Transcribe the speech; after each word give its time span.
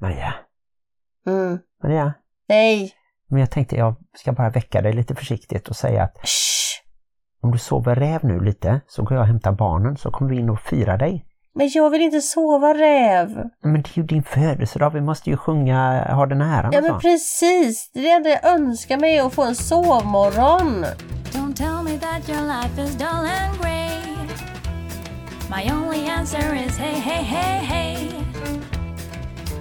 Maria, 0.00 0.34
Mm. 1.26 1.58
Maria. 1.82 2.12
Nej! 2.48 2.92
Men 3.28 3.40
jag 3.40 3.50
tänkte 3.50 3.76
jag 3.76 3.94
ska 4.16 4.32
bara 4.32 4.50
väcka 4.50 4.82
dig 4.82 4.92
lite 4.92 5.14
försiktigt 5.14 5.68
och 5.68 5.76
säga 5.76 6.02
att 6.02 6.18
Shh. 6.28 6.80
om 7.42 7.50
du 7.52 7.58
sover 7.58 7.94
räv 7.94 8.24
nu 8.24 8.40
lite 8.40 8.80
så 8.86 9.02
går 9.02 9.12
jag 9.12 9.20
och 9.20 9.26
hämtar 9.26 9.52
barnen 9.52 9.96
så 9.96 10.10
kommer 10.10 10.30
vi 10.30 10.36
in 10.36 10.50
och 10.50 10.60
fira 10.60 10.96
dig. 10.96 11.26
Men 11.54 11.70
jag 11.74 11.90
vill 11.90 12.02
inte 12.02 12.20
sova 12.20 12.74
räv. 12.74 13.28
Men 13.62 13.82
det 13.82 13.88
är 13.88 13.98
ju 13.98 14.02
din 14.02 14.22
födelsedag, 14.22 14.90
vi 14.90 15.00
måste 15.00 15.30
ju 15.30 15.36
sjunga 15.36 16.04
Ha 16.14 16.26
den 16.26 16.40
äran 16.42 16.72
Ja 16.72 16.80
men 16.80 16.90
så. 16.90 16.98
precis, 17.00 17.90
det 17.94 18.10
enda 18.10 18.30
jag 18.30 18.44
önskar 18.46 18.98
mig 18.98 19.16
är 19.18 19.26
att 19.26 19.34
få 19.34 19.44
en 19.44 19.54
sovmorgon. 19.54 20.84
Don't 21.32 21.54
tell 21.54 21.82
me 21.84 21.98
that 21.98 22.28
your 22.28 22.42
life 22.46 22.82
is 22.82 22.96
dull 22.96 23.08
and 23.08 23.58
grey. 23.62 24.00
My 25.50 25.72
only 25.72 26.08
answer 26.10 26.54
is 26.66 26.78
hey, 26.78 27.00
hey, 27.00 27.22
hey, 27.22 27.58
hey. 27.58 28.23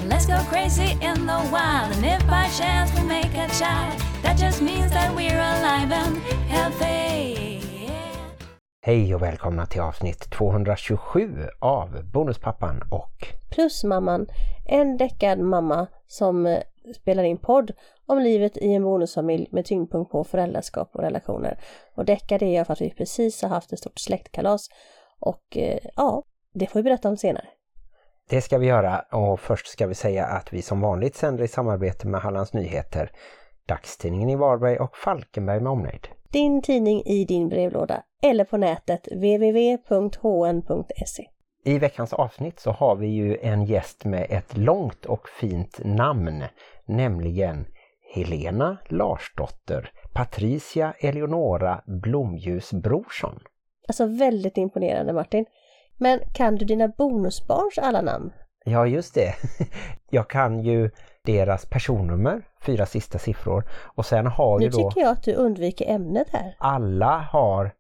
Let's 0.10 0.26
go 0.26 0.38
crazy 0.50 0.92
in 0.92 1.28
the 1.28 1.40
wild, 1.52 1.96
and 1.96 2.06
if 2.06 2.28
by 2.28 2.50
chance 2.60 2.92
we 2.96 3.08
make 3.08 3.34
a 3.36 3.48
child, 3.48 4.02
that 4.24 4.38
just 4.38 4.62
means 4.62 4.92
that 4.92 5.16
we're 5.16 5.40
alive 5.40 5.92
and 5.92 6.18
healthy. 6.48 7.60
Hej 8.82 9.16
och 9.16 9.22
välkomna 9.22 9.66
till 9.66 9.82
avsnitt 9.82 10.30
227 10.30 11.50
av 11.60 12.04
Bonuspappan 12.14 12.82
och 12.92 13.28
Plus 13.52 13.84
mamman, 13.84 14.28
en 14.66 14.98
däckad 14.98 15.40
mamma 15.40 15.88
som 16.08 16.46
eh, 16.46 16.60
spelar 16.96 17.24
in 17.24 17.38
podd 17.38 17.72
om 18.06 18.20
livet 18.20 18.58
i 18.58 18.74
en 18.74 18.84
bonusfamilj 18.84 19.48
med 19.52 19.66
tyngdpunkt 19.66 20.12
på 20.12 20.24
föräldraskap 20.24 20.90
och 20.94 21.02
relationer. 21.02 21.60
Och 21.96 22.06
däckad 22.06 22.42
är 22.42 22.56
jag 22.56 22.68
för 22.68 22.74
att 22.74 22.82
vi 22.82 22.90
precis 22.90 23.42
har 23.42 23.50
haft 23.50 23.74
ett 23.74 23.80
stort 23.80 24.00
släktkalas. 24.00 24.68
Och 25.20 25.58
eh, 25.58 25.80
ja, 25.96 26.24
det 26.54 26.68
får 26.68 26.80
vi 26.80 26.84
berätta 26.84 27.10
om 27.10 27.18
senare. 27.18 27.46
Det 28.30 28.42
ska 28.42 28.58
vi 28.58 28.68
göra 28.68 29.00
och 29.12 29.40
först 29.40 29.68
ska 29.68 29.88
vi 29.88 29.96
säga 29.96 30.26
att 30.26 30.54
vi 30.54 30.62
som 30.62 30.82
vanligt 30.82 31.16
sänder 31.16 31.44
i 31.44 31.48
samarbete 31.48 32.08
med 32.08 32.22
Hallands 32.22 32.54
Nyheter, 32.54 33.12
dagstidningen 33.68 34.30
i 34.30 34.36
Varberg 34.36 34.78
och 34.78 34.98
Falkenberg 34.98 35.60
med 35.60 35.72
omnejd. 35.72 36.08
Din 36.32 36.62
tidning 36.62 37.02
i 37.06 37.26
din 37.26 37.50
brevlåda 37.50 38.04
eller 38.24 38.44
på 38.44 38.58
nätet 38.58 39.08
www.hn.se. 39.12 40.04
I 41.66 41.80
veckans 41.80 42.14
avsnitt 42.14 42.60
så 42.60 42.72
har 42.72 42.96
vi 42.96 43.08
ju 43.08 43.38
en 43.42 43.66
gäst 43.66 44.06
med 44.06 44.28
ett 44.30 44.58
långt 44.58 45.06
och 45.06 45.30
fint 45.30 45.80
namn, 45.84 46.44
nämligen 46.86 47.66
Helena 48.14 48.78
Larsdotter 48.90 49.92
Patricia 50.14 50.94
Eleonora 51.00 51.82
Blomljus 51.86 52.74
Brorsson. 52.74 53.40
Alltså 53.88 54.06
väldigt 54.06 54.58
imponerande 54.58 55.14
Martin. 55.14 55.46
Men 55.98 56.20
kan 56.34 56.56
du 56.56 56.66
dina 56.66 56.88
bonusbarns 56.88 57.78
alla 57.78 58.02
namn? 58.02 58.32
Ja, 58.66 58.88
just 58.88 59.14
det. 59.14 59.34
Jag 60.10 60.30
kan 60.30 60.60
ju 60.60 60.90
deras 61.26 61.66
personnummer, 61.66 62.42
fyra 62.62 62.86
sista 62.86 63.20
siffror, 63.20 63.64
och 63.96 64.06
sen 64.06 64.28
har 64.28 64.60
Nu 64.60 64.66
ju 64.66 64.70
då 64.70 64.78
tycker 64.90 65.02
jag 65.02 65.12
att 65.12 65.24
du 65.24 65.34
undviker 65.34 65.90
ämnet 65.90 66.28
här. 66.32 66.56
alla 66.60 67.28
har 67.32 67.72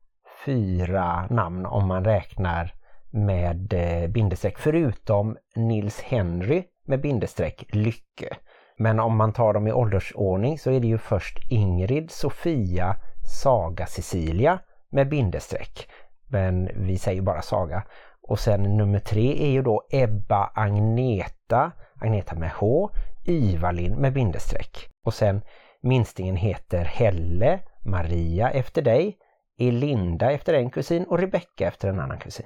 fyra 0.45 1.27
namn 1.29 1.65
om 1.65 1.87
man 1.87 2.05
räknar 2.05 2.73
med 3.11 3.73
eh, 3.73 4.09
bindestreck, 4.09 4.57
förutom 4.57 5.37
Nils 5.55 6.01
Henry 6.01 6.63
med 6.87 7.01
bindestreck 7.01 7.65
Lycke. 7.69 8.37
Men 8.77 8.99
om 8.99 9.17
man 9.17 9.33
tar 9.33 9.53
dem 9.53 9.67
i 9.67 9.73
åldersordning 9.73 10.59
så 10.59 10.71
är 10.71 10.79
det 10.79 10.87
ju 10.87 10.97
först 10.97 11.39
Ingrid, 11.49 12.11
Sofia, 12.11 12.95
Saga, 13.43 13.85
Cecilia 13.85 14.59
med 14.91 15.09
bindestreck. 15.09 15.89
Men 16.33 16.69
vi 16.75 16.97
säger 16.97 17.21
bara 17.21 17.41
Saga. 17.41 17.83
Och 18.21 18.39
sen 18.39 18.77
nummer 18.77 18.99
tre 18.99 19.43
är 19.43 19.49
ju 19.49 19.61
då 19.61 19.83
Ebba 19.89 20.51
Agneta, 20.55 21.71
Agneta 22.01 22.35
med 22.35 22.51
H, 22.51 22.89
Ivalin 23.25 23.95
med 23.95 24.13
bindestreck. 24.13 24.89
Och 25.05 25.13
sen 25.13 25.41
minstingen 25.81 26.35
heter 26.35 26.85
Helle, 26.85 27.59
Maria 27.85 28.51
efter 28.51 28.81
dig, 28.81 29.17
Elinda 29.59 30.31
efter 30.31 30.53
en 30.53 30.69
kusin 30.69 31.03
och 31.03 31.19
Rebecka 31.19 31.67
efter 31.67 31.87
en 31.89 31.99
annan 31.99 32.19
kusin. 32.19 32.45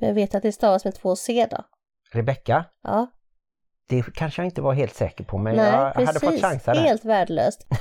Men 0.00 0.08
jag 0.08 0.14
vet 0.14 0.34
att 0.34 0.42
det 0.42 0.52
stavas 0.52 0.84
med 0.84 0.94
två 0.94 1.16
C 1.16 1.46
då. 1.50 1.64
Rebecka, 2.12 2.64
Ja, 2.82 3.06
det 3.88 4.04
kanske 4.14 4.42
jag 4.42 4.46
inte 4.46 4.62
var 4.62 4.72
helt 4.72 4.94
säker 4.94 5.24
på 5.24 5.38
men 5.38 5.56
nej 5.56 5.66
jag 5.66 5.80
hade 5.80 6.06
precis. 6.06 6.20
fått 6.20 6.40
chansa 6.40 6.74
där. 6.74 6.82
Helt 6.82 7.04
värdelöst. 7.04 7.66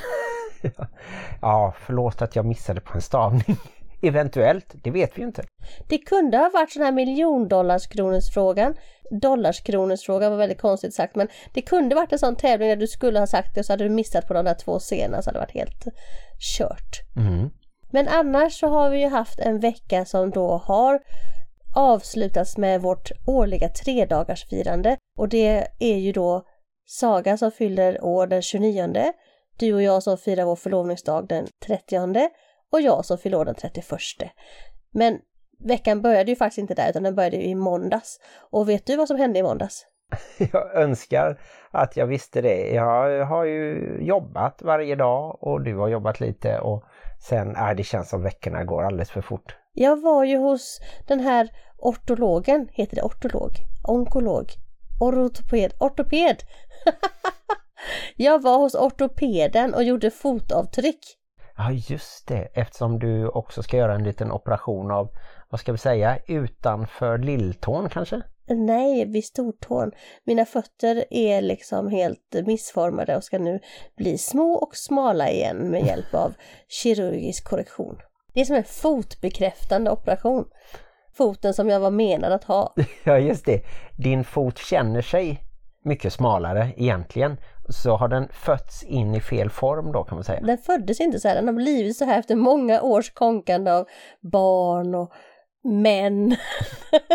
Ja, 1.41 1.73
förlåt 1.77 2.21
att 2.21 2.35
jag 2.35 2.45
missade 2.45 2.81
på 2.81 2.93
en 2.95 3.01
stavning. 3.01 3.57
Eventuellt, 4.01 4.75
det 4.83 4.91
vet 4.91 5.17
vi 5.17 5.21
inte. 5.21 5.43
Det 5.89 5.97
kunde 5.97 6.37
ha 6.37 6.49
varit 6.53 6.71
sån 6.71 6.83
här 6.83 6.91
miljondollarskronorsfrågan. 6.91 8.75
Dollarskronorsfrågan 9.21 10.31
var 10.31 10.37
väldigt 10.37 10.61
konstigt 10.61 10.93
sagt 10.93 11.15
men 11.15 11.27
det 11.53 11.61
kunde 11.61 11.95
varit 11.95 12.11
en 12.11 12.19
sån 12.19 12.35
tävling 12.35 12.69
där 12.69 12.75
du 12.75 12.87
skulle 12.87 13.19
ha 13.19 13.27
sagt 13.27 13.55
det 13.55 13.59
och 13.59 13.65
så 13.65 13.73
hade 13.73 13.83
du 13.83 13.89
missat 13.89 14.27
på 14.27 14.33
de 14.33 14.45
där 14.45 14.53
två 14.53 14.79
scenerna 14.79 15.21
så 15.21 15.29
hade 15.29 15.39
det 15.39 15.45
varit 15.45 15.53
helt 15.53 15.85
kört. 16.57 17.15
Mm. 17.17 17.49
Men 17.91 18.07
annars 18.07 18.59
så 18.59 18.67
har 18.67 18.89
vi 18.89 19.01
ju 19.01 19.07
haft 19.07 19.39
en 19.39 19.59
vecka 19.59 20.05
som 20.05 20.29
då 20.29 20.57
har 20.57 20.99
avslutats 21.75 22.57
med 22.57 22.81
vårt 22.81 23.11
årliga 23.27 23.69
tredagarsfirande 23.69 24.97
och 25.17 25.29
det 25.29 25.67
är 25.79 25.97
ju 25.97 26.11
då 26.11 26.43
Saga 26.85 27.37
som 27.37 27.51
fyller 27.51 28.03
år 28.03 28.27
den 28.27 28.41
29, 28.41 29.13
du 29.59 29.73
och 29.73 29.81
jag 29.81 30.03
som 30.03 30.17
firar 30.17 30.45
vår 30.45 30.55
förlovningsdag 30.55 31.27
den 31.27 31.47
30 31.65 32.29
och 32.71 32.81
jag 32.81 33.05
som 33.05 33.17
fyller 33.17 33.45
den 33.45 33.55
31. 33.55 33.85
Men 34.91 35.19
veckan 35.59 36.01
började 36.01 36.31
ju 36.31 36.35
faktiskt 36.35 36.57
inte 36.57 36.73
där 36.73 36.89
utan 36.89 37.03
den 37.03 37.15
började 37.15 37.37
i 37.37 37.55
måndags. 37.55 38.19
Och 38.51 38.69
vet 38.69 38.85
du 38.85 38.95
vad 38.95 39.07
som 39.07 39.17
hände 39.17 39.39
i 39.39 39.43
måndags? 39.43 39.85
Jag 40.51 40.75
önskar 40.75 41.39
att 41.71 41.97
jag 41.97 42.07
visste 42.07 42.41
det. 42.41 42.69
Jag 42.69 43.25
har 43.25 43.45
ju 43.45 43.97
jobbat 44.01 44.61
varje 44.61 44.95
dag 44.95 45.43
och 45.43 45.61
du 45.61 45.77
har 45.77 45.87
jobbat 45.87 46.19
lite 46.19 46.59
och 46.59 46.83
sen, 47.29 47.55
äh, 47.55 47.71
det 47.77 47.83
känns 47.83 48.09
som 48.09 48.23
veckorna 48.23 48.63
går 48.63 48.83
alldeles 48.83 49.11
för 49.11 49.21
fort. 49.21 49.55
Jag 49.73 50.01
var 50.01 50.23
ju 50.23 50.37
hos 50.37 50.79
den 51.07 51.19
här 51.19 51.49
ortologen, 51.77 52.67
heter 52.71 52.95
det 52.95 53.01
ortolog? 53.01 53.51
Onkolog? 53.83 54.45
Ortoped? 54.99 55.73
Ortoped! 55.79 56.37
jag 58.15 58.41
var 58.41 58.57
hos 58.57 58.75
ortopeden 58.75 59.73
och 59.73 59.83
gjorde 59.83 60.11
fotavtryck. 60.11 61.17
Ja 61.63 61.71
just 61.71 62.27
det, 62.27 62.47
eftersom 62.53 62.99
du 62.99 63.27
också 63.27 63.63
ska 63.63 63.77
göra 63.77 63.95
en 63.95 64.03
liten 64.03 64.31
operation 64.31 64.91
av, 64.91 65.09
vad 65.49 65.59
ska 65.59 65.71
vi 65.71 65.77
säga, 65.77 66.17
utanför 66.27 67.17
lilltån 67.17 67.89
kanske? 67.89 68.21
Nej, 68.47 69.05
vid 69.05 69.25
stortån. 69.25 69.91
Mina 70.23 70.45
fötter 70.45 71.05
är 71.09 71.41
liksom 71.41 71.87
helt 71.87 72.35
missformade 72.45 73.17
och 73.17 73.23
ska 73.23 73.39
nu 73.39 73.59
bli 73.97 74.17
små 74.17 74.53
och 74.53 74.75
smala 74.75 75.29
igen 75.29 75.57
med 75.57 75.85
hjälp 75.85 76.13
av 76.13 76.33
kirurgisk 76.67 77.49
korrektion. 77.49 77.97
Det 78.33 78.41
är 78.41 78.45
som 78.45 78.55
en 78.55 78.63
fotbekräftande 78.63 79.91
operation. 79.91 80.45
Foten 81.13 81.53
som 81.53 81.69
jag 81.69 81.79
var 81.79 81.91
menad 81.91 82.31
att 82.31 82.43
ha. 82.43 82.73
Ja 83.03 83.17
just 83.17 83.45
det, 83.45 83.61
din 83.97 84.23
fot 84.23 84.57
känner 84.57 85.01
sig 85.01 85.43
mycket 85.83 86.13
smalare 86.13 86.73
egentligen. 86.77 87.37
Så 87.71 87.95
har 87.95 88.07
den 88.07 88.27
fötts 88.33 88.83
in 88.83 89.15
i 89.15 89.21
fel 89.21 89.49
form 89.49 89.91
då 89.91 90.03
kan 90.03 90.15
man 90.15 90.23
säga. 90.23 90.41
Den 90.41 90.57
föddes 90.57 90.99
inte 90.99 91.19
så 91.19 91.27
här, 91.27 91.35
den 91.35 91.47
har 91.47 91.53
blivit 91.53 91.97
så 91.97 92.05
här 92.05 92.19
efter 92.19 92.35
många 92.35 92.81
års 92.81 93.13
konkande 93.13 93.71
av 93.71 93.87
barn 94.21 94.95
och 94.95 95.11
män. 95.63 96.35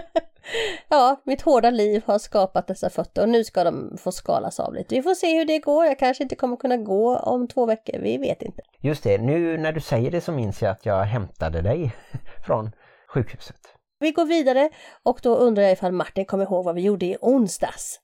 ja, 0.89 1.23
mitt 1.25 1.43
hårda 1.43 1.71
liv 1.71 2.03
har 2.07 2.19
skapat 2.19 2.67
dessa 2.67 2.91
fötter 2.91 3.23
och 3.23 3.29
nu 3.29 3.45
ska 3.45 3.65
de 3.65 3.97
få 3.99 4.13
skalas 4.13 4.61
av 4.61 4.75
lite. 4.75 4.95
Vi 4.95 5.03
får 5.03 5.15
se 5.15 5.39
hur 5.39 5.45
det 5.45 5.59
går. 5.59 5.87
Jag 5.87 5.99
kanske 5.99 6.23
inte 6.23 6.37
kommer 6.37 6.57
kunna 6.57 6.77
gå 6.77 7.17
om 7.17 7.49
två 7.49 7.67
veckor, 7.67 7.99
vi 7.99 8.19
vet 8.19 8.43
inte. 8.43 8.63
Just 8.81 9.03
det, 9.03 9.19
nu 9.19 9.59
när 9.59 9.73
du 9.73 9.81
säger 9.81 10.11
det 10.11 10.21
så 10.21 10.33
minns 10.33 10.63
jag 10.63 10.71
att 10.71 10.87
jag 10.87 11.05
hämtade 11.05 11.63
dig 11.63 11.95
från 12.47 12.71
sjukhuset. 13.15 13.61
Vi 13.99 14.11
går 14.11 14.25
vidare 14.25 14.71
och 15.03 15.21
då 15.23 15.37
undrar 15.37 15.63
jag 15.63 15.73
ifall 15.73 15.93
Martin 15.93 16.25
kommer 16.25 16.45
ihåg 16.45 16.65
vad 16.65 16.75
vi 16.75 16.81
gjorde 16.81 17.07
i 17.07 17.17
onsdags. 17.21 18.01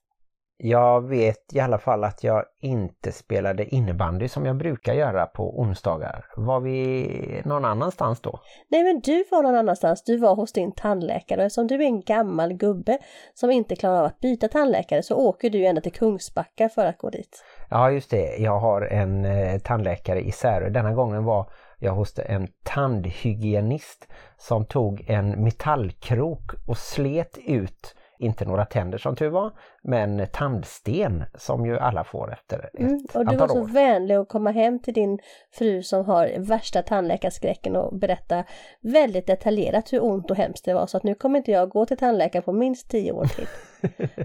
Jag 0.57 1.07
vet 1.09 1.53
i 1.53 1.59
alla 1.59 1.77
fall 1.77 2.03
att 2.03 2.23
jag 2.23 2.43
inte 2.61 3.11
spelade 3.11 3.75
innebandy 3.75 4.27
som 4.27 4.45
jag 4.45 4.57
brukar 4.57 4.93
göra 4.93 5.25
på 5.25 5.59
onsdagar. 5.59 6.25
Var 6.35 6.59
vi 6.59 7.41
någon 7.45 7.65
annanstans 7.65 8.21
då? 8.21 8.39
Nej 8.69 8.83
men 8.83 8.99
du 8.99 9.23
var 9.31 9.43
någon 9.43 9.55
annanstans, 9.55 10.03
du 10.03 10.17
var 10.17 10.35
hos 10.35 10.53
din 10.53 10.71
tandläkare 10.71 11.39
och 11.39 11.45
eftersom 11.45 11.67
du 11.67 11.75
är 11.75 11.87
en 11.87 12.01
gammal 12.01 12.53
gubbe 12.53 12.97
som 13.33 13.51
inte 13.51 13.75
klarar 13.75 13.99
av 13.99 14.05
att 14.05 14.19
byta 14.19 14.47
tandläkare 14.47 15.03
så 15.03 15.15
åker 15.15 15.49
du 15.49 15.65
ända 15.65 15.81
till 15.81 15.91
Kungsbacka 15.91 16.69
för 16.69 16.85
att 16.85 16.97
gå 16.97 17.09
dit. 17.09 17.43
Ja 17.69 17.91
just 17.91 18.11
det, 18.11 18.37
jag 18.37 18.59
har 18.59 18.81
en 18.81 19.25
eh, 19.25 19.59
tandläkare 19.59 20.21
i 20.21 20.31
Särö. 20.31 20.69
Denna 20.69 20.93
gången 20.93 21.23
var 21.23 21.49
jag 21.79 21.93
hos 21.93 22.19
en 22.19 22.47
tandhygienist 22.63 24.07
som 24.37 24.65
tog 24.65 25.09
en 25.09 25.43
metallkrok 25.43 26.51
och 26.67 26.77
slet 26.77 27.37
ut, 27.47 27.95
inte 28.23 28.45
några 28.45 28.65
tänder 28.65 28.97
som 28.97 29.15
tur 29.15 29.29
var, 29.29 29.51
men 29.83 30.27
tandsten 30.33 31.23
som 31.35 31.65
ju 31.65 31.79
alla 31.79 32.03
får 32.03 32.33
efter 32.33 32.65
ett 32.65 32.79
Mm, 32.79 33.05
och 33.13 33.25
du 33.25 33.35
var 33.35 33.47
så 33.47 33.61
år. 33.61 33.67
vänlig 33.67 34.15
att 34.15 34.29
komma 34.29 34.51
hem 34.51 34.79
till 34.79 34.93
din 34.93 35.19
fru 35.51 35.83
som 35.83 36.05
har 36.05 36.31
värsta 36.37 36.81
tandläkarskräcken 36.81 37.75
och 37.75 37.99
berätta 37.99 38.43
väldigt 38.81 39.27
detaljerat 39.27 39.93
hur 39.93 40.03
ont 40.03 40.31
och 40.31 40.37
hemskt 40.37 40.65
det 40.65 40.73
var 40.73 40.87
så 40.87 40.97
att 40.97 41.03
nu 41.03 41.15
kommer 41.15 41.37
inte 41.37 41.51
jag 41.51 41.69
gå 41.69 41.85
till 41.85 41.97
tandläkaren 41.97 42.43
på 42.43 42.53
minst 42.53 42.89
tio 42.89 43.11
år 43.11 43.25
till. 43.25 43.47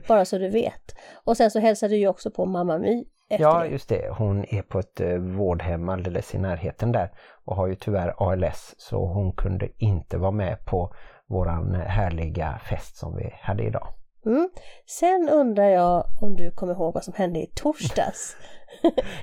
Bara 0.08 0.24
så 0.24 0.38
du 0.38 0.48
vet. 0.48 0.94
Och 1.24 1.36
sen 1.36 1.50
så 1.50 1.58
hälsade 1.58 1.94
du 1.94 1.98
ju 1.98 2.08
också 2.08 2.30
på 2.30 2.46
mamma 2.46 2.78
My 2.78 3.04
Ja, 3.28 3.66
just 3.66 3.88
det. 3.88 4.10
Hon 4.18 4.44
är 4.48 4.62
på 4.62 4.78
ett 4.78 5.00
eh, 5.00 5.16
vårdhem 5.16 5.88
alldeles 5.88 6.34
i 6.34 6.38
närheten 6.38 6.92
där 6.92 7.10
och 7.44 7.56
har 7.56 7.66
ju 7.66 7.74
tyvärr 7.74 8.14
ALS 8.18 8.74
så 8.78 9.06
hon 9.06 9.32
kunde 9.32 9.68
inte 9.76 10.18
vara 10.18 10.30
med 10.30 10.64
på 10.64 10.94
våran 11.28 11.74
härliga 11.74 12.60
fest 12.70 12.96
som 12.96 13.16
vi 13.16 13.34
hade 13.40 13.62
idag. 13.62 13.88
Mm. 14.26 14.48
Sen 14.86 15.28
undrar 15.32 15.68
jag 15.68 16.04
om 16.20 16.36
du 16.36 16.50
kommer 16.50 16.72
ihåg 16.72 16.94
vad 16.94 17.04
som 17.04 17.14
hände 17.14 17.38
i 17.38 17.46
torsdags? 17.54 18.36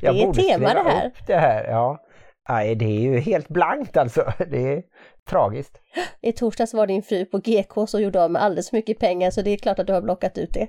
det 0.02 0.07
är 0.07 0.34
tema 0.34 0.74
det 0.74 0.90
här. 0.90 1.07
upp 1.07 1.28
det 1.28 1.38
här. 1.38 1.63
Ja. 1.63 2.05
Nej, 2.50 2.75
det 2.75 2.86
är 2.86 3.00
ju 3.00 3.19
helt 3.19 3.47
blankt 3.47 3.97
alltså. 3.97 4.33
Det 4.51 4.74
är 4.74 4.83
tragiskt. 5.30 5.81
I 6.21 6.31
torsdags 6.31 6.74
var 6.74 6.88
din 6.88 7.03
fru 7.03 7.25
på 7.25 7.38
GK 7.38 7.88
så 7.88 8.00
gjorde 8.00 8.24
av 8.24 8.31
med 8.31 8.42
alldeles 8.42 8.69
för 8.69 8.77
mycket 8.77 9.00
pengar 9.00 9.31
så 9.31 9.42
det 9.42 9.50
är 9.50 9.57
klart 9.57 9.80
att 9.80 9.88
du 9.88 9.94
har 9.94 10.01
blockat 10.01 10.38
ut 10.38 10.53
det. 10.53 10.68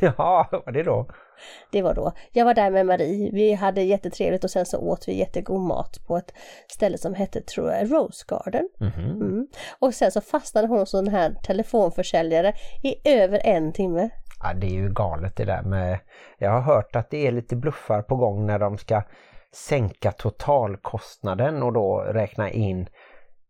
Ja, 0.00 0.48
var 0.50 0.72
det 0.72 0.82
då? 0.82 1.06
Det 1.72 1.82
var 1.82 1.94
då. 1.94 2.12
Jag 2.32 2.44
var 2.44 2.54
där 2.54 2.70
med 2.70 2.86
Marie, 2.86 3.30
vi 3.32 3.52
hade 3.52 3.82
jättetrevligt 3.82 4.44
och 4.44 4.50
sen 4.50 4.66
så 4.66 4.78
åt 4.78 5.08
vi 5.08 5.18
jättegod 5.18 5.60
mat 5.60 5.96
på 6.06 6.16
ett 6.16 6.32
ställe 6.68 6.98
som 6.98 7.14
hette, 7.14 7.40
tror 7.40 7.72
jag, 7.72 7.92
Rose 7.92 8.24
Garden. 8.28 8.68
Mhm. 8.80 9.10
Mm. 9.10 9.46
Och 9.78 9.94
sen 9.94 10.12
så 10.12 10.20
fastnade 10.20 10.68
hon 10.68 10.78
hos 10.78 10.94
en 10.94 11.08
här 11.08 11.34
telefonförsäljare 11.46 12.52
i 12.82 13.10
över 13.10 13.40
en 13.44 13.72
timme. 13.72 14.10
Ja, 14.42 14.54
det 14.54 14.66
är 14.66 14.74
ju 14.74 14.92
galet 14.92 15.36
det 15.36 15.44
där 15.44 15.62
med... 15.62 15.98
Jag 16.38 16.50
har 16.50 16.60
hört 16.60 16.96
att 16.96 17.10
det 17.10 17.26
är 17.26 17.32
lite 17.32 17.56
bluffar 17.56 18.02
på 18.02 18.16
gång 18.16 18.46
när 18.46 18.58
de 18.58 18.78
ska 18.78 19.02
sänka 19.54 20.12
totalkostnaden 20.12 21.62
och 21.62 21.72
då 21.72 21.98
räkna 21.98 22.50
in 22.50 22.88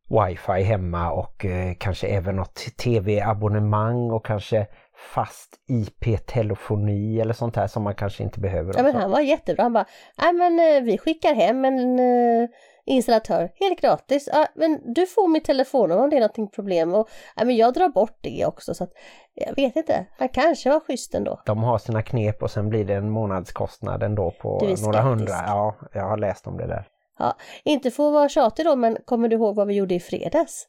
wifi 0.08 0.62
hemma 0.62 1.10
och 1.10 1.44
eh, 1.44 1.74
kanske 1.78 2.06
även 2.06 2.36
något 2.36 2.54
tv-abonnemang 2.54 4.10
och 4.10 4.26
kanske 4.26 4.66
fast 5.14 5.54
IP-telefoni 5.68 7.20
eller 7.20 7.32
sånt 7.32 7.56
här 7.56 7.66
som 7.66 7.82
man 7.82 7.94
kanske 7.94 8.22
inte 8.22 8.40
behöver. 8.40 8.74
Ja 8.76 8.82
men 8.82 8.96
han 8.96 9.10
var 9.10 9.20
jättebra, 9.20 9.62
han 9.62 9.72
bara, 9.72 9.86
nej 10.22 10.32
men 10.32 10.58
eh, 10.58 10.82
vi 10.82 10.98
skickar 10.98 11.34
hem 11.34 11.64
en 11.64 11.98
eh, 11.98 12.48
installatör 12.88 13.50
helt 13.54 13.80
gratis. 13.80 14.28
Ja, 14.32 14.46
men 14.54 14.94
du 14.94 15.06
får 15.06 15.28
mitt 15.28 15.44
telefonnummer 15.44 16.02
om 16.02 16.10
det 16.10 16.16
är 16.16 16.20
någonting 16.20 16.50
problem 16.50 16.94
och 16.94 17.08
ja, 17.36 17.44
men 17.44 17.56
jag 17.56 17.74
drar 17.74 17.88
bort 17.88 18.18
det 18.20 18.46
också 18.46 18.74
så 18.74 18.84
att 18.84 18.92
jag 19.34 19.56
vet 19.56 19.76
inte, 19.76 20.06
han 20.18 20.28
kanske 20.28 20.70
var 20.70 20.80
schysst 20.80 21.14
ändå. 21.14 21.40
De 21.46 21.62
har 21.62 21.78
sina 21.78 22.02
knep 22.02 22.42
och 22.42 22.50
sen 22.50 22.68
blir 22.68 22.84
det 22.84 22.94
en 22.94 23.10
månadskostnad 23.10 24.02
ändå 24.02 24.30
på 24.30 24.48
några 24.48 24.76
skeptisk. 24.76 25.02
hundra. 25.02 25.34
Ja, 25.46 25.74
jag 25.92 26.04
har 26.04 26.16
läst 26.16 26.46
om 26.46 26.56
det 26.56 26.66
där. 26.66 26.84
Ja, 27.18 27.36
inte 27.64 27.90
för 27.90 28.06
att 28.06 28.12
vara 28.12 28.28
tjatig 28.28 28.64
då 28.64 28.76
men 28.76 28.98
kommer 29.04 29.28
du 29.28 29.36
ihåg 29.36 29.56
vad 29.56 29.66
vi 29.66 29.74
gjorde 29.74 29.94
i 29.94 30.00
fredags? 30.00 30.66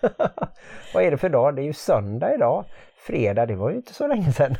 Vad 0.94 1.04
är 1.04 1.10
det 1.10 1.18
för 1.18 1.28
dag? 1.28 1.56
Det 1.56 1.62
är 1.62 1.64
ju 1.64 1.72
söndag 1.72 2.34
idag. 2.34 2.64
Fredag, 3.06 3.46
det 3.46 3.56
var 3.56 3.70
ju 3.70 3.76
inte 3.76 3.94
så 3.94 4.06
länge 4.06 4.32
sedan. 4.32 4.56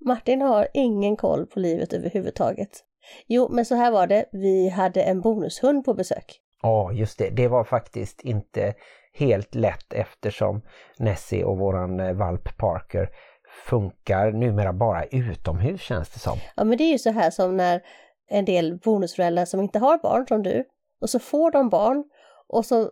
Martin 0.00 0.42
har 0.42 0.68
ingen 0.74 1.16
koll 1.16 1.46
på 1.46 1.60
livet 1.60 1.92
överhuvudtaget. 1.92 2.84
Jo, 3.26 3.48
men 3.50 3.64
så 3.64 3.74
här 3.74 3.90
var 3.90 4.06
det, 4.06 4.24
vi 4.32 4.68
hade 4.68 5.02
en 5.02 5.20
bonushund 5.20 5.84
på 5.84 5.94
besök. 5.94 6.40
Ja, 6.62 6.92
just 6.92 7.18
det. 7.18 7.30
Det 7.30 7.48
var 7.48 7.64
faktiskt 7.64 8.20
inte 8.20 8.74
helt 9.12 9.54
lätt 9.54 9.92
eftersom 9.92 10.62
Nessie 10.98 11.44
och 11.44 11.58
våran 11.58 12.00
eh, 12.00 12.12
valp 12.12 12.56
Parker 12.58 13.10
funkar 13.64 14.32
numera 14.32 14.72
bara 14.72 15.04
utomhus 15.04 15.80
känns 15.80 16.10
det 16.10 16.18
som. 16.18 16.38
Ja, 16.56 16.64
men 16.64 16.78
det 16.78 16.84
är 16.84 16.92
ju 16.92 16.98
så 16.98 17.10
här 17.10 17.30
som 17.30 17.56
när 17.56 17.82
en 18.28 18.44
del 18.44 18.78
bonusföräldrar 18.78 19.44
som 19.44 19.60
inte 19.60 19.78
har 19.78 19.98
barn 19.98 20.26
som 20.26 20.42
du, 20.42 20.64
och 21.00 21.10
så 21.10 21.18
får 21.18 21.50
de 21.50 21.68
barn 21.68 22.04
och 22.48 22.66
så 22.66 22.90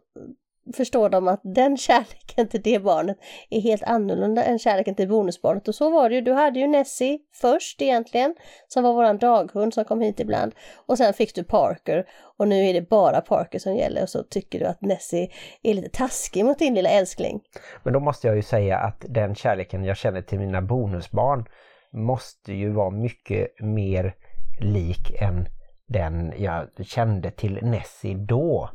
förstår 0.72 1.08
de 1.08 1.28
att 1.28 1.40
den 1.42 1.76
kärleken 1.76 2.48
till 2.48 2.62
det 2.62 2.78
barnet 2.78 3.16
är 3.50 3.60
helt 3.60 3.82
annorlunda 3.82 4.44
än 4.44 4.58
kärleken 4.58 4.94
till 4.94 5.08
bonusbarnet. 5.08 5.68
Och 5.68 5.74
så 5.74 5.90
var 5.90 6.08
det 6.08 6.14
ju, 6.14 6.20
du 6.20 6.32
hade 6.32 6.60
ju 6.60 6.66
Nessie 6.66 7.18
först 7.34 7.82
egentligen, 7.82 8.34
som 8.68 8.82
var 8.84 8.92
våran 8.92 9.18
daghund 9.18 9.74
som 9.74 9.84
kom 9.84 10.00
hit 10.00 10.20
ibland. 10.20 10.54
Och 10.86 10.98
sen 10.98 11.14
fick 11.14 11.34
du 11.34 11.44
Parker 11.44 12.06
och 12.38 12.48
nu 12.48 12.64
är 12.64 12.74
det 12.74 12.88
bara 12.88 13.20
Parker 13.20 13.58
som 13.58 13.74
gäller 13.74 14.02
och 14.02 14.08
så 14.08 14.22
tycker 14.22 14.58
du 14.58 14.64
att 14.64 14.80
Nessie 14.80 15.30
är 15.62 15.74
lite 15.74 15.88
taskig 15.88 16.44
mot 16.44 16.58
din 16.58 16.74
lilla 16.74 16.90
älskling. 16.90 17.40
Men 17.82 17.92
då 17.92 18.00
måste 18.00 18.26
jag 18.26 18.36
ju 18.36 18.42
säga 18.42 18.78
att 18.78 19.04
den 19.08 19.34
kärleken 19.34 19.84
jag 19.84 19.96
känner 19.96 20.22
till 20.22 20.38
mina 20.38 20.62
bonusbarn 20.62 21.44
måste 21.92 22.52
ju 22.52 22.72
vara 22.72 22.90
mycket 22.90 23.60
mer 23.60 24.14
lik 24.60 25.20
än 25.20 25.48
den 25.86 26.32
jag 26.36 26.68
kände 26.82 27.30
till 27.30 27.58
Nessie 27.62 28.14
då. 28.14 28.70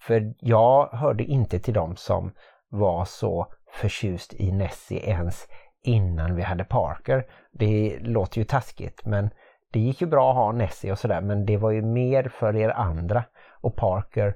För 0.00 0.34
jag 0.38 0.86
hörde 0.86 1.24
inte 1.24 1.58
till 1.58 1.74
dem 1.74 1.96
som 1.96 2.32
var 2.68 3.04
så 3.04 3.46
förtjust 3.72 4.34
i 4.34 4.52
Nessie 4.52 5.10
ens 5.10 5.48
innan 5.82 6.36
vi 6.36 6.42
hade 6.42 6.64
Parker. 6.64 7.26
Det 7.52 7.98
låter 8.00 8.38
ju 8.38 8.44
taskigt 8.44 9.04
men 9.04 9.30
det 9.72 9.80
gick 9.80 10.00
ju 10.00 10.06
bra 10.06 10.30
att 10.30 10.36
ha 10.36 10.52
Nessie 10.52 10.92
och 10.92 10.98
sådär 10.98 11.20
men 11.20 11.46
det 11.46 11.56
var 11.56 11.70
ju 11.70 11.82
mer 11.82 12.28
för 12.28 12.56
er 12.56 12.68
andra 12.68 13.24
och 13.60 13.76
Parker 13.76 14.34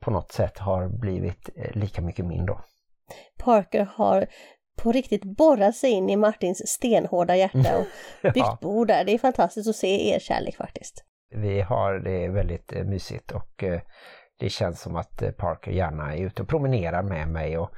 på 0.00 0.10
något 0.10 0.32
sätt 0.32 0.58
har 0.58 0.88
blivit 0.88 1.50
eh, 1.56 1.76
lika 1.76 2.02
mycket 2.02 2.24
min 2.24 2.46
då. 2.46 2.60
Parker 3.38 3.88
har 3.94 4.26
på 4.76 4.92
riktigt 4.92 5.24
borrat 5.24 5.76
sig 5.76 5.90
in 5.90 6.10
i 6.10 6.16
Martins 6.16 6.68
stenhårda 6.68 7.36
hjärta 7.36 7.78
och 7.78 7.86
byggt 8.34 8.60
bo 8.60 8.84
där. 8.84 9.04
Det 9.04 9.14
är 9.14 9.18
fantastiskt 9.18 9.68
att 9.68 9.76
se 9.76 10.14
er 10.14 10.18
kärlek 10.18 10.56
faktiskt. 10.56 11.04
Vi 11.34 11.60
har 11.60 11.98
det 11.98 12.28
väldigt 12.28 12.72
eh, 12.72 12.84
mysigt 12.84 13.32
och 13.32 13.64
eh, 13.64 13.80
det 14.40 14.50
känns 14.50 14.80
som 14.80 14.96
att 14.96 15.22
eh, 15.22 15.30
Parker 15.30 15.70
gärna 15.70 16.14
är 16.14 16.26
ute 16.26 16.42
och 16.42 16.48
promenerar 16.48 17.02
med 17.02 17.28
mig 17.28 17.58
och 17.58 17.70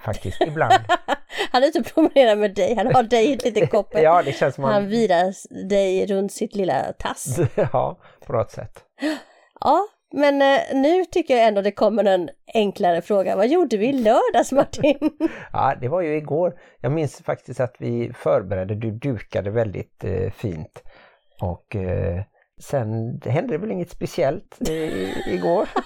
faktiskt 0.00 0.40
ibland, 0.40 0.72
Han 1.52 1.62
är 1.62 1.68
ute 1.68 1.78
och 1.78 1.86
promenerar 1.86 2.36
med 2.36 2.54
dig, 2.54 2.74
han 2.74 2.94
har 2.94 3.02
dig 3.02 3.26
i 3.26 3.34
ett 3.34 3.44
litet 3.44 3.70
koppel. 3.70 4.02
ja 4.04 4.22
det 4.22 4.32
känns 4.32 4.54
som 4.54 4.64
Han 4.64 4.72
han, 4.72 4.88
virar 4.88 5.34
dig 5.68 6.06
runt 6.06 6.32
sitt 6.32 6.54
lilla 6.54 6.92
tass. 6.92 7.38
ja 7.54 8.00
på 8.26 8.32
något 8.32 8.50
sätt. 8.50 8.84
Ja, 9.60 9.86
men 10.12 10.42
eh, 10.42 10.60
nu 10.74 11.04
tycker 11.04 11.36
jag 11.36 11.46
ändå 11.46 11.62
det 11.62 11.72
kommer 11.72 12.04
en 12.04 12.30
enklare 12.54 13.02
fråga. 13.02 13.36
Vad 13.36 13.48
gjorde 13.48 13.76
vi 13.76 13.88
i 13.88 13.92
lördags 13.92 14.52
Martin? 14.52 14.98
Ja 15.52 15.74
det 15.80 15.88
var 15.88 16.00
ju 16.00 16.16
igår, 16.16 16.58
jag 16.80 16.92
minns 16.92 17.22
faktiskt 17.22 17.60
att 17.60 17.74
vi 17.78 18.12
förberedde, 18.14 18.74
du 18.74 18.90
dukade 18.90 19.50
väldigt 19.50 20.04
eh, 20.04 20.30
fint 20.30 20.82
och 21.40 21.76
eh, 21.76 22.22
sen 22.60 23.20
hände 23.24 23.54
det 23.54 23.58
väl 23.58 23.70
inget 23.70 23.90
speciellt 23.90 24.58
eh, 24.68 25.28
igår. 25.34 25.68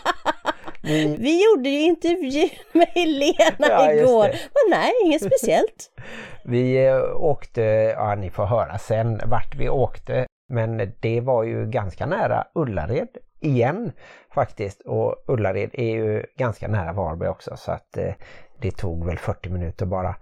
Vi, 0.83 1.17
Vi 1.17 1.45
gjorde 1.45 1.69
ju 1.69 1.81
intervju 1.81 2.49
med 2.73 2.87
Helena 2.89 3.67
Ja, 3.69 3.93
igår. 3.93 4.25
det. 4.25 4.33
Men 4.33 4.79
nej, 4.81 4.91
inget 5.05 5.23
speciellt. 5.23 5.91
Vi 6.45 6.87
eh, 6.87 7.17
åkte, 7.17 7.63
ja 7.97 8.15
ni 8.15 8.31
får 8.31 8.45
höra 8.47 8.79
sen 8.79 9.21
vart 9.27 9.55
vi 9.55 9.69
åkte, 9.69 10.27
men 10.49 10.93
det 11.01 11.21
var 11.21 11.45
ju 11.45 11.67
ganska 11.67 12.07
nära 12.07 12.45
Ullared 12.55 13.09
igen 13.41 13.93
faktiskt 14.35 14.81
och 14.81 15.17
Ullared 15.29 15.71
är 15.73 15.95
ju 15.95 16.25
ganska 16.39 16.69
nära 16.69 16.93
Varberg 16.93 17.29
också 17.29 17.57
så 17.57 17.73
att 17.73 17.97
eh, 17.97 18.15
det 18.61 18.71
tog 18.71 19.07
väl 19.07 19.19
40 19.19 19.49
minuter 19.51 19.87
bara. 19.87 20.15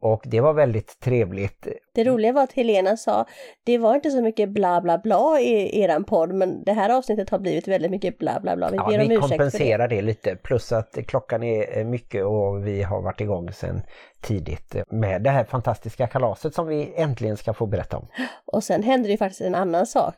Och 0.00 0.22
det 0.26 0.40
var 0.40 0.52
väldigt 0.52 1.00
trevligt. 1.00 1.68
Det 1.94 2.04
roliga 2.04 2.32
var 2.32 2.42
att 2.42 2.52
Helena 2.52 2.96
sa, 2.96 3.24
det 3.64 3.78
var 3.78 3.94
inte 3.94 4.10
så 4.10 4.22
mycket 4.22 4.48
bla 4.48 4.80
bla 4.80 4.98
bla 4.98 5.40
i 5.40 5.80
eran 5.80 6.04
podd, 6.04 6.34
men 6.34 6.64
det 6.64 6.72
här 6.72 6.90
avsnittet 6.90 7.30
har 7.30 7.38
blivit 7.38 7.68
väldigt 7.68 7.90
mycket 7.90 8.18
bla 8.18 8.40
bla 8.40 8.56
bla. 8.56 8.70
Vi 8.70 8.76
Ja, 8.76 8.86
ber 8.88 9.00
om 9.00 9.08
vi 9.08 9.14
för 9.14 9.14
det. 9.14 9.28
kompenserar 9.28 9.88
det 9.88 10.02
lite 10.02 10.36
plus 10.36 10.72
att 10.72 10.98
klockan 11.06 11.42
är 11.42 11.78
eh, 11.78 11.84
mycket 11.84 12.24
och 12.24 12.66
vi 12.66 12.82
har 12.82 13.02
varit 13.02 13.20
igång 13.20 13.52
sedan 13.52 13.82
tidigt 14.20 14.76
med 14.90 15.22
det 15.22 15.30
här 15.30 15.44
fantastiska 15.44 16.06
kalaset 16.06 16.54
som 16.54 16.66
vi 16.66 16.92
äntligen 16.96 17.36
ska 17.36 17.54
få 17.54 17.66
berätta 17.66 17.96
om. 17.96 18.08
Och 18.46 18.64
sen 18.64 18.82
hände 18.82 19.08
det 19.08 19.12
ju 19.12 19.18
faktiskt 19.18 19.40
en 19.40 19.54
annan 19.54 19.86
sak 19.86 20.16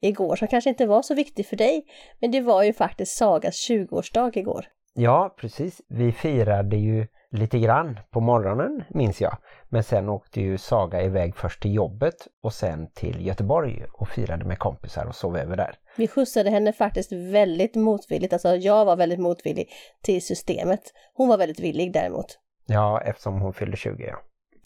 igår 0.00 0.36
som 0.36 0.48
kanske 0.48 0.70
inte 0.70 0.86
var 0.86 1.02
så 1.02 1.14
viktig 1.14 1.46
för 1.46 1.56
dig, 1.56 1.84
men 2.20 2.30
det 2.30 2.40
var 2.40 2.62
ju 2.62 2.72
faktiskt 2.72 3.16
Sagas 3.16 3.70
20-årsdag 3.70 4.38
igår. 4.38 4.66
Ja, 4.98 5.34
precis. 5.38 5.80
Vi 5.88 6.12
firade 6.12 6.76
ju 6.76 7.06
lite 7.30 7.58
grann 7.58 8.00
på 8.10 8.20
morgonen 8.20 8.84
minns 8.88 9.20
jag. 9.20 9.36
Men 9.68 9.84
sen 9.84 10.08
åkte 10.08 10.40
ju 10.40 10.58
Saga 10.58 11.02
iväg 11.02 11.36
först 11.36 11.62
till 11.62 11.74
jobbet 11.74 12.14
och 12.42 12.52
sen 12.52 12.90
till 12.90 13.26
Göteborg 13.26 13.84
och 13.92 14.08
firade 14.08 14.44
med 14.44 14.58
kompisar 14.58 15.06
och 15.06 15.14
sov 15.14 15.36
över 15.36 15.56
där. 15.56 15.78
Vi 15.96 16.08
skjutsade 16.08 16.50
henne 16.50 16.72
faktiskt 16.72 17.12
väldigt 17.12 17.74
motvilligt, 17.74 18.32
alltså 18.32 18.56
jag 18.56 18.84
var 18.84 18.96
väldigt 18.96 19.20
motvillig 19.20 19.68
till 20.02 20.22
systemet. 20.22 20.80
Hon 21.14 21.28
var 21.28 21.38
väldigt 21.38 21.60
villig 21.60 21.92
däremot. 21.92 22.38
Ja, 22.66 23.00
eftersom 23.00 23.40
hon 23.40 23.52
fyllde 23.52 23.76
20 23.76 24.04
ja. 24.04 24.18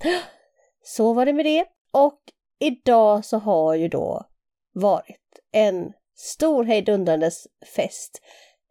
Så 0.82 1.12
var 1.12 1.26
det 1.26 1.32
med 1.32 1.44
det. 1.44 1.64
Och 1.92 2.20
idag 2.60 3.24
så 3.24 3.38
har 3.38 3.74
ju 3.74 3.88
då 3.88 4.24
varit 4.72 5.40
en 5.52 5.92
stor 6.14 6.64
hejdundrandes 6.64 7.46
fest 7.76 8.22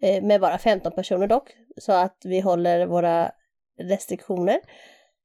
med 0.01 0.41
bara 0.41 0.57
15 0.57 0.91
personer 0.91 1.27
dock, 1.27 1.49
så 1.77 1.91
att 1.91 2.17
vi 2.23 2.39
håller 2.39 2.85
våra 2.85 3.31
restriktioner. 3.79 4.59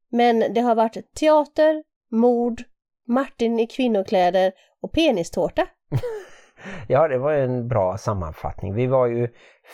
Men 0.08 0.54
det 0.54 0.60
har 0.60 0.74
varit 0.74 1.14
teater, 1.14 1.84
mord, 2.10 2.62
Martin 3.06 3.60
i 3.60 3.66
kvinnokläder 3.66 4.52
och 4.82 4.92
penistårta. 4.92 5.66
Ja, 6.88 7.08
det 7.08 7.18
var 7.18 7.32
en 7.32 7.68
bra 7.68 7.98
sammanfattning. 7.98 8.74
Vi 8.74 8.86
var 8.86 9.06
ju 9.06 9.28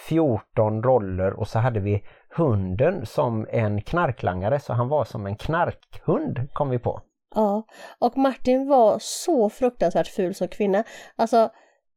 14 0.08 0.82
roller 0.82 1.32
och 1.32 1.48
så 1.48 1.58
hade 1.58 1.80
vi 1.80 2.02
hunden 2.36 3.06
som 3.06 3.46
en 3.50 3.82
knarklangare 3.82 4.60
så 4.60 4.72
han 4.72 4.88
var 4.88 5.04
som 5.04 5.26
en 5.26 5.36
knarkhund 5.36 6.52
kom 6.52 6.70
vi 6.70 6.78
på. 6.78 7.02
Ja, 7.34 7.66
och 7.98 8.16
Martin 8.16 8.68
var 8.68 8.96
så 9.00 9.50
fruktansvärt 9.50 10.08
ful 10.08 10.34
som 10.34 10.48
kvinna. 10.48 10.84
Alltså, 11.16 11.50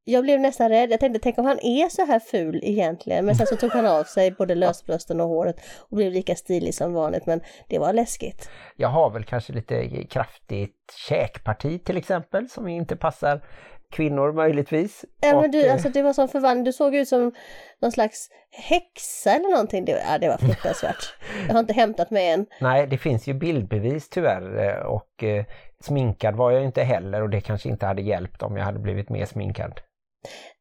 jag 0.05 0.23
blev 0.23 0.39
nästan 0.39 0.69
rädd. 0.69 0.91
Jag 0.91 0.99
tänkte, 0.99 1.19
tänk 1.19 1.37
om 1.37 1.45
han 1.45 1.59
är 1.59 1.89
så 1.89 2.05
här 2.05 2.19
ful 2.19 2.59
egentligen. 2.63 3.25
Men 3.25 3.35
sen 3.35 3.47
så 3.47 3.55
tog 3.55 3.71
han 3.71 3.85
av 3.85 4.03
sig 4.03 4.31
både 4.31 4.55
lösbrösten 4.55 5.21
och 5.21 5.27
håret 5.27 5.55
och 5.89 5.97
blev 5.97 6.11
lika 6.11 6.35
stilig 6.35 6.73
som 6.73 6.93
vanligt. 6.93 7.25
Men 7.25 7.41
det 7.69 7.79
var 7.79 7.93
läskigt. 7.93 8.49
Jag 8.75 8.87
har 8.87 9.09
väl 9.09 9.23
kanske 9.23 9.53
lite 9.53 10.03
kraftigt 10.03 10.75
käkparti 11.09 11.83
till 11.85 11.97
exempel 11.97 12.49
som 12.49 12.67
inte 12.67 12.95
passar 12.95 13.41
kvinnor 13.91 14.33
möjligtvis. 14.33 15.05
Ja, 15.21 15.41
men 15.41 15.51
du, 15.51 15.65
eh, 15.65 15.73
alltså, 15.73 15.89
det 15.89 16.01
var 16.01 16.13
som 16.13 16.27
förvandling. 16.27 16.63
Du 16.63 16.73
såg 16.73 16.95
ut 16.95 17.07
som 17.07 17.31
någon 17.81 17.91
slags 17.91 18.29
häxa 18.51 19.31
eller 19.31 19.51
någonting. 19.51 19.85
Det, 19.85 20.03
ja, 20.09 20.17
det 20.17 20.27
var 20.27 20.37
fruktansvärt. 20.37 21.15
Jag 21.47 21.53
har 21.53 21.59
inte 21.59 21.73
hämtat 21.73 22.11
med 22.11 22.33
än. 22.33 22.45
Nej, 22.61 22.87
det 22.87 22.97
finns 22.97 23.27
ju 23.27 23.33
bildbevis 23.33 24.09
tyvärr 24.09 24.67
eh, 24.67 24.85
och 24.85 25.23
eh, 25.23 25.45
sminkad 25.83 26.35
var 26.35 26.51
jag 26.51 26.63
inte 26.63 26.83
heller 26.83 27.21
och 27.21 27.29
det 27.29 27.41
kanske 27.41 27.69
inte 27.69 27.85
hade 27.85 28.01
hjälpt 28.01 28.43
om 28.43 28.57
jag 28.57 28.65
hade 28.65 28.79
blivit 28.79 29.09
mer 29.09 29.25
sminkad. 29.25 29.81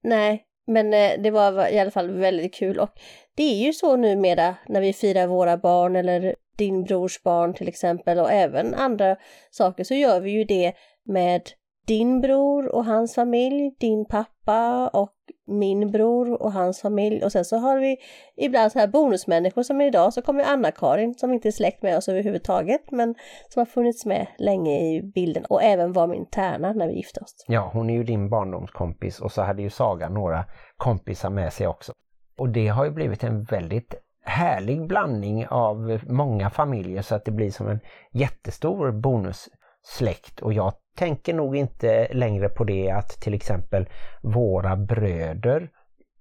Nej, 0.02 0.44
men 0.66 0.94
eh, 0.94 1.22
det 1.22 1.30
var 1.30 1.68
i 1.68 1.78
alla 1.78 1.90
fall 1.90 2.10
väldigt 2.10 2.54
kul. 2.54 2.78
Och 2.78 2.90
det 3.34 3.42
är 3.42 3.66
ju 3.66 3.72
så 3.72 3.96
numera 3.96 4.54
när 4.68 4.80
vi 4.80 4.92
firar 4.92 5.26
våra 5.26 5.56
barn 5.56 5.96
eller 5.96 6.34
din 6.56 6.84
brors 6.84 7.22
barn 7.22 7.54
till 7.54 7.68
exempel 7.68 8.18
och 8.18 8.32
även 8.32 8.74
andra 8.74 9.16
saker 9.50 9.84
så 9.84 9.94
gör 9.94 10.20
vi 10.20 10.30
ju 10.30 10.44
det 10.44 10.72
med 11.04 11.42
din 11.86 12.20
bror 12.20 12.74
och 12.74 12.84
hans 12.84 13.14
familj, 13.14 13.74
din 13.80 14.04
pappa 14.04 14.88
och 14.88 15.12
min 15.46 15.90
bror 15.90 16.42
och 16.42 16.52
hans 16.52 16.80
familj 16.80 17.24
och 17.24 17.32
sen 17.32 17.44
så 17.44 17.56
har 17.56 17.78
vi 17.78 17.96
ibland 18.36 18.72
så 18.72 18.78
här 18.78 18.86
bonusmänniskor 18.86 19.62
som 19.62 19.80
idag 19.80 20.12
så 20.12 20.22
kommer 20.22 20.44
Anna-Karin 20.44 21.14
som 21.14 21.32
inte 21.32 21.48
är 21.48 21.52
släkt 21.52 21.82
med 21.82 21.96
oss 21.96 22.08
överhuvudtaget 22.08 22.90
men 22.90 23.14
som 23.48 23.60
har 23.60 23.66
funnits 23.66 24.06
med 24.06 24.26
länge 24.38 24.80
i 24.80 25.02
bilden 25.14 25.44
och 25.44 25.62
även 25.62 25.92
var 25.92 26.06
min 26.06 26.26
tärna 26.26 26.72
när 26.72 26.88
vi 26.88 26.94
gifte 26.94 27.20
oss. 27.20 27.44
Ja, 27.48 27.70
hon 27.72 27.90
är 27.90 27.94
ju 27.94 28.04
din 28.04 28.30
barndomskompis 28.30 29.20
och 29.20 29.32
så 29.32 29.42
hade 29.42 29.62
ju 29.62 29.70
Saga 29.70 30.08
några 30.08 30.44
kompisar 30.76 31.30
med 31.30 31.52
sig 31.52 31.66
också. 31.66 31.92
Och 32.38 32.48
det 32.48 32.68
har 32.68 32.84
ju 32.84 32.90
blivit 32.90 33.24
en 33.24 33.44
väldigt 33.44 33.94
härlig 34.24 34.86
blandning 34.86 35.46
av 35.46 36.00
många 36.08 36.50
familjer 36.50 37.02
så 37.02 37.14
att 37.14 37.24
det 37.24 37.30
blir 37.30 37.50
som 37.50 37.68
en 37.68 37.80
jättestor 38.12 38.92
bonus 38.92 39.48
släkt 39.82 40.40
och 40.40 40.52
jag 40.52 40.72
tänker 40.96 41.34
nog 41.34 41.56
inte 41.56 42.08
längre 42.12 42.48
på 42.48 42.64
det 42.64 42.90
att 42.90 43.08
till 43.08 43.34
exempel 43.34 43.88
våra 44.22 44.76
bröder 44.76 45.70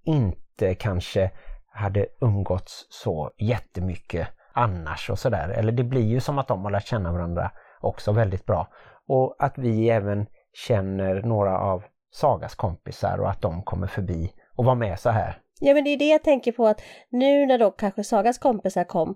inte 0.05 0.75
kanske 0.75 1.31
hade 1.73 2.07
umgåtts 2.21 2.87
så 2.89 3.31
jättemycket 3.37 4.27
annars 4.53 5.09
och 5.09 5.19
sådär. 5.19 5.49
Eller 5.49 5.71
det 5.71 5.83
blir 5.83 6.05
ju 6.05 6.19
som 6.19 6.39
att 6.39 6.47
de 6.47 6.63
har 6.63 6.71
lärt 6.71 6.87
känna 6.87 7.11
varandra 7.11 7.51
också 7.81 8.11
väldigt 8.11 8.45
bra. 8.45 8.67
Och 9.07 9.35
att 9.39 9.57
vi 9.57 9.89
även 9.89 10.25
känner 10.67 11.21
några 11.21 11.59
av 11.59 11.83
Sagas 12.11 12.55
kompisar 12.55 13.17
och 13.17 13.29
att 13.29 13.41
de 13.41 13.63
kommer 13.63 13.87
förbi 13.87 14.33
och 14.55 14.65
var 14.65 14.75
med 14.75 14.99
så 14.99 15.09
här. 15.09 15.41
Ja 15.59 15.73
men 15.73 15.83
det 15.83 15.89
är 15.89 15.97
det 15.97 16.09
jag 16.09 16.23
tänker 16.23 16.51
på 16.51 16.67
att 16.67 16.81
nu 17.09 17.45
när 17.45 17.57
då 17.57 17.71
kanske 17.71 18.03
Sagas 18.03 18.37
kompisar 18.37 18.83
kom, 18.83 19.15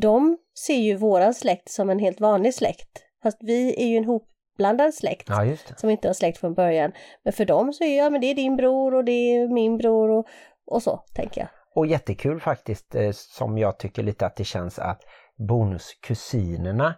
de 0.00 0.38
ser 0.66 0.78
ju 0.78 0.96
våran 0.96 1.34
släkt 1.34 1.70
som 1.70 1.90
en 1.90 1.98
helt 1.98 2.20
vanlig 2.20 2.54
släkt. 2.54 3.07
Fast 3.22 3.38
vi 3.40 3.82
är 3.82 3.86
ju 3.86 3.96
en 3.96 4.04
hopblandad 4.04 4.94
släkt 4.94 5.28
Ja, 5.28 5.56
som 5.76 5.90
inte 5.90 6.08
var 6.08 6.12
släkt 6.14 6.38
från 6.38 6.54
början. 6.54 6.92
Men 7.22 7.32
för 7.32 7.44
dem 7.44 7.72
så 7.72 7.84
är 7.84 7.98
ja 7.98 8.10
men 8.10 8.20
det 8.20 8.26
är 8.26 8.34
din 8.34 8.56
bror 8.56 8.94
och 8.94 9.04
det 9.04 9.12
är 9.12 9.48
min 9.48 9.78
bror 9.78 10.10
och, 10.10 10.26
och 10.66 10.82
så 10.82 11.00
tänker 11.14 11.40
jag. 11.40 11.48
Och 11.74 11.86
jättekul 11.86 12.40
faktiskt 12.40 12.94
eh, 12.94 13.10
som 13.12 13.58
jag 13.58 13.78
tycker 13.78 14.02
lite 14.02 14.26
att 14.26 14.36
det 14.36 14.44
känns 14.44 14.78
att 14.78 15.02
bonuskusinerna 15.48 16.94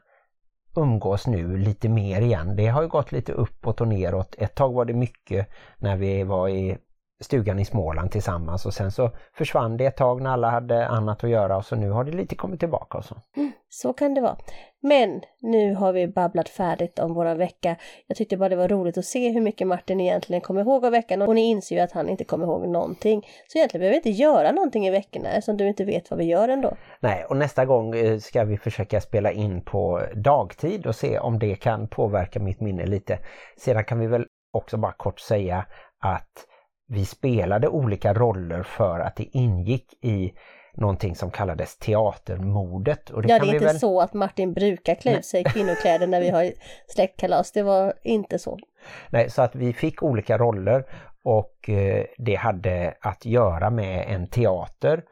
umgås 0.77 1.27
nu 1.27 1.57
lite 1.57 1.89
mer 1.89 2.21
igen. 2.21 2.57
Det 2.57 2.67
har 2.67 2.83
ju 2.83 2.89
gått 2.89 3.13
lite 3.13 3.33
uppåt 3.33 3.81
och 3.81 3.89
neråt. 3.89 4.35
Ett 4.39 4.55
tag 4.55 4.73
var 4.73 4.85
det 4.85 4.93
mycket 4.93 5.49
när 5.79 5.97
vi 5.97 6.23
var 6.23 6.49
i 6.49 6.79
stugan 7.21 7.59
i 7.59 7.65
Småland 7.65 8.11
tillsammans 8.11 8.67
och 8.67 8.75
sen 8.75 8.93
så 8.93 9.11
försvann 9.33 9.77
det 9.77 9.87
ett 9.87 9.97
tag 9.97 10.23
när 10.23 10.31
alla 10.31 10.51
hade 10.51 10.89
annat 10.89 11.25
att 11.25 11.31
göra 11.31 11.57
och 11.57 11.65
så 11.65 11.77
nu 11.77 11.91
har 11.91 12.05
det 12.05 12.13
lite 12.13 12.35
kommit 12.35 12.61
tillbaka 12.61 12.99
och 12.99 13.05
så. 13.05 13.17
Så 13.69 13.93
kan 13.93 14.15
det 14.15 14.21
vara. 14.21 14.37
Men 14.83 15.21
nu 15.41 15.75
har 15.75 15.93
vi 15.93 16.09
babblat 16.09 16.49
färdigt 16.49 16.99
om 16.99 17.15
våran 17.15 17.39
vecka. 17.39 17.77
Jag 18.07 18.17
tyckte 18.17 18.37
bara 18.37 18.49
det 18.49 18.57
var 18.57 18.69
roligt 18.69 18.99
att 18.99 19.05
se 19.05 19.31
hur 19.31 19.41
mycket 19.41 19.67
Martin 19.67 20.01
egentligen 20.01 20.41
kommer 20.41 20.61
ihåg 20.61 20.85
av 20.85 20.93
veckan 20.93 21.23
och 21.23 21.35
ni 21.35 21.41
inser 21.51 21.77
ju 21.77 21.83
att 21.83 21.93
han 21.93 22.09
inte 22.09 22.25
kommer 22.25 22.47
ihåg 22.47 22.69
någonting. 22.69 23.27
Så 23.49 23.59
egentligen 23.59 23.81
behöver 23.81 24.01
vi 24.01 24.09
inte 24.09 24.23
göra 24.23 24.53
någonting 24.53 24.87
i 24.87 24.91
veckorna 24.91 25.29
eftersom 25.29 25.57
du 25.57 25.69
inte 25.69 25.85
vet 25.85 26.11
vad 26.11 26.19
vi 26.19 26.25
gör 26.25 26.49
ändå. 26.49 26.77
Nej, 27.01 27.25
och 27.25 27.37
nästa 27.37 27.65
gång 27.65 27.95
eh, 27.95 28.19
ska 28.19 28.45
vi 28.45 28.59
försöka 28.59 29.01
spela 29.01 29.33
in 29.33 29.65
på 29.65 30.03
dagtid 30.15 30.87
och 30.87 30.97
se 30.97 31.19
om 31.19 31.39
det 31.39 31.57
kan 31.57 31.89
påverka 31.89 32.41
mitt 32.41 32.61
minne 32.61 32.87
lite. 32.87 33.19
Sedan 33.57 33.85
kan 33.85 33.99
vi 33.99 34.07
väl 34.07 34.27
också 34.53 34.77
bara 34.77 34.93
kort 34.93 35.21
säga 35.21 35.67
att 36.01 36.47
vi 36.89 37.05
spelade 37.05 37.69
olika 37.69 38.15
roller 38.15 38.63
för 38.63 39.01
att 39.01 39.17
det 39.17 39.37
ingick 39.37 40.05
i 40.05 40.33
någonting 40.75 41.17
som 41.17 41.31
kallades 41.31 41.77
teatermodet. 41.77 43.11
Och 43.11 43.23
det 43.23 43.29
Ja, 43.29 43.39
det 43.39 43.49
är 43.49 43.55
inte 43.55 43.65
väl... 43.65 43.79
så 43.79 44.01
att 44.01 44.15
Martin 44.15 44.53
brukar 44.53 44.95
klä 44.95 45.19
ut 45.19 45.25
sig 45.25 45.41
i 45.41 45.45
kvinnokläder 45.45 46.07
när 46.07 46.21
vi 46.21 46.31
har 46.31 46.53
släktkalas. 46.89 47.53
Det 47.53 47.63
var 47.63 47.95
inte 48.03 48.39
så. 48.39 48.59
Nej, 49.11 49.31
så 49.31 49.43
att 49.43 49.55
vi 49.55 49.73
fick 49.73 50.03
olika 50.03 50.39
roller 50.39 50.85
och 51.25 51.69
eh, 51.69 52.05
det 52.19 52.35
hade 52.35 52.95
att 53.01 53.25
göra 53.25 53.71
med 53.71 54.05
en 54.09 54.27
teater 54.27 55.03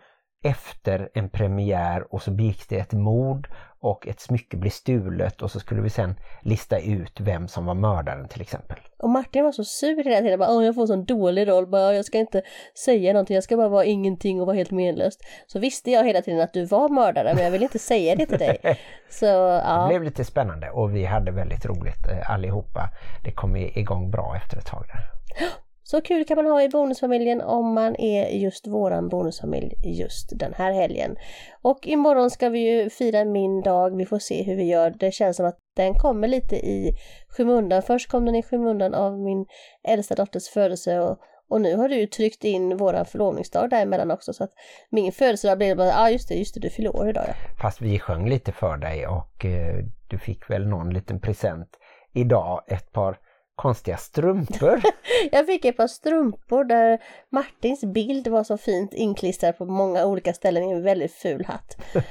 efter 0.44 1.10
en 1.14 1.28
premiär 1.28 2.14
och 2.14 2.22
så 2.22 2.30
begick 2.30 2.68
det 2.68 2.78
ett 2.78 2.92
mord 2.92 3.48
och 3.80 4.08
ett 4.08 4.20
smycke 4.20 4.56
blev 4.56 4.70
stulet 4.70 5.42
och 5.42 5.50
så 5.50 5.60
skulle 5.60 5.82
vi 5.82 5.90
sen 5.90 6.14
lista 6.42 6.78
ut 6.78 7.20
vem 7.20 7.48
som 7.48 7.66
var 7.66 7.74
mördaren 7.74 8.28
till 8.28 8.40
exempel. 8.40 8.78
Och 8.98 9.10
Martin 9.10 9.44
var 9.44 9.52
så 9.52 9.64
sur 9.64 10.04
hela 10.04 10.20
tiden. 10.20 10.38
Bara, 10.38 10.64
jag 10.64 10.74
får 10.74 10.82
en 10.82 10.88
sån 10.88 11.04
dålig 11.04 11.48
roll. 11.48 11.66
Bara, 11.66 11.94
jag 11.94 12.04
ska 12.04 12.18
inte 12.18 12.42
säga 12.84 13.12
någonting. 13.12 13.34
Jag 13.34 13.44
ska 13.44 13.56
bara 13.56 13.68
vara 13.68 13.84
ingenting 13.84 14.40
och 14.40 14.46
vara 14.46 14.56
helt 14.56 14.70
menlöst. 14.70 15.20
Så 15.46 15.58
visste 15.58 15.90
jag 15.90 16.04
hela 16.04 16.22
tiden 16.22 16.40
att 16.40 16.52
du 16.52 16.64
var 16.64 16.88
mördare 16.88 17.34
men 17.34 17.44
jag 17.44 17.50
ville 17.50 17.64
inte 17.64 17.78
säga 17.78 18.16
det 18.16 18.26
till 18.26 18.38
dig. 18.38 18.58
Så 19.10 19.26
Det 19.26 19.62
ja. 19.66 19.86
blev 19.88 20.02
lite 20.02 20.24
spännande 20.24 20.70
och 20.70 20.96
vi 20.96 21.04
hade 21.04 21.30
väldigt 21.30 21.66
roligt 21.66 22.06
eh, 22.10 22.30
allihopa. 22.30 22.90
Det 23.24 23.32
kom 23.32 23.56
igång 23.56 24.10
bra 24.10 24.36
efter 24.36 24.56
ett 24.56 24.66
tag 24.66 24.84
där. 24.86 25.10
Så 25.90 26.00
kul 26.00 26.24
kan 26.24 26.36
man 26.36 26.46
ha 26.46 26.62
i 26.62 26.68
bonusfamiljen 26.68 27.40
om 27.40 27.74
man 27.74 27.96
är 27.96 28.28
just 28.28 28.66
våran 28.66 29.08
bonusfamilj 29.08 29.74
just 29.84 30.38
den 30.38 30.54
här 30.54 30.72
helgen. 30.72 31.16
Och 31.62 31.86
imorgon 31.86 32.30
ska 32.30 32.48
vi 32.48 32.58
ju 32.58 32.90
fira 32.90 33.24
min 33.24 33.62
dag, 33.62 33.96
vi 33.96 34.06
får 34.06 34.18
se 34.18 34.42
hur 34.42 34.56
vi 34.56 34.64
gör. 34.64 34.90
Det 34.90 35.12
känns 35.12 35.36
som 35.36 35.46
att 35.46 35.58
den 35.76 35.94
kommer 35.94 36.28
lite 36.28 36.56
i 36.56 36.92
skymundan. 37.28 37.82
Först 37.82 38.10
kom 38.10 38.24
den 38.24 38.34
i 38.34 38.42
skymundan 38.42 38.94
av 38.94 39.18
min 39.18 39.46
äldsta 39.88 40.14
dotters 40.14 40.48
födelse 40.48 41.00
och, 41.00 41.18
och 41.48 41.60
nu 41.60 41.76
har 41.76 41.88
du 41.88 41.96
ju 41.96 42.06
tryckt 42.06 42.44
in 42.44 42.76
våran 42.76 43.04
förlovningsdag 43.04 43.70
däremellan 43.70 44.10
också 44.10 44.32
så 44.32 44.44
att 44.44 44.52
min 44.90 45.12
födelsedag 45.12 45.58
blev 45.58 45.76
bara, 45.76 45.86
ja 45.86 46.02
ah, 46.02 46.10
just 46.10 46.28
det, 46.28 46.34
just 46.34 46.54
det, 46.54 46.60
du 46.60 46.70
fyller 46.70 46.96
år 46.96 47.08
idag 47.08 47.24
ja. 47.28 47.34
Fast 47.60 47.80
vi 47.80 47.98
sjöng 47.98 48.28
lite 48.28 48.52
för 48.52 48.76
dig 48.76 49.06
och 49.06 49.44
eh, 49.44 49.84
du 50.08 50.18
fick 50.18 50.50
väl 50.50 50.66
någon 50.66 50.90
liten 50.94 51.20
present 51.20 51.68
idag, 52.12 52.62
ett 52.66 52.92
par 52.92 53.18
konstiga 53.58 53.96
strumpor. 53.96 54.80
Jag 55.32 55.46
fick 55.46 55.64
ett 55.64 55.76
par 55.76 55.86
strumpor 55.86 56.64
där 56.64 56.98
Martins 57.30 57.84
bild 57.84 58.28
var 58.28 58.44
så 58.44 58.58
fint 58.58 58.94
inklistrad 58.94 59.58
på 59.58 59.64
många 59.64 60.06
olika 60.06 60.32
ställen 60.32 60.64
i 60.64 60.72
en 60.72 60.82
väldigt 60.82 61.12
ful 61.12 61.44
hatt. 61.44 61.76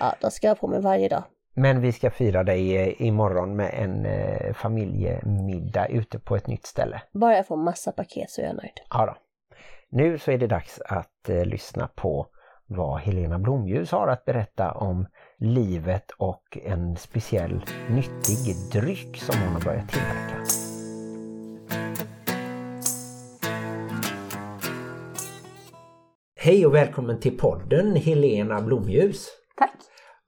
Ja, 0.00 0.14
de 0.20 0.30
ska 0.30 0.46
jag 0.46 0.54
ha 0.54 0.60
på 0.60 0.68
mig 0.68 0.80
varje 0.80 1.08
dag. 1.08 1.22
Men 1.54 1.80
vi 1.80 1.92
ska 1.92 2.10
fira 2.10 2.44
dig 2.44 2.76
eh, 2.76 3.06
imorgon 3.06 3.56
med 3.56 3.70
en 3.74 4.06
eh, 4.06 4.54
familjemiddag 4.54 5.86
ute 5.86 6.18
på 6.18 6.36
ett 6.36 6.46
nytt 6.46 6.66
ställe. 6.66 7.02
Bara 7.12 7.36
jag 7.36 7.46
får 7.46 7.56
massa 7.56 7.92
paket 7.92 8.30
så 8.30 8.40
är 8.40 8.44
jag 8.44 8.56
nöjd. 8.56 8.80
Ja 8.90 9.06
då. 9.06 9.16
Nu 9.90 10.18
så 10.18 10.30
är 10.30 10.38
det 10.38 10.46
dags 10.46 10.80
att 10.80 11.28
eh, 11.28 11.44
lyssna 11.44 11.88
på 11.94 12.26
vad 12.66 13.00
Helena 13.00 13.38
Blomljus 13.38 13.90
har 13.90 14.08
att 14.08 14.24
berätta 14.24 14.72
om 14.72 15.06
livet 15.38 16.10
och 16.10 16.58
en 16.64 16.96
speciell 16.96 17.64
nyttig 17.90 18.56
dryck 18.72 19.16
som 19.16 19.34
hon 19.44 19.52
har 19.52 19.60
börjat 19.60 19.88
tillverka. 19.88 20.61
Hej 26.44 26.66
och 26.66 26.74
välkommen 26.74 27.20
till 27.20 27.38
podden 27.38 27.96
Helena 27.96 28.60
Blomljus. 28.60 29.28
Tack. 29.56 29.74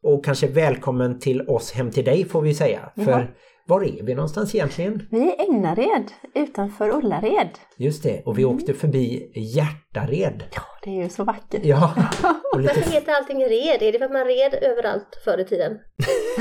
Och 0.02 0.24
kanske 0.24 0.46
välkommen 0.46 1.18
till 1.18 1.48
oss 1.48 1.72
hem 1.72 1.90
till 1.90 2.04
dig 2.04 2.24
får 2.24 2.42
vi 2.42 2.54
säga. 2.54 2.92
Ja. 2.94 3.04
För 3.04 3.34
var 3.66 3.84
är 3.84 4.02
vi 4.02 4.14
någonstans 4.14 4.54
egentligen? 4.54 5.08
Vi 5.10 5.18
är 5.18 5.26
i 5.26 5.36
Ängnared 5.38 6.10
utanför 6.34 6.90
Ullared. 6.90 7.48
Just 7.76 8.02
det, 8.02 8.22
och 8.26 8.38
vi 8.38 8.44
åkte 8.44 8.74
förbi 8.74 9.32
Hjärtared. 9.34 10.44
Ja, 10.54 10.62
det 10.82 10.90
är 10.90 11.02
ju 11.02 11.08
så 11.08 11.24
vackert. 11.24 11.60
Ja, 11.64 11.94
och 12.54 12.60
lite 12.60 12.74
Varför 12.74 12.90
heter 12.90 13.12
allting 13.12 13.44
red? 13.44 13.82
Är 13.82 13.92
det 13.92 13.98
för 13.98 14.04
att 14.04 14.12
man 14.12 14.26
red 14.26 14.54
överallt 14.62 15.20
förr 15.24 15.38
i 15.38 15.44
tiden? 15.44 15.78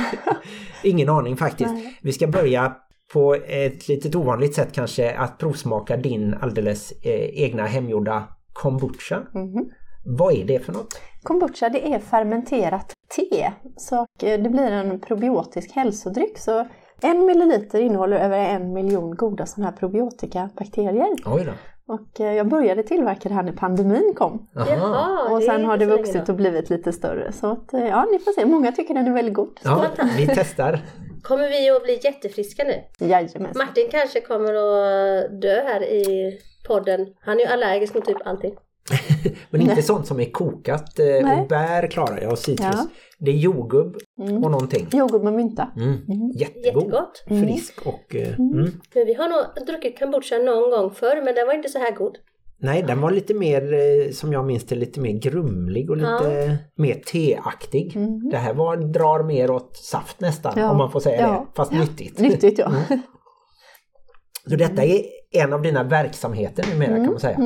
Ingen 0.83 1.09
aning 1.09 1.37
faktiskt. 1.37 1.73
Nej. 1.73 1.99
Vi 2.01 2.13
ska 2.13 2.27
börja 2.27 2.75
på 3.13 3.35
ett 3.47 3.87
litet 3.87 4.15
ovanligt 4.15 4.55
sätt 4.55 4.69
kanske 4.73 5.15
att 5.15 5.37
provsmaka 5.37 5.97
din 5.97 6.33
alldeles 6.33 6.91
eh, 6.91 7.43
egna 7.43 7.65
hemgjorda 7.65 8.27
kombucha. 8.53 9.21
Mhm. 9.33 9.69
Vad 10.05 10.33
är 10.33 10.45
det 10.45 10.59
för 10.59 10.73
något? 10.73 10.99
Kombucha 11.23 11.69
det 11.69 11.93
är 11.93 11.99
fermenterat 11.99 12.93
te. 13.15 13.51
Så 13.77 13.95
eh, 13.95 14.41
det 14.41 14.49
blir 14.49 14.71
en 14.71 14.99
probiotisk 14.99 15.71
hälsodryck. 15.71 16.37
Så 16.37 16.65
En 17.01 17.25
milliliter 17.25 17.79
innehåller 17.79 18.17
över 18.17 18.37
en 18.37 18.73
miljon 18.73 19.15
goda 19.15 19.45
sådana 19.45 19.69
här 19.69 19.77
probiotikabakterier. 19.77 21.15
Oj 21.25 21.43
då. 21.45 21.51
Och 21.93 22.21
eh, 22.21 22.33
jag 22.33 22.47
började 22.47 22.83
tillverka 22.83 23.29
det 23.29 23.35
här 23.35 23.43
när 23.43 23.51
pandemin 23.51 24.13
kom. 24.17 24.47
Jaha. 24.53 25.29
Och 25.31 25.39
det 25.39 25.45
sen 25.45 25.65
har 25.65 25.73
inte 25.73 25.85
det 25.85 25.91
vuxit 25.91 26.29
och 26.29 26.35
blivit 26.35 26.69
lite 26.69 26.93
större. 26.93 27.31
Så 27.31 27.51
att, 27.51 27.73
eh, 27.73 27.87
ja, 27.87 28.05
ni 28.11 28.19
får 28.19 28.31
se. 28.31 28.45
Många 28.45 28.71
tycker 28.71 28.93
den 28.93 29.07
är 29.07 29.13
väldigt 29.13 29.33
god. 29.33 29.59
Ja, 29.63 29.85
vi 30.17 30.27
testar. 30.27 30.79
Kommer 31.23 31.49
vi 31.49 31.69
att 31.69 31.83
bli 31.83 31.99
jättefriska 32.03 32.63
nu? 32.63 33.07
Jajamensan. 33.07 33.65
Martin 33.67 33.87
kanske 33.91 34.21
kommer 34.21 34.53
att 34.53 35.41
dö 35.41 35.63
här 35.65 35.83
i 35.83 36.39
podden. 36.67 37.07
Han 37.21 37.37
är 37.37 37.41
ju 37.41 37.45
allergisk 37.47 37.95
mot 37.95 38.05
typ 38.05 38.17
allting. 38.27 38.53
Men 39.49 39.61
inte 39.61 39.81
sånt 39.81 40.07
som 40.07 40.19
är 40.19 40.31
kokat. 40.31 40.99
eh, 40.99 41.05
Nej. 41.05 41.41
Och 41.41 41.47
bär 41.47 41.87
klarar 41.87 42.21
jag 42.21 42.31
och 42.31 42.39
citrus. 42.39 42.67
Ja. 42.73 42.87
Det 43.19 43.31
är 43.31 43.35
jordgubb 43.35 43.95
Mm. 44.21 44.43
och 44.43 44.51
någonting. 44.51 44.87
Jordgubb 44.91 45.23
med 45.23 45.33
mynta. 45.33 45.67
Mm. 45.75 45.97
Jättegod. 46.35 46.83
Jättegott. 46.83 47.23
Frisk 47.27 47.81
och... 47.85 48.15
eh, 48.15 48.39
Mm. 48.39 48.71
Men 48.95 49.05
vi 49.05 49.13
har 49.13 49.29
nog 49.29 49.65
druckit 49.67 49.99
kombucha 49.99 50.37
någon 50.37 50.69
gång 50.71 50.91
förr 50.91 51.21
men 51.25 51.35
den 51.35 51.47
var 51.47 51.53
inte 51.53 51.69
så 51.69 51.79
här 51.79 51.91
god. 51.95 52.17
Nej, 52.57 52.83
den 52.87 53.01
var 53.01 53.11
lite 53.11 53.33
mer, 53.33 53.73
eh, 53.73 54.11
som 54.11 54.33
jag 54.33 54.45
minns 54.45 54.63
det, 54.65 54.75
lite 54.75 54.99
mer 54.99 55.11
grumlig 55.19 55.89
och 55.89 55.97
lite 55.97 56.57
mer 56.75 56.93
teaktig. 56.95 57.97
Det 58.31 58.37
här 58.37 58.53
var, 58.53 58.77
drar 58.77 59.23
mer 59.23 59.51
åt 59.51 59.77
saft 59.77 60.19
nästan, 60.19 60.53
Ja. 60.57 60.71
om 60.71 60.77
man 60.77 60.91
får 60.91 60.99
säga 60.99 61.21
Ja. 61.21 61.27
det. 61.27 61.55
Fast 61.55 61.71
nyttigt. 61.71 62.19
Nyttigt 62.19 62.59
ja. 62.59 62.71
Så 64.49 64.55
detta 64.55 64.83
är 64.83 65.01
en 65.33 65.53
av 65.53 65.61
dina 65.61 65.83
verksamheter 65.83 66.65
numera 66.73 66.95
kan 66.95 67.05
man 67.05 67.19
säga. 67.19 67.39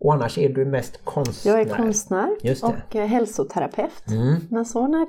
Och 0.00 0.14
annars 0.14 0.38
är 0.38 0.48
du 0.48 0.64
mest 0.64 1.04
konstnär. 1.04 1.52
Jag 1.52 1.60
är 1.60 1.76
konstnär 1.76 2.36
och 2.62 2.96
eh, 2.96 3.06
hälsoterapeut. 3.06 4.08
Mm. 4.08 4.36
Men 4.50 4.64
så 4.64 4.86
när 4.86 5.06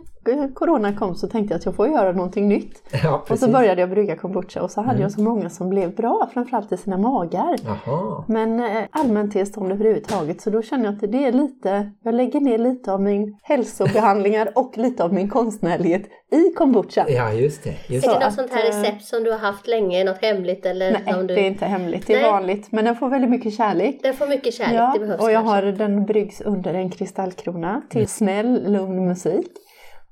corona 0.53 0.93
kom 0.93 1.15
så 1.15 1.27
tänkte 1.27 1.53
jag 1.53 1.59
att 1.59 1.65
jag 1.65 1.75
får 1.75 1.87
göra 1.87 2.11
någonting 2.11 2.47
nytt. 2.47 2.81
Ja, 3.03 3.17
Och. 3.17 3.29
Mm. 3.29 3.37
så 3.37 3.47
började 3.49 3.81
jag 3.81 3.89
brygga 3.89 4.15
kombucha 4.15 4.61
och 4.63 4.71
så 4.71 4.81
hade 4.81 5.01
jag 5.01 5.11
så 5.11 5.21
många 5.21 5.49
som 5.49 5.69
blev 5.69 5.95
bra, 5.95 6.29
framförallt 6.33 6.71
i 6.71 6.77
sina 6.77 6.97
magar. 6.97 7.55
Jaha. 7.65 8.23
Men 8.27 8.59
eh, 8.59 8.83
allmäntillstånd 8.91 9.71
överhuvudtaget 9.71 10.41
så 10.41 10.49
då 10.49 10.61
känner 10.61 10.85
jag 10.85 10.93
att 10.93 11.11
det 11.11 11.25
är 11.25 11.31
lite, 11.31 11.91
jag 12.03 12.15
lägger 12.15 12.39
ner 12.39 12.57
lite 12.57 12.93
av 12.93 13.01
min 13.01 13.37
hälsobehandlingar 13.43 14.49
och 14.55 14.77
lite 14.77 15.03
av 15.03 15.13
min 15.13 15.29
konstnärlighet 15.29 16.03
i 16.31 16.53
kombucha. 16.53 17.05
Ja, 17.09 17.33
just 17.33 17.63
det. 17.63 17.75
Just 17.87 18.07
Är 18.07 18.09
det. 18.09 18.15
något 18.15 18.23
att, 18.23 18.33
sånt 18.33 18.51
här 18.51 18.63
eh, 18.63 18.67
recept 18.67 19.05
som 19.05 19.23
du 19.23 19.31
har 19.31 19.39
haft 19.39 19.67
länge, 19.67 20.03
något 20.03 20.21
hemligt 20.21 20.65
eller 20.65 20.91
Nej, 20.91 21.13
du... 21.27 21.27
det 21.27 21.41
är 21.41 21.47
inte 21.47 21.65
hemligt, 21.65 22.07
det 22.07 22.13
är 22.13 22.21
Nej. 22.21 22.31
vanligt. 22.31 22.71
Men 22.71 22.85
den 22.85 22.95
får 22.95 23.09
väldigt 23.09 23.29
mycket 23.31 23.53
kärlek. 23.53 23.99
Den 24.03 24.13
får 24.13 24.27
mycket 24.27 24.53
kärlek, 24.53 24.75
Ja, 24.75 24.91
det 24.93 24.99
behövs 24.99 25.21
och 25.21 25.31
jag 25.31 25.43
kanske. 25.45 25.55
har 25.67 25.71
den 25.71 26.05
bryggs 26.05 26.41
under 26.41 26.73
en 26.73 26.89
kristallkrona 26.89 27.81
till 27.89 28.07
snäll, 28.07 28.71
lugn 28.71 29.05
musik. 29.05 29.47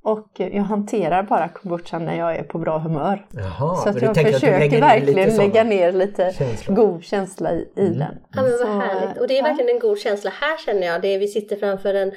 Och 0.04 0.28
jag 0.36 0.64
hanterar 0.64 1.24
bara 1.24 1.48
kombuchan 1.50 2.06
när 2.06 2.18
jag 2.18 2.36
är 2.36 2.44
på 2.44 2.60
bra 2.60 2.78
humör. 2.78 3.26
Jaha, 3.32 3.76
Så 3.76 3.90
att 3.90 4.02
jag 4.02 4.12
att 4.12 4.34
försöker 4.34 4.60
lite 4.60 4.80
verkligen 4.80 5.38
lägga 5.38 5.64
ner 5.64 5.92
lite 5.92 6.34
känslor. 6.38 6.76
god 6.76 7.04
känsla 7.04 7.52
i, 7.52 7.70
i 7.76 7.88
den. 7.88 8.16
Ja 8.36 8.42
men 8.42 8.52
Så, 8.52 8.66
vad 8.68 8.76
härligt. 8.76 9.18
Och 9.18 9.28
det 9.28 9.34
är 9.34 9.38
ja. 9.38 9.44
verkligen 9.44 9.70
en 9.76 9.80
god 9.80 10.00
känsla 10.00 10.32
här 10.42 10.58
känner 10.66 10.88
jag. 10.88 11.02
Det 11.02 11.08
är, 11.08 11.20
vi 11.20 11.28
sitter 11.28 11.56
framför 11.56 11.94
en 11.94 12.12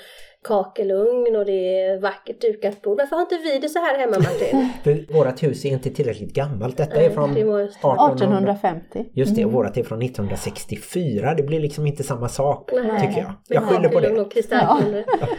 kakelugn 0.46 1.36
och 1.36 1.44
det 1.46 1.80
är 1.82 2.00
vackert 2.00 2.40
dukat 2.40 2.82
bord. 2.82 2.98
Varför 2.98 3.16
har 3.16 3.20
inte 3.22 3.36
vi 3.44 3.58
det 3.58 3.68
så 3.68 3.78
här 3.78 3.98
hemma 3.98 4.16
Martin? 4.18 4.68
För 4.84 5.12
vårat 5.14 5.42
hus 5.42 5.64
är 5.64 5.68
inte 5.68 5.90
tillräckligt 5.90 6.32
gammalt. 6.32 6.76
Detta 6.76 7.00
är 7.00 7.10
från 7.10 7.34
det 7.34 7.44
var- 7.44 7.60
1800. 7.62 8.14
1850. 8.52 9.04
Just 9.12 9.36
det, 9.36 9.44
och 9.44 9.50
Mm. 9.50 9.54
vårat 9.54 9.76
är 9.76 9.82
från 9.82 10.02
1964. 10.02 11.34
Det 11.34 11.42
blir 11.42 11.60
liksom 11.60 11.86
inte 11.86 12.02
samma 12.02 12.28
sak, 12.28 12.70
Nej. 12.72 13.00
tycker 13.00 13.20
jag. 13.20 13.32
Jag 13.48 13.62
skyller 13.62 13.88
på 13.88 14.00
det. 14.00 14.20
och. 14.20 14.32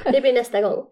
Det 0.12 0.22
blir 0.22 0.34
nästa 0.34 0.62
gång. 0.62 0.84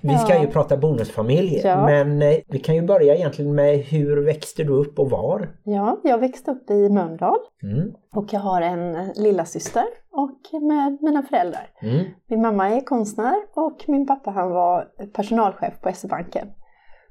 Vi 0.00 0.18
ska 0.18 0.40
ju 0.40 0.46
prata 0.46 0.76
bonusfamilj, 0.76 1.60
Ja. 1.64 1.86
men 1.86 2.22
eh, 2.22 2.34
vi 2.48 2.58
kan 2.58 2.74
ju 2.74 2.82
börja 2.82 3.14
egentligen 3.14 3.54
med 3.54 3.78
hur 3.78 4.16
växte 4.24 4.64
du 4.64 4.72
upp 4.72 4.98
och 4.98 5.10
var? 5.10 5.48
Ja, 5.64 6.00
jag 6.04 6.18
växte 6.18 6.50
upp 6.50 6.70
i 6.70 6.88
Mölndal 6.88 7.36
Mm. 7.62 7.92
och 8.16 8.26
jag 8.32 8.40
har 8.40 8.62
en 8.62 9.08
lilla 9.16 9.44
syster 9.44 9.84
och 10.14 10.62
med 10.62 10.98
mina 11.00 11.22
föräldrar. 11.22 11.70
Mm. 11.82 12.04
Min 12.26 12.42
mamma 12.42 12.70
är 12.70 12.80
konstnär 12.80 13.34
och 13.54 13.84
min 13.86 14.06
pappa 14.06 14.30
han 14.30 14.50
var 14.50 14.88
personalchef 15.12 15.80
på 15.80 15.92
SE-banken. 15.92 16.48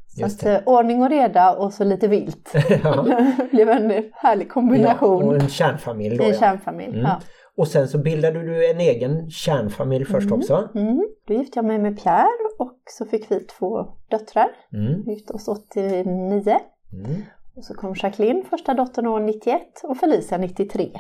Så 0.07 0.25
att, 0.25 0.45
eh, 0.45 0.57
ordning 0.65 1.01
och 1.01 1.09
reda 1.09 1.55
och 1.55 1.73
så 1.73 1.83
lite 1.83 2.07
vilt. 2.07 2.53
Ja. 2.83 3.05
det 3.37 3.47
blev 3.51 3.69
en 3.69 4.11
härlig 4.13 4.45
Ja, 4.47 4.53
kombination 4.53 5.23
och 5.23 5.35
en 5.35 5.47
kärnfamilj 5.47 6.17
då 6.17 6.23
en 6.23 6.29
ja. 6.29 6.39
kärnfamilj. 6.39 6.93
Mm. 6.93 7.01
Ja. 7.01 7.19
Och 7.57 7.67
sen 7.67 7.87
så 7.87 7.97
bildade 7.97 8.41
du 8.41 8.69
en 8.71 8.79
egen 8.79 9.29
kärnfamilj 9.29 10.05
först 10.05 10.31
också. 10.31 10.69
Mm. 10.75 11.07
Då 11.27 11.33
gifte 11.33 11.59
jag 11.59 11.65
mig 11.65 11.79
med 11.79 12.03
Pierre 12.03 12.49
och 12.59 12.79
så 12.85 13.05
fick 13.05 13.31
vi 13.31 13.39
två 13.39 13.87
döttrar. 14.09 14.47
Mm. 14.73 15.03
Vi 15.05 15.13
gifte 15.13 15.33
oss 15.33 15.47
89. 15.47 16.59
Mm. 16.93 17.21
Och 17.55 17.63
så 17.63 17.73
kom 17.73 17.93
Jacqueline, 17.97 18.45
första 18.49 18.73
dottern 18.73 19.07
år 19.07 19.19
91 19.19 19.61
och 19.83 19.97
Felicia 19.97 20.37
93. 20.37 20.91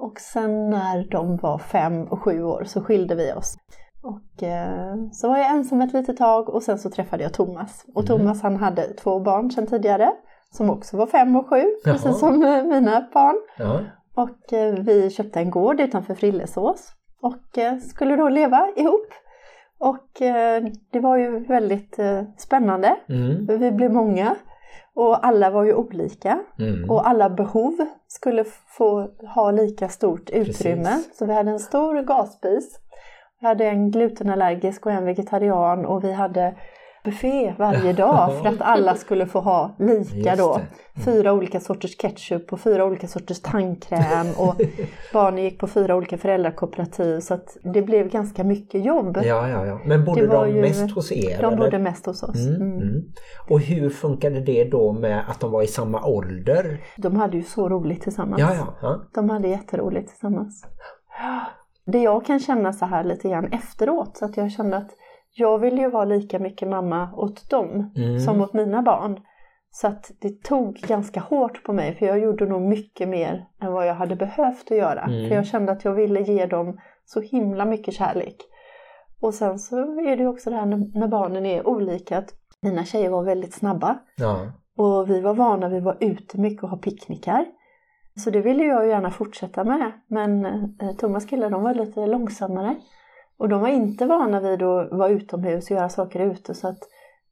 Mm. 0.00 0.10
Och 0.10 0.20
sen 0.20 0.70
när 0.70 1.10
de 1.10 1.36
var 1.36 1.58
fem 1.58 2.04
och 2.04 2.22
sju 2.22 2.42
år 2.42 2.64
så 2.64 2.80
skilde 2.80 3.14
vi 3.14 3.32
oss. 3.32 3.56
Och 4.02 4.42
eh, 4.42 4.94
så 5.12 5.28
var 5.28 5.38
jag 5.38 5.50
ensam 5.50 5.80
ett 5.80 5.92
litet 5.92 6.16
tag 6.16 6.48
och 6.48 6.62
sen 6.62 6.78
så 6.78 6.90
träffade 6.90 7.22
jag 7.22 7.32
Thomas. 7.32 7.84
Och 7.94 8.06
Thomas 8.06 8.42
han 8.42 8.56
hade 8.56 8.82
två 8.82 9.20
barn 9.20 9.50
sedan 9.50 9.66
tidigare 9.66 10.12
som 10.50 10.70
också 10.70 10.96
var 10.96 11.06
fem 11.06 11.36
och 11.36 11.48
sju, 11.48 11.64
Jaha. 11.84 11.94
precis 11.94 12.18
som 12.18 12.42
eh, 12.42 12.64
mina 12.64 13.08
barn. 13.14 13.36
Ja. 13.58 13.80
Och 14.14 14.52
eh, 14.52 14.74
vi 14.74 15.10
köpte 15.10 15.40
en 15.40 15.50
gård 15.50 15.80
utanför 15.80 16.14
Frillesås 16.14 16.92
och 17.22 17.58
eh, 17.58 17.78
skulle 17.78 18.16
då 18.16 18.28
leva 18.28 18.68
ihop. 18.76 19.06
Och 19.78 20.22
eh, 20.22 20.64
det 20.90 21.00
var 21.00 21.16
ju 21.16 21.38
väldigt 21.38 21.98
eh, 21.98 22.22
spännande. 22.36 22.96
Mm. 23.08 23.46
Vi 23.58 23.72
blev 23.72 23.92
många 23.92 24.36
och 24.94 25.26
alla 25.26 25.50
var 25.50 25.64
ju 25.64 25.74
olika. 25.74 26.38
Mm. 26.58 26.90
Och 26.90 27.08
alla 27.08 27.30
behov 27.30 27.72
skulle 28.08 28.44
få 28.66 29.10
ha 29.34 29.50
lika 29.50 29.88
stort 29.88 30.30
utrymme. 30.30 30.84
Precis. 30.84 31.18
Så 31.18 31.26
vi 31.26 31.32
hade 31.32 31.50
en 31.50 31.60
stor 31.60 32.02
gasspis. 32.02 32.80
Vi 33.40 33.46
hade 33.46 33.64
en 33.64 33.90
glutenallergisk 33.90 34.86
och 34.86 34.92
en 34.92 35.04
vegetarian 35.04 35.86
och 35.86 36.04
vi 36.04 36.12
hade 36.12 36.54
buffé 37.04 37.54
varje 37.58 37.92
dag 38.02 38.38
för 38.38 38.48
att 38.48 38.60
alla 38.60 38.94
skulle 38.94 39.26
få 39.26 39.40
ha 39.40 39.76
lika 39.78 40.36
då. 40.36 40.60
Fyra 41.04 41.32
olika 41.32 41.60
sorters 41.60 41.96
ketchup 41.96 42.52
och 42.52 42.60
fyra 42.60 42.84
olika 42.84 43.08
sorters 43.08 43.40
tandkräm 43.40 44.26
och 44.38 44.54
barnen 45.12 45.44
gick 45.44 45.58
på 45.58 45.66
fyra 45.66 45.96
olika 45.96 46.18
föräldrakooperativ 46.18 47.20
så 47.20 47.34
att 47.34 47.56
det 47.62 47.82
blev 47.82 48.08
ganska 48.10 48.44
mycket 48.44 48.84
jobb. 48.84 49.16
Ja, 49.24 49.48
ja, 49.48 49.66
ja. 49.66 49.80
Men 49.84 50.04
bodde 50.04 50.26
de 50.26 50.48
ju- 50.50 50.60
mest 50.60 50.90
hos 50.94 51.12
er? 51.12 51.38
De 51.40 51.44
eller? 51.46 51.56
bodde 51.56 51.78
mest 51.78 52.06
hos 52.06 52.22
oss. 52.22 52.46
Mm, 52.46 52.62
Mm. 52.62 52.78
mm. 52.88 53.02
Och 53.48 53.60
hur 53.60 53.90
funkade 53.90 54.40
det 54.40 54.64
då 54.64 54.92
med 54.92 55.22
att 55.28 55.40
de 55.40 55.50
var 55.52 55.62
i 55.62 55.66
samma 55.66 56.04
ålder? 56.06 56.80
De 56.96 57.16
hade 57.16 57.36
ju 57.36 57.42
så 57.42 57.68
roligt 57.68 58.02
tillsammans. 58.02 58.40
Ja, 58.40 58.54
ja. 58.54 58.74
ja. 58.82 59.00
De 59.14 59.30
hade 59.30 59.48
jätteroligt 59.48 60.08
tillsammans. 60.08 60.64
Det 61.86 61.98
jag 61.98 62.24
kan 62.26 62.40
känna 62.40 62.72
så 62.72 62.84
här 62.84 63.04
lite 63.04 63.28
grann 63.28 63.52
efteråt, 63.52 64.16
så 64.16 64.24
att 64.24 64.36
jag 64.36 64.50
kände 64.52 64.76
att 64.76 64.90
jag 65.40 65.58
ville 65.58 65.80
ju 65.82 65.90
vara 65.90 66.04
lika 66.04 66.38
mycket 66.38 66.68
mamma 66.68 67.10
åt 67.16 67.50
dem 67.50 67.92
Mm. 67.96 68.20
som 68.20 68.40
åt 68.40 68.52
mina 68.52 68.82
barn. 68.82 69.20
Så 69.70 69.86
att 69.86 70.10
det 70.20 70.42
tog 70.42 70.74
ganska 70.74 71.20
hårt 71.20 71.64
på 71.64 71.72
mig, 71.72 71.94
för 71.94 72.06
jag 72.06 72.18
gjorde 72.18 72.46
nog 72.46 72.62
mycket 72.62 73.08
mer 73.08 73.46
än 73.62 73.72
vad 73.72 73.86
jag 73.88 73.94
hade 73.94 74.16
behövt 74.16 74.70
att 74.70 74.76
göra. 74.76 75.00
Mm. 75.02 75.28
För 75.28 75.34
jag 75.34 75.46
kände 75.46 75.72
att 75.72 75.84
jag 75.84 75.92
ville 75.94 76.20
ge 76.20 76.46
dem 76.46 76.78
så 77.04 77.20
himla 77.20 77.64
mycket 77.64 77.94
kärlek. 77.94 78.36
Och 79.20 79.34
sen 79.34 79.58
så 79.58 79.76
är 80.00 80.16
det 80.16 80.22
ju 80.22 80.28
också 80.28 80.50
det 80.50 80.56
här 80.56 80.66
när, 80.66 81.08
barnen 81.08 81.46
är 81.46 81.66
olika, 81.68 82.18
att 82.18 82.34
mina 82.62 82.84
tjejer 82.84 83.10
var 83.10 83.22
väldigt 83.24 83.54
snabba. 83.54 83.98
ja. 84.16 84.36
Och 84.76 85.10
vi 85.10 85.20
var 85.20 85.34
vana 85.34 85.68
vid 85.68 85.78
att 85.78 85.84
vara 85.84 85.96
ute 86.00 86.40
mycket 86.40 86.62
och 86.64 86.68
ha 86.70 86.76
picknickar. 86.76 87.46
Så 88.24 88.30
det 88.30 88.40
ville 88.40 88.64
jag 88.64 88.88
gärna 88.88 89.10
fortsätta 89.10 89.64
med. 89.64 89.92
Men 90.06 90.44
eh, 90.44 90.92
Thomas 90.98 91.26
killar 91.26 91.50
de 91.50 91.62
var 91.62 91.74
lite 91.74 92.06
långsammare. 92.06 92.76
Och 93.40 93.48
de 93.48 93.60
var 93.60 93.68
inte 93.68 94.06
vana 94.06 94.40
vid 94.40 94.62
att 94.62 94.92
vara 94.92 95.08
utomhus 95.08 95.70
och 95.70 95.76
göra 95.76 95.88
saker 95.88 96.20
ute. 96.20 96.54
Så 96.54 96.68
att 96.68 96.78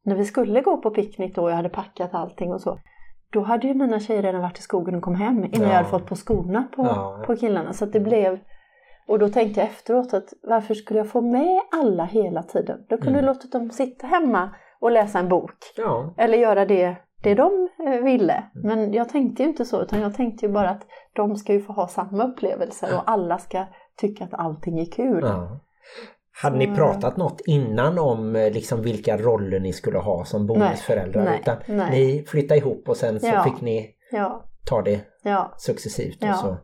när 0.04 0.14
vi 0.14 0.24
skulle 0.24 0.60
gå 0.60 0.76
på 0.76 0.90
picknick 0.90 1.34
då, 1.34 1.50
jag 1.50 1.56
hade 1.56 1.68
packat 1.68 2.14
allting 2.14 2.52
och 2.52 2.60
så. 2.60 2.78
Då 3.32 3.40
hade 3.40 3.66
ju 3.66 3.74
mina 3.74 4.00
tjejer 4.00 4.22
redan 4.22 4.40
varit 4.42 4.58
i 4.58 4.62
skogen 4.62 4.94
och 4.94 5.02
kom 5.02 5.14
hem 5.14 5.44
innan 5.44 5.60
Ja. 5.62 5.66
jag 5.68 5.74
hade 5.74 5.88
fått 5.88 6.06
på 6.06 6.14
skorna 6.16 6.64
på, 6.76 6.82
Ja. 6.82 7.22
på 7.26 7.36
killarna. 7.36 7.72
Så 7.72 7.86
det 7.86 8.00
blev... 8.00 8.38
Och 9.08 9.18
då 9.18 9.28
tänkte 9.28 9.60
jag 9.60 9.68
efteråt 9.68 10.14
att 10.14 10.32
varför 10.42 10.74
skulle 10.74 10.98
jag 11.00 11.08
få 11.08 11.20
med 11.20 11.60
alla 11.72 12.04
hela 12.04 12.42
tiden? 12.42 12.78
Då 12.88 12.96
kunde 12.96 13.08
Mm. 13.18 13.24
jag 13.24 13.34
låtit 13.34 13.52
dem 13.52 13.70
sitta 13.70 14.06
hemma 14.06 14.50
och 14.80 14.90
läsa 14.90 15.18
en 15.18 15.28
bok. 15.28 15.54
ja. 15.76 16.14
Eller 16.16 16.38
göra 16.38 16.64
det, 16.64 16.96
det 17.22 17.34
de 17.34 17.68
eh, 17.86 18.02
ville. 18.02 18.34
Mm. 18.54 18.66
Men 18.78 18.92
jag 18.92 19.08
tänkte 19.08 19.42
ju 19.42 19.48
inte 19.48 19.64
så 19.64 19.82
utan 19.82 20.00
jag 20.00 20.14
tänkte 20.14 20.46
ju 20.46 20.52
bara 20.52 20.70
att 20.70 20.86
de 21.12 21.36
ska 21.36 21.52
ju 21.52 21.60
få 21.60 21.72
ha 21.72 21.88
samma 21.88 22.24
upplevelser 22.24 22.88
och 22.96 23.02
alla 23.10 23.38
ska 23.38 23.64
tycka 23.96 24.24
att 24.24 24.34
allting 24.34 24.78
är 24.80 24.86
kul. 24.92 25.20
ja. 25.22 25.60
Hade 26.42 26.58
ni 26.58 26.66
Så- 26.66 26.74
pratat 26.74 27.16
något 27.16 27.40
innan 27.46 27.98
om 27.98 28.36
eh, 28.36 28.50
liksom 28.52 28.82
vilka 28.82 29.16
roller 29.16 29.60
ni 29.60 29.72
skulle 29.72 29.98
ha 29.98 30.24
som 30.24 30.46
bonusföräldrar? 30.46 31.24
Nej, 31.24 31.38
Utan 31.42 31.56
nej. 31.68 31.90
ni 31.90 32.24
flyttade 32.28 32.58
ihop 32.60 32.88
och 32.88 32.96
sen 32.96 33.20
så 33.20 33.26
Ja. 33.26 33.42
fick 33.44 33.60
ni 33.60 33.90
Ja, 34.10 34.44
tar 34.68 34.82
det 34.82 35.00
Ja, 35.22 35.54
successivt. 35.56 36.24
Och, 36.24 36.34
så. 36.36 36.56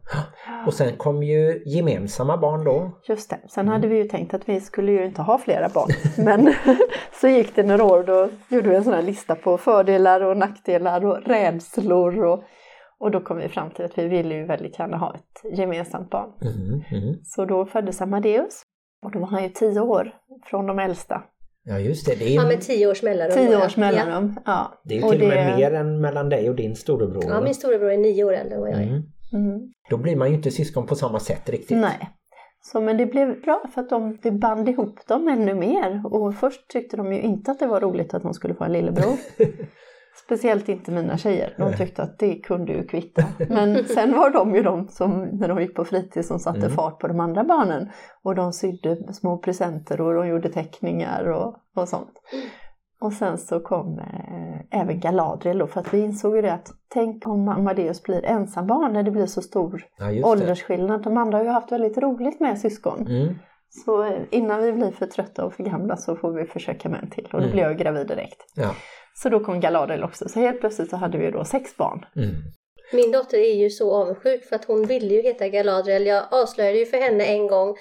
och 0.67 0.75
sen 0.75 0.97
kom 0.97 1.23
ju 1.23 1.63
gemensamma 1.67 2.37
barn 2.37 2.65
då. 2.65 2.99
just 3.09 3.31
det. 3.31 3.39
Sen 3.49 3.69
hade 3.69 3.89
vi 3.89 3.97
ju 3.97 4.05
tänkt 4.05 4.35
att 4.35 4.49
vi 4.49 4.61
skulle 4.61 4.93
ju 4.93 5.05
inte 5.05 5.23
ha 5.23 5.39
flera 5.39 5.69
barn. 5.69 5.89
Men 6.25 6.55
så 7.21 7.29
gick 7.29 7.57
det 7.57 7.63
några 7.63 7.85
år 7.85 7.99
och 7.99 8.05
då 8.07 8.29
gjorde 8.49 8.69
vi 8.69 8.77
en 8.77 8.85
sån 8.85 8.93
här 8.95 9.03
lista 9.03 9.35
på 9.35 9.59
fördelar 9.59 10.21
och 10.21 10.37
nackdelar 10.37 11.07
och 11.07 11.23
rädslor. 11.27 12.25
Och, 12.25 12.43
och 12.99 13.11
då 13.11 13.21
kom 13.21 13.37
vi 13.37 13.49
fram 13.49 13.71
till 13.71 13.85
att 13.85 13.99
vi 13.99 14.09
ville 14.09 14.35
ju 14.35 14.47
väldigt 14.47 14.79
gärna 14.79 14.97
ha 14.97 15.15
ett 15.15 15.59
gemensamt 15.59 16.11
barn. 16.11 16.31
Mm, 16.43 16.83
mm. 17.03 17.15
Så 17.25 17.45
då 17.45 17.67
föddes 17.67 18.03
Amadeus. 18.03 18.63
Och 19.05 19.11
då 19.13 19.19
var 19.19 19.27
han 19.27 19.43
ju 19.43 19.49
tio 19.49 19.81
år 19.81 20.15
från 20.47 20.67
de 20.67 20.79
äldsta. 20.79 21.23
Ja 21.67 21.79
just 21.79 22.07
det, 22.07 22.15
det 22.19 22.25
är, 22.25 22.35
Ja, 22.35 22.43
med 22.47 22.61
tio 22.61 22.87
års 22.91 23.03
mellanrum. 23.03 23.37
Tio 23.37 23.53
ja. 23.53 23.67
års 23.67 23.77
mellanrum. 23.77 24.37
Ja. 24.47 24.81
det 24.85 24.95
är 24.95 24.99
ju 24.99 25.05
Och 25.05 25.11
till 25.13 25.23
och 25.23 25.29
med 25.29 25.47
det- 25.53 25.57
mer 25.57 25.73
än 25.75 26.01
mellan 26.01 26.29
dig 26.29 26.51
och 26.51 26.57
din 26.57 26.77
storebror. 26.77 27.25
Ja, 27.29 27.41
min 27.41 27.55
storebror 27.55 27.91
är 27.93 27.97
nio 27.99 28.25
år 28.25 28.33
äldre 28.33 28.55
än 28.55 28.61
vad 28.61 28.71
jag 28.71 28.79
är. 28.79 28.83
mm. 28.83 29.03
Mm. 29.33 29.61
Då 29.91 29.97
blir 29.97 30.17
man 30.17 30.29
ju 30.29 30.35
inte 30.35 30.51
syskon 30.51 30.87
på 30.87 30.95
samma 30.95 31.21
sätt 31.21 31.49
riktigt. 31.51 31.77
Nej. 31.79 32.11
Så, 32.63 32.81
men 32.81 32.97
det 32.97 33.07
blev 33.07 33.41
bra 33.43 33.63
för 33.75 33.81
att 33.81 33.91
de, 33.91 34.19
vi 34.23 34.31
band 34.31 34.69
ihop 34.69 35.07
dem 35.07 35.29
ännu 35.29 35.55
mer. 35.55 36.03
Och 36.07 36.35
först 36.35 36.69
tyckte 36.71 36.97
de 36.97 37.13
ju 37.13 37.21
inte 37.21 37.51
att 37.51 37.59
det 37.59 37.67
var 37.67 37.81
roligt 37.81 38.15
att 38.15 38.23
de 38.23 38.35
skulle 38.35 38.55
få 38.55 38.65
en 38.65 38.73
lillebror. 38.73 39.17
Speciellt 40.25 40.69
inte 40.69 40.91
mina 40.91 41.17
tjejer. 41.19 41.55
De 41.59 41.73
tyckte 41.77 42.03
att 42.03 42.19
det 42.19 42.35
kunde 42.35 42.73
ju 42.73 42.87
kvitta. 42.87 43.23
Men 43.49 43.85
sen 43.89 44.13
var 44.13 44.31
de 44.31 44.55
ju 44.55 44.63
de 44.63 44.89
som, 44.89 45.23
när 45.23 45.49
de 45.49 45.61
gick 45.61 45.75
på 45.75 45.85
fritids, 45.85 46.29
som 46.29 46.39
satte 46.39 46.59
Mm. 46.59 46.71
fart 46.73 46.99
på 46.99 47.09
de 47.09 47.21
andra 47.21 47.45
barnen. 47.45 47.89
Och 48.23 48.35
de 48.35 48.53
sydde 48.53 49.13
små 49.15 49.39
presenter 49.39 50.01
och 50.01 50.15
de 50.15 50.29
gjorde 50.29 50.49
teckningar 50.49 51.25
och, 51.29 51.57
och 51.77 51.89
sånt. 51.89 52.13
Och 53.01 53.13
sen 53.13 53.39
så 53.39 53.61
kom 53.61 53.99
eh, 53.99 54.81
även 54.81 55.01
Galadriel 55.01 55.59
då, 55.59 55.67
för 55.67 55.81
att 55.81 55.95
vi 55.95 55.99
insåg 56.01 56.37
ju 56.37 56.43
det 56.43 56.53
att 56.53 56.69
tänk 56.89 57.27
om 57.27 57.49
Amadeus 57.49 58.03
blir 58.03 58.25
ensambarn 58.25 58.93
när 58.93 59.03
det 59.03 59.11
blir 59.11 59.27
så 59.27 59.43
stor 59.43 59.83
Ja, 59.99 60.29
åldersskillnad. 60.31 61.03
De 61.03 61.17
andra 61.17 61.39
har 61.39 61.45
ju 61.45 61.51
haft 61.51 61.73
väldigt 61.73 61.99
roligt 61.99 62.41
med 62.41 62.59
syskon. 62.59 63.07
Mm. 63.07 63.35
Så 63.85 64.03
eh, 64.05 64.19
innan 64.31 64.63
vi 64.63 64.73
blir 64.73 64.91
för 64.91 65.07
trötta 65.07 65.45
och 65.45 65.53
för 65.55 65.63
gamla 65.65 65.97
så 65.97 66.17
får 66.17 66.33
vi 66.33 66.45
försöka 66.45 66.89
med 66.89 67.03
en 67.03 67.11
till. 67.11 67.25
Och 67.25 67.31
då 67.33 67.39
Mm. 67.39 67.51
blev 67.53 67.65
jag 67.67 67.79
gravid 67.79 68.07
direkt. 68.07 68.45
Ja. 68.55 68.71
Så 69.15 69.29
då 69.29 69.41
kom 69.41 69.61
Galadriel 69.61 70.05
också. 70.05 70.29
Så 70.29 70.41
helt 70.41 70.61
plötsligt 70.61 70.91
så 70.91 70.97
hade 70.97 71.19
vi 71.19 71.31
då 71.31 71.45
sex 71.45 71.77
barn. 71.77 72.05
Mm. 72.17 72.31
Min 72.93 73.13
dotter 73.13 73.39
är 73.39 73.55
ju 73.55 73.71
så 73.71 73.95
avundsjuk 73.95 74.45
för 74.45 74.57
att 74.57 74.65
hon 74.65 74.87
ville 74.87 75.15
ju 75.15 75.23
heta 75.23 75.49
Galadriel. 75.49 76.07
Jag 76.07 76.25
avslöjade 76.31 76.79
ju 76.79 76.87
för 76.87 76.97
henne 76.97 77.25
en 77.25 77.47
gång 77.47 77.77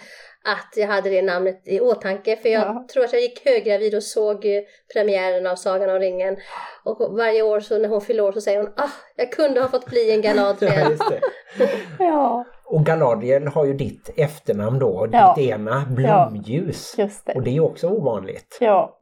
att 0.45 0.73
jag 0.77 0.87
hade 0.87 1.09
det 1.09 1.21
namnet 1.21 1.61
i 1.65 1.79
åtanke 1.79 2.35
för 2.37 2.49
jag 2.49 2.61
Ja. 2.61 2.85
tror 2.93 3.03
att 3.03 3.13
jag 3.13 3.21
gick 3.21 3.45
höggravid 3.45 3.95
och 3.95 4.03
såg 4.03 4.45
premiären 4.93 5.47
av 5.47 5.55
Sagan 5.55 5.89
om 5.89 5.99
ringen. 5.99 6.37
Och 6.83 7.17
varje 7.17 7.41
år 7.41 7.59
så 7.59 7.77
när 7.77 7.89
hon 7.89 8.01
fyller 8.01 8.23
år 8.23 8.31
så 8.31 8.41
säger 8.41 8.57
hon 8.59 8.73
ah, 8.77 8.89
jag 9.15 9.31
kunde 9.31 9.61
ha 9.61 9.67
fått 9.67 9.85
bli 9.85 10.11
en 10.11 10.21
Ja, 10.21 10.33
Galadriel. 10.33 10.97
det. 10.97 11.21
Ja, 11.99 12.45
Och 12.65 12.85
Galadriel 12.85 13.47
har 13.47 13.65
ju 13.65 13.73
ditt 13.73 14.09
efternamn 14.17 14.79
då, 14.79 15.07
Ja. 15.11 15.33
ditt 15.37 15.49
ena, 15.49 15.85
Blomljus. 15.89 16.95
just 16.97 17.25
det. 17.25 17.33
Och 17.33 17.41
det 17.43 17.55
är 17.55 17.59
också 17.63 17.87
ovanligt. 17.89 18.57
Ja, 18.61 18.99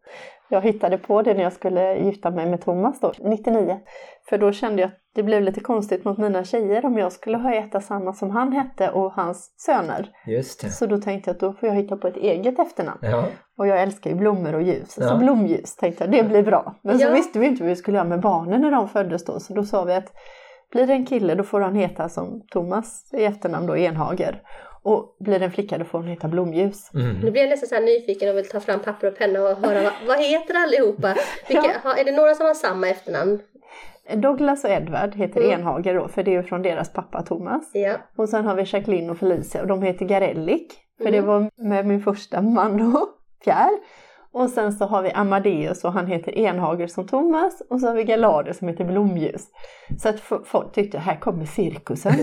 jag 0.52 0.62
hittade 0.62 0.98
på 0.98 1.22
det 1.22 1.34
när 1.34 1.44
jag 1.44 1.54
skulle 1.54 1.96
gifta 1.98 2.32
mig 2.32 2.46
med 2.46 2.62
Thomas 2.62 3.00
då, 3.00 3.12
99. 3.20 3.80
För 4.30 4.38
då 4.38 4.52
kände 4.52 4.82
jag 4.82 4.88
att 4.88 4.98
det 5.16 5.24
blev 5.24 5.42
lite 5.42 5.60
konstigt 5.60 6.06
mot 6.06 6.18
mina 6.18 6.44
tjejer 6.44 6.86
om 6.86 6.98
jag 6.98 7.12
skulle 7.12 7.38
ha 7.38 7.50
heta 7.50 7.82
samma 7.82 8.14
som 8.14 8.30
han 8.30 8.52
hette 8.52 8.90
och 8.92 9.14
hans 9.14 9.54
söner. 9.58 10.10
Just 10.28 10.62
det. 10.62 10.70
Så 10.70 10.86
då 10.86 10.98
tänkte 10.98 11.30
jag 11.30 11.34
att 11.36 11.40
då 11.40 11.54
får 11.54 11.70
jag 11.70 11.76
hitta 11.76 11.98
på 11.98 12.08
ett 12.08 12.18
eget 12.18 12.60
efternamn. 12.60 13.00
Ja, 13.02 13.26
Och 13.58 13.68
jag 13.68 13.82
älskar 13.82 14.10
ju 14.10 14.16
blommor 14.16 14.56
och 14.56 14.62
ljus. 14.62 14.98
Ja. 15.00 15.08
Så 15.08 15.18
blomljus 15.18 15.76
tänkte 15.76 16.04
jag, 16.04 16.12
det 16.12 16.24
blir 16.24 16.44
bra. 16.44 16.76
Men 16.84 17.00
så 17.00 17.06
Ja. 17.08 17.12
visste 17.14 17.40
vi 17.40 17.48
inte 17.48 17.64
vad 17.64 17.70
vi 17.70 17.76
skulle 17.76 17.98
göra 17.98 18.08
med 18.08 18.22
barnen 18.22 18.62
när 18.62 18.72
de 18.72 18.90
föddes 18.90 19.26
då. 19.26 19.40
Så 19.40 19.54
då 19.54 19.64
sa 19.64 19.84
vi 19.84 19.94
att 19.94 20.14
blir 20.72 20.88
det 20.88 20.94
en 20.94 21.06
kille 21.06 21.36
då 21.36 21.44
får 21.44 21.60
han 21.62 21.76
heta 21.76 22.10
som 22.10 22.42
Thomas 22.52 23.10
i 23.14 23.24
efternamn 23.26 23.68
då, 23.68 23.78
Enhager. 23.78 24.42
Och 24.84 25.15
blir 25.20 25.41
en 25.41 25.52
flicka 25.52 25.78
då 25.78 25.86
får 25.86 25.98
hon 26.00 26.08
heta 26.08 26.28
Blomljus. 26.28 26.91
mm. 26.94 27.20
Nu 27.20 27.32
blir 27.32 27.41
jag 27.41 27.50
nästan 27.50 27.70
så 27.70 27.76
här 27.76 27.82
nyfiken 27.82 28.30
och 28.30 28.38
vill 28.38 28.50
ta 28.50 28.60
fram 28.60 28.80
papper 28.80 29.08
och 29.08 29.17
penna 29.17 29.39
och 29.41 29.58
höra 29.58 29.82
vad, 29.84 29.94
vad 30.08 30.20
heter 30.20 30.56
allihopa? 30.56 31.15
Vilka, 31.48 31.76
Ja. 31.84 31.96
är 31.98 32.06
det 32.06 32.12
några 32.12 32.36
som 32.36 32.46
har 32.46 32.54
samma 32.54 32.89
efternamn? 32.89 33.39
Douglas 34.15 34.63
och 34.63 34.70
Edward 34.70 35.15
heter 35.15 35.39
Mm. 35.41 35.52
Enhager 35.60 35.94
då, 35.96 36.08
för 36.08 36.24
det 36.24 36.36
är 36.36 36.44
från 36.44 36.62
deras 36.62 36.94
pappa 36.94 37.22
Thomas. 37.22 37.72
Ja. 37.74 37.94
Och 38.17 38.30
sen 38.30 38.46
har 38.46 38.56
vi 38.56 38.63
Jacqueline 38.65 39.10
och 39.10 39.17
Felicia 39.17 39.62
och 39.62 39.67
de 39.67 39.82
heter 39.82 40.06
Garellik. 40.06 40.74
För 40.98 41.08
Mm. 41.08 41.22
det 41.22 41.28
var 41.28 41.50
med 41.70 41.86
min 41.86 42.02
första 42.02 42.41
man 42.41 42.78
då, 42.78 43.10
Pierre. 43.44 43.78
Och 44.34 44.50
sen 44.50 44.74
så 44.74 44.86
har 44.86 45.02
vi 45.02 45.12
Amadeus 45.12 45.84
och 45.84 45.94
han 45.94 46.08
heter 46.08 46.38
Enhager 46.38 46.88
som 46.88 47.08
Thomas. 47.08 47.62
Och 47.70 47.80
så 47.80 47.88
har 47.88 47.94
vi 47.94 48.04
Galader 48.04 48.54
som 48.54 48.67
heter 48.67 48.86
Blomljus. 48.86 49.48
Så 50.00 50.10
att 50.10 50.20
folk 50.46 50.74
tyckte 50.74 51.00
här 51.00 51.15
kommer 51.15 51.46
cirkusen. 51.46 52.13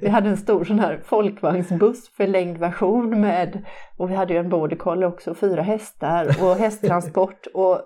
Vi 0.00 0.08
hade 0.08 0.28
en 0.28 0.36
stor 0.36 0.64
sån 0.64 0.78
här 0.78 1.00
folkvagnsbuss 1.04 2.08
förlängd 2.08 2.58
version 2.58 3.20
med 3.20 3.64
och 4.02 4.10
vi 4.10 4.14
hade 4.14 4.32
ju 4.32 4.38
en 4.38 4.48
border 4.48 4.76
collie 4.76 5.06
också, 5.06 5.34
fyra 5.34 5.62
hästar 5.62 6.36
och 6.42 6.56
hästtransport 6.56 7.46
och 7.54 7.80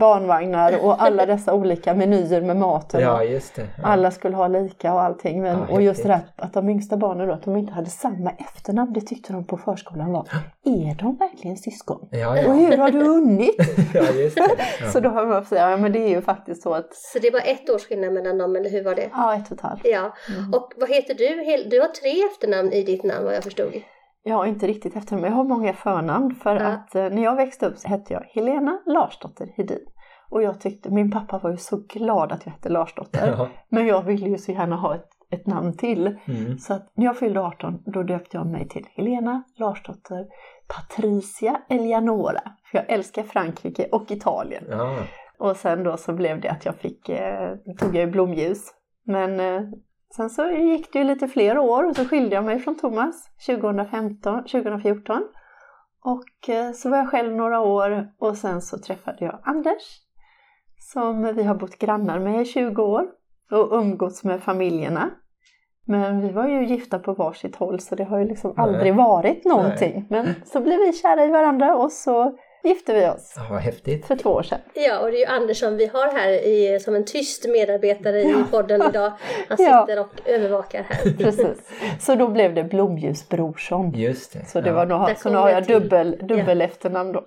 barnvagnar 0.00 0.84
och 0.84 1.02
alla 1.02 1.26
dessa 1.26 1.54
olika 1.54 1.94
menyer 1.94 2.40
med 2.40 2.56
maten. 2.56 3.00
ja 3.00 3.16
och 3.16 3.26
just 3.26 3.54
det. 3.54 3.62
Ja. 3.78 3.88
alla 3.88 4.10
skulle 4.10 4.36
ha 4.36 4.48
lika 4.48 4.94
och 4.94 5.02
allting. 5.02 5.42
Men, 5.42 5.58
Ja, 5.68 5.74
och 5.74 5.82
just 5.82 6.02
det 6.02 6.08
där 6.08 6.20
att 6.36 6.52
de 6.52 6.68
yngsta 6.68 6.96
barnen 6.96 7.28
då, 7.28 7.34
att 7.34 7.42
de 7.42 7.56
inte 7.56 7.72
hade 7.72 7.90
samma 7.90 8.30
efternamn, 8.30 8.92
det 8.92 9.00
tyckte 9.00 9.32
de 9.32 9.44
på 9.44 9.56
förskolan 9.56 10.12
var, 10.12 10.28
är 10.64 10.94
de 10.94 11.16
verkligen 11.16 11.56
syskon? 11.56 12.08
Ja, 12.10 12.30
Och 12.30 12.36
ja. 12.38 12.52
hur 12.52 12.76
har 12.76 12.90
du 12.90 13.04
hunnit? 13.04 13.56
ja, 13.94 14.02
just 14.02 14.36
det. 14.36 14.90
Så 14.92 15.00
då 15.00 15.08
har 15.08 15.26
man 15.26 15.44
säga, 15.44 15.70
ja 15.70 15.76
men 15.76 15.92
det 15.92 15.98
är 15.98 16.08
ju 16.08 16.20
faktiskt 16.22 16.62
så 16.62 16.74
att, 16.74 16.94
Så 16.94 17.18
det 17.18 17.30
var 17.30 17.40
ett 17.40 17.70
års 17.70 17.82
skillnad 17.88 18.12
mellan 18.12 18.38
dem, 18.38 18.56
eller 18.56 18.70
hur 18.70 18.84
var 18.84 18.94
det? 18.94 19.08
ja 19.12 19.34
ett 19.36 19.46
och 19.46 19.56
ett 19.56 19.60
halvt. 19.60 19.80
Ja. 19.84 20.12
Och 20.52 20.72
vad 20.76 20.88
heter 20.88 21.14
du? 21.14 21.68
Du 21.70 21.80
har 21.80 21.88
tre 21.88 22.10
efternamn 22.32 22.72
i 22.72 22.82
ditt 22.82 23.02
namn 23.04 23.24
vad 23.24 23.34
jag 23.34 23.44
förstod. 23.44 23.72
Jag 24.22 24.36
har 24.36 24.46
inte 24.46 24.66
riktigt 24.66 24.96
efternamn, 24.96 25.22
men 25.22 25.30
jag 25.30 25.36
har 25.36 25.44
många 25.44 25.72
förnamn 25.72 26.34
för 26.34 26.56
Ja. 26.56 26.66
att 26.66 26.94
eh, 26.94 27.02
när 27.10 27.22
jag 27.22 27.36
växte 27.36 27.66
upp 27.66 27.78
så 27.78 27.88
hette 27.88 28.12
jag 28.12 28.22
Helena 28.34 28.78
Larsdotter 28.86 29.52
Hedin. 29.56 29.86
Och 30.30 30.42
jag 30.42 30.60
tyckte, 30.60 30.90
min 30.90 31.10
pappa 31.10 31.38
var 31.38 31.50
ju 31.50 31.56
så 31.56 31.76
glad 31.76 32.32
att 32.32 32.46
jag 32.46 32.52
hette 32.52 32.68
Larsdotter. 32.68 33.34
Ja. 33.38 33.48
Men 33.68 33.86
jag 33.86 34.02
ville 34.02 34.28
ju 34.28 34.38
så 34.38 34.52
gärna 34.52 34.76
ha 34.76 34.94
ett, 34.94 35.08
ett 35.30 35.46
namn 35.46 35.76
till. 35.76 36.18
Mm. 36.24 36.58
Så 36.58 36.74
att 36.74 36.92
när 36.94 37.04
jag 37.04 37.16
fyllde 37.18 37.40
18 37.40 37.82
då 37.86 38.02
döpte 38.02 38.36
jag 38.36 38.46
mig 38.46 38.68
till 38.68 38.86
Helena 38.96 39.42
Larsdotter 39.56 40.26
Patricia 40.68 41.60
Eleonora. 41.68 42.42
För 42.70 42.78
jag 42.78 42.90
älskar 42.90 43.22
Frankrike 43.22 43.88
och 43.92 44.10
Italien. 44.10 44.64
Ja. 44.70 44.96
Och 45.38 45.56
sen 45.56 45.84
då 45.84 45.96
så 45.96 46.12
blev 46.12 46.40
det 46.40 46.48
att 46.50 46.64
jag 46.64 46.74
fick, 46.74 47.08
eh, 47.08 47.54
tog 47.78 47.96
jag 47.96 48.04
ju 48.04 48.10
blomljus. 48.10 48.74
Men 49.04 49.40
eh, 49.40 49.62
sen 50.16 50.30
så 50.30 50.50
gick 50.50 50.92
det 50.92 50.98
ju 50.98 51.04
lite 51.04 51.28
fler 51.28 51.58
år 51.58 51.84
och 51.84 51.96
så 51.96 52.04
skilde 52.04 52.34
jag 52.34 52.44
mig 52.44 52.58
från 52.58 52.76
Thomas 52.76 53.30
2015, 53.46 54.44
2014. 54.44 55.22
Och 56.04 56.48
eh, 56.48 56.72
så 56.72 56.90
var 56.90 56.98
jag 56.98 57.10
själv 57.10 57.36
några 57.36 57.60
år 57.60 58.08
och 58.18 58.36
sen 58.36 58.62
så 58.62 58.78
träffade 58.78 59.24
jag 59.24 59.38
Anders 59.42 60.02
som 60.92 61.34
vi 61.34 61.42
har 61.42 61.54
bott 61.54 61.78
grannar 61.78 62.18
med 62.18 62.42
i 62.42 62.44
20 62.44 62.82
år 62.82 63.06
och 63.50 63.78
umgåtts 63.78 64.24
med 64.24 64.42
familjerna. 64.42 65.10
Men 65.86 66.20
vi 66.20 66.32
var 66.32 66.48
ju 66.48 66.64
gifta 66.64 66.98
på 66.98 67.14
varsitt 67.14 67.56
håll 67.56 67.80
så 67.80 67.94
det 67.94 68.04
har 68.04 68.18
ju 68.18 68.24
liksom 68.24 68.54
Nej. 68.56 68.66
aldrig 68.66 68.96
varit 68.96 69.44
någonting. 69.44 70.06
Men 70.10 70.26
så 70.44 70.60
blev 70.60 70.78
vi 70.78 70.92
kära 70.92 71.24
i 71.24 71.30
varandra 71.30 71.76
och 71.76 71.92
så 71.92 72.38
gifte 72.62 72.94
vi 72.94 73.06
oss 73.06 73.32
ja, 73.36 73.42
vad 73.50 73.60
häftigt. 73.60 74.06
för 74.06 74.16
två 74.16 74.30
år 74.30 74.42
sedan. 74.42 74.58
Ja, 74.74 74.98
och 74.98 75.10
det 75.10 75.16
är 75.16 75.18
ju 75.18 75.24
Anders 75.26 75.58
som 75.60 75.76
vi 75.76 75.86
har 75.86 76.12
här 76.12 76.30
i, 76.32 76.80
som 76.80 76.94
en 76.94 77.04
tyst 77.04 77.48
medarbetare 77.48 78.20
i 78.22 78.34
podden 78.50 78.82
idag. 78.88 79.12
Han 79.48 79.56
Ja. 79.60 79.86
sitter 79.86 80.00
och 80.00 80.08
övervakar 80.24 80.86
här. 80.88 81.12
Precis. 81.18 81.70
Så 82.00 82.14
då 82.14 82.28
blev 82.28 82.54
det 82.54 82.64
Blomljus 82.64 83.28
Brorsson. 83.28 83.92
Just 83.94 84.32
det. 84.32 84.44
Så, 84.46 84.60
det 84.60 84.68
ja. 84.68 84.74
var 84.74 84.86
nog, 84.86 85.08
så 85.18 85.30
nu 85.30 85.36
har 85.36 85.50
jag 85.50 85.64
till. 85.64 85.74
dubbel, 85.74 86.18
dubbel 86.28 86.60
efternamn 86.60 87.12
då. 87.12 87.24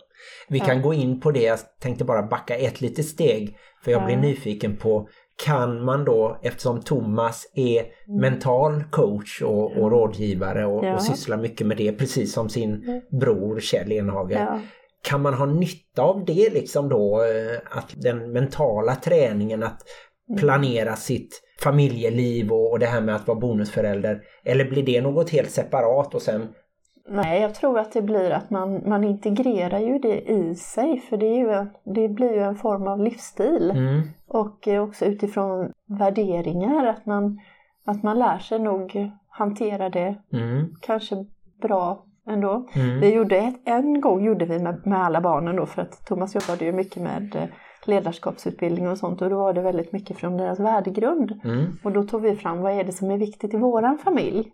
Vi 0.47 0.59
kan 0.59 0.81
gå 0.81 0.93
in 0.93 1.21
på 1.21 1.31
det, 1.31 1.41
jag 1.43 1.59
tänkte 1.81 2.03
bara 2.05 2.23
backa 2.23 2.55
ett 2.55 2.81
litet 2.81 3.05
steg 3.05 3.57
för 3.83 3.91
jag 3.91 4.05
blir 4.05 4.15
Ja. 4.15 4.21
nyfiken 4.21 4.77
på 4.77 5.07
kan 5.45 5.85
man 5.85 6.05
då, 6.05 6.39
eftersom 6.43 6.81
Thomas 6.81 7.51
är 7.55 7.85
mental 8.21 8.83
coach 8.91 9.41
och, 9.41 9.77
och 9.77 9.91
rådgivare 9.91 10.65
och, 10.65 10.79
Mm. 10.79 10.85
Ja. 10.89 10.95
och 10.95 11.03
sysslar 11.03 11.37
mycket 11.37 11.67
med 11.67 11.77
det 11.77 11.91
precis 11.91 12.33
som 12.33 12.49
sin 12.49 13.01
bror 13.21 13.59
Kjell 13.59 13.91
Enhager. 13.91 14.39
Ja. 14.39 14.59
Kan 15.09 15.21
man 15.21 15.33
ha 15.33 15.45
nytta 15.45 16.01
av 16.01 16.25
det 16.25 16.53
liksom 16.53 16.89
då, 16.89 17.21
eh, 17.23 17.77
att 17.77 17.93
den 17.97 18.31
mentala 18.31 18.95
träningen 18.95 19.63
att 19.63 19.81
Mm. 20.29 20.39
planera 20.39 20.95
sitt 20.95 21.41
familjeliv 21.63 22.51
och, 22.51 22.71
och 22.71 22.79
det 22.79 22.85
här 22.85 23.01
med 23.01 23.15
att 23.15 23.27
vara 23.27 23.39
bonusförälder? 23.39 24.21
Eller 24.43 24.65
blir 24.69 24.83
det 24.83 25.01
något 25.01 25.29
helt 25.29 25.49
separat 25.51 26.15
och 26.15 26.21
sen 26.21 26.47
Nej, 27.09 27.41
jag 27.41 27.55
tror 27.55 27.79
att 27.79 27.91
det 27.91 28.01
blir 28.01 28.31
att 28.31 28.49
man, 28.49 28.89
man 28.89 29.03
integrerar 29.03 29.79
ju 29.79 29.99
det 29.99 30.21
i 30.31 30.55
sig 30.55 30.99
för 30.99 31.17
det, 31.17 31.25
är 31.25 31.37
ju 31.37 31.49
en, 31.51 31.69
det 31.95 32.09
blir 32.09 32.33
ju 32.33 32.39
en 32.41 32.55
form 32.55 32.87
av 32.87 32.99
livsstil. 32.99 33.71
mm, 33.71 34.01
Och 34.27 34.67
också 34.67 35.05
utifrån 35.05 35.71
värderingar, 35.99 36.85
att 36.85 37.05
man, 37.05 37.39
att 37.85 38.03
man 38.03 38.19
lär 38.19 38.37
sig 38.39 38.59
nog 38.59 39.11
hantera 39.29 39.89
det 39.89 40.15
mm, 40.33 40.75
kanske 40.81 41.15
bra 41.61 42.05
ändå. 42.27 42.67
mm, 42.73 42.99
Vi 42.99 43.13
gjorde 43.13 43.37
ett, 43.37 43.55
en 43.65 44.01
gång 44.01 44.23
gjorde 44.23 44.45
vi 44.45 44.59
med, 44.59 44.87
med 44.87 45.05
alla 45.05 45.21
barnen 45.21 45.55
då 45.55 45.65
för 45.65 45.81
att 45.81 46.05
Thomas 46.05 46.35
jobbade 46.35 46.65
ju 46.65 46.71
mycket 46.71 47.03
med 47.03 47.35
eh, 47.35 47.43
ledarskapsutbildning 47.85 48.89
och 48.89 48.97
sånt 48.97 49.21
och 49.21 49.29
då 49.29 49.37
var 49.37 49.53
det 49.53 49.61
väldigt 49.61 49.91
mycket 49.91 50.17
från 50.17 50.37
deras 50.37 50.59
värdegrund. 50.59 51.39
Mm. 51.43 51.65
Och 51.83 51.91
då 51.91 52.03
tog 52.03 52.21
vi 52.21 52.35
fram 52.35 52.61
vad 52.61 52.71
är 52.71 52.83
det 52.83 52.91
som 52.91 53.11
är 53.11 53.17
viktigt 53.17 53.53
i 53.53 53.57
våran 53.57 53.97
familj. 53.97 54.51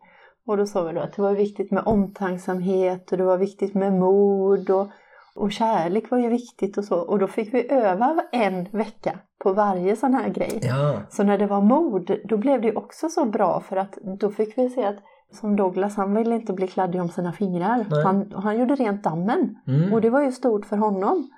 Och 0.48 0.58
då 0.58 0.66
sa 0.66 0.84
vi 0.84 0.94
då 0.94 1.02
att 1.02 1.16
det 1.16 1.22
var 1.22 1.34
viktigt 1.34 1.72
med 1.72 1.84
omtänksamhet 1.86 3.12
och 3.12 3.18
det 3.18 3.24
var 3.24 3.38
viktigt 3.38 3.74
med 3.74 3.94
mod 3.94 4.70
och, 4.70 4.88
och 5.36 5.52
kärlek 5.52 6.12
var 6.12 6.18
ju 6.18 6.30
viktigt 6.30 6.78
och 6.78 6.84
så. 6.84 7.00
Och 7.00 7.20
då 7.20 7.28
fick 7.28 7.54
vi 7.54 7.72
öva 7.72 8.24
en 8.32 8.68
vecka 8.72 9.20
på 9.44 9.54
varje 9.54 9.96
sån 9.96 10.14
här 10.14 10.30
grej. 10.30 10.60
Ja. 10.62 11.02
Så 11.10 11.24
när 11.24 11.38
det 11.38 11.48
var 11.48 11.62
mod, 11.62 12.18
då 12.26 12.38
blev 12.38 12.62
det 12.62 12.76
också 12.76 13.10
så 13.10 13.26
bra 13.26 13.60
för 13.60 13.76
att 13.76 13.98
då 14.20 14.30
fick 14.30 14.58
vi 14.58 14.70
se 14.70 14.84
att 14.84 14.98
som 15.32 15.56
Douglas, 15.56 15.96
han 15.96 16.16
ville 16.16 16.36
inte 16.36 16.54
bli 16.54 16.68
kladdig 16.68 17.02
om 17.02 17.10
sina 17.10 17.32
fingrar. 17.32 17.86
Han, 18.04 18.34
han 18.36 18.60
gjorde 18.60 18.76
rent 18.76 19.04
dammen. 19.04 19.58
Mm. 19.68 19.94
Och 19.94 20.02
det 20.02 20.10
var 20.10 20.22
ju 20.22 20.32
stort 20.32 20.66
för 20.66 20.78
honom. 20.78 21.30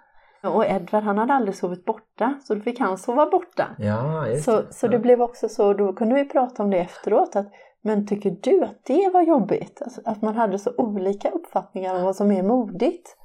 Och 0.43 0.65
Edvard 0.65 1.03
han 1.03 1.17
hade 1.17 1.33
aldrig 1.33 1.55
sovit 1.55 1.85
borta, 1.85 2.33
så 2.43 2.55
då 2.55 2.61
fick 2.61 2.79
han 2.79 2.97
sova 2.97 3.29
borta. 3.29 3.67
Ja, 3.77 4.25
Så, 4.45 4.61
så 4.71 4.87
det 4.87 4.99
blev 4.99 5.21
också 5.21 5.49
så, 5.49 5.73
då 5.73 5.93
kunde 5.93 6.15
vi 6.15 6.25
prata 6.25 6.63
om 6.63 6.69
det 6.69 6.77
efteråt, 6.77 7.35
att 7.35 7.47
men 7.81 8.07
tycker 8.07 8.37
du 8.41 8.63
att 8.63 8.85
det 8.85 9.09
var 9.13 9.21
jobbigt? 9.21 9.81
Alltså, 9.81 10.01
att 10.05 10.21
man 10.21 10.35
hade 10.35 10.59
så 10.59 10.71
olika 10.77 11.29
uppfattningar 11.29 11.95
om 11.95 12.03
vad 12.03 12.15
som 12.15 12.31
är 12.31 12.43
modigt. 12.43 13.17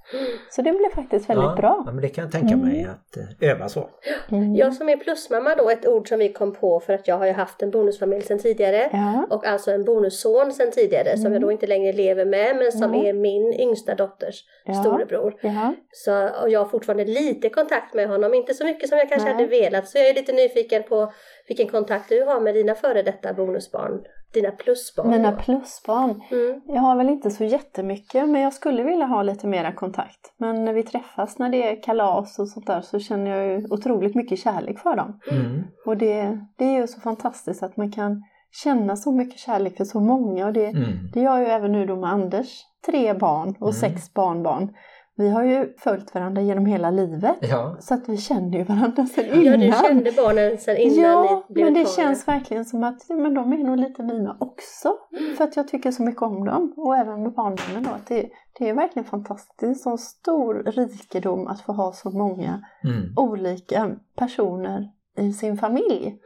Så 0.50 0.62
det 0.62 0.72
blev 0.72 0.90
faktiskt 0.94 1.30
väldigt 1.30 1.44
ja, 1.44 1.54
bra. 1.56 1.82
Ja, 1.86 1.92
men 1.92 2.02
det 2.02 2.08
kan 2.08 2.24
jag 2.24 2.32
tänka 2.32 2.56
mig 2.56 2.84
att 2.90 3.16
eh, 3.16 3.50
öva 3.50 3.68
så. 3.68 3.88
Mm. 4.30 4.54
Jag 4.54 4.74
som 4.74 4.88
är 4.88 4.96
plusmamma 4.96 5.54
då, 5.54 5.70
ett 5.70 5.86
ord 5.86 6.08
som 6.08 6.18
vi 6.18 6.32
kom 6.32 6.54
på 6.54 6.80
för 6.80 6.92
att 6.92 7.08
jag 7.08 7.18
har 7.18 7.26
ju 7.26 7.32
haft 7.32 7.62
en 7.62 7.70
bonusfamilj 7.70 8.22
sedan 8.22 8.38
tidigare. 8.38 8.88
Ja. 8.92 9.26
Och 9.30 9.46
alltså 9.46 9.70
en 9.70 9.84
bonusson 9.84 10.52
sedan 10.52 10.70
tidigare 10.70 11.18
som 11.18 11.32
jag 11.32 11.42
då 11.42 11.52
inte 11.52 11.66
längre 11.66 11.92
lever 11.92 12.24
med 12.24 12.56
men 12.56 12.72
som 12.72 12.82
Mm. 12.94 13.06
är 13.06 13.12
min 13.12 13.52
yngsta 13.60 13.94
dotters 13.94 14.44
Ja. 14.64 14.74
storebror. 14.74 15.34
Ja. 15.40 15.74
Så 15.92 16.28
och 16.42 16.50
jag 16.50 16.60
har 16.60 16.66
fortfarande 16.66 17.04
lite 17.04 17.48
kontakt 17.48 17.94
med 17.94 18.08
honom, 18.08 18.34
inte 18.34 18.54
så 18.54 18.64
mycket 18.64 18.88
som 18.88 18.98
jag 18.98 19.08
kanske 19.08 19.24
Nej. 19.28 19.34
hade 19.34 19.46
velat. 19.46 19.88
Så 19.88 19.98
jag 19.98 20.08
är 20.08 20.14
lite 20.14 20.32
nyfiken 20.32 20.82
på 20.82 21.12
vilken 21.48 21.68
kontakt 21.68 22.08
du 22.08 22.22
har 22.22 22.40
med 22.40 22.54
dina 22.54 22.74
före 22.74 23.02
detta 23.02 23.32
bonusbarn, 23.32 24.04
dina 24.42 24.50
plusbarn. 24.50 25.10
Mina 25.10 25.32
plusbarn. 25.32 26.22
mm. 26.30 26.60
Jag 26.66 26.80
har 26.80 26.96
väl 26.96 27.08
inte 27.08 27.30
så 27.30 27.44
jättemycket 27.44 28.28
men 28.28 28.40
jag 28.40 28.52
skulle 28.52 28.82
vilja 28.82 29.06
ha 29.06 29.22
lite 29.22 29.46
mera 29.46 29.72
kontakt. 29.72 30.32
Men 30.36 30.64
när 30.64 30.72
vi 30.72 30.82
träffas 30.82 31.38
när 31.38 31.48
det 31.48 31.70
är 31.70 31.82
kalas 31.82 32.38
och 32.38 32.48
sånt 32.48 32.66
där 32.66 32.80
så 32.80 32.98
känner 32.98 33.30
jag 33.36 33.46
ju 33.46 33.66
otroligt 33.70 34.14
mycket 34.14 34.38
kärlek 34.38 34.78
för 34.78 34.96
dem. 34.96 35.20
Mm. 35.30 35.62
Och 35.86 35.96
det, 35.96 36.38
det 36.56 36.64
är 36.64 36.80
ju 36.80 36.86
så 36.86 37.00
fantastiskt 37.00 37.62
att 37.62 37.76
man 37.76 37.92
kan 37.92 38.22
känna 38.64 38.96
så 38.96 39.12
mycket 39.12 39.38
kärlek 39.40 39.76
för 39.76 39.84
så 39.84 40.00
många 40.00 40.46
och 40.46 40.52
det, 40.52 40.66
Mm. 40.66 41.10
det 41.14 41.20
gör 41.20 41.38
ju 41.38 41.46
även 41.46 41.72
nu 41.72 41.86
då 41.86 41.96
med 41.96 42.10
Anders, 42.12 42.62
tre 42.86 43.14
barn 43.14 43.48
och 43.48 43.70
Mm. 43.70 43.72
sex 43.72 44.14
barnbarn. 44.14 44.74
Vi 45.18 45.28
har 45.28 45.44
ju 45.44 45.72
följt 45.78 46.14
varandra 46.14 46.42
genom 46.42 46.66
hela 46.66 46.90
livet 46.90 47.36
Ja. 47.40 47.76
så 47.80 47.94
att 47.94 48.08
vi 48.08 48.16
känner 48.16 48.58
ju 48.58 48.64
varandra 48.64 49.06
sedan 49.06 49.24
innan. 49.40 49.60
Ja, 49.60 49.76
du 49.82 49.88
kände 49.88 50.12
barnen 50.12 50.58
sedan 50.58 50.76
innan 50.76 50.98
Ja, 51.04 51.44
ni 51.48 51.54
blev 51.54 51.64
men 51.66 51.74
det 51.74 51.88
känns 51.88 52.28
verkligen 52.28 52.64
som 52.64 52.84
att 52.84 53.06
ja, 53.08 53.16
men 53.16 53.34
de 53.34 53.52
är 53.52 53.58
nog 53.58 53.76
lite 53.78 54.02
mina 54.02 54.36
också. 54.40 54.94
För 55.36 55.44
att 55.44 55.56
jag 55.56 55.68
tycker 55.68 55.90
så 55.90 56.02
mycket 56.02 56.22
om 56.22 56.44
dem 56.44 56.72
och 56.76 56.96
även 56.96 57.22
med 57.22 57.32
barnbarnen 57.32 57.82
då. 57.82 57.90
Att 57.90 58.06
det, 58.06 58.28
det 58.58 58.68
är 58.68 58.74
verkligen 58.74 59.04
fantastiskt. 59.04 59.82
Sån 59.82 59.98
stor 59.98 60.54
rikedom 60.54 61.46
att 61.46 61.60
få 61.60 61.72
ha 61.72 61.92
så 61.92 62.10
många 62.10 62.64
Mm. 62.84 63.12
olika 63.16 63.90
personer 64.16 64.88
i 65.18 65.32
sin 65.32 65.56
familj. 65.56 66.18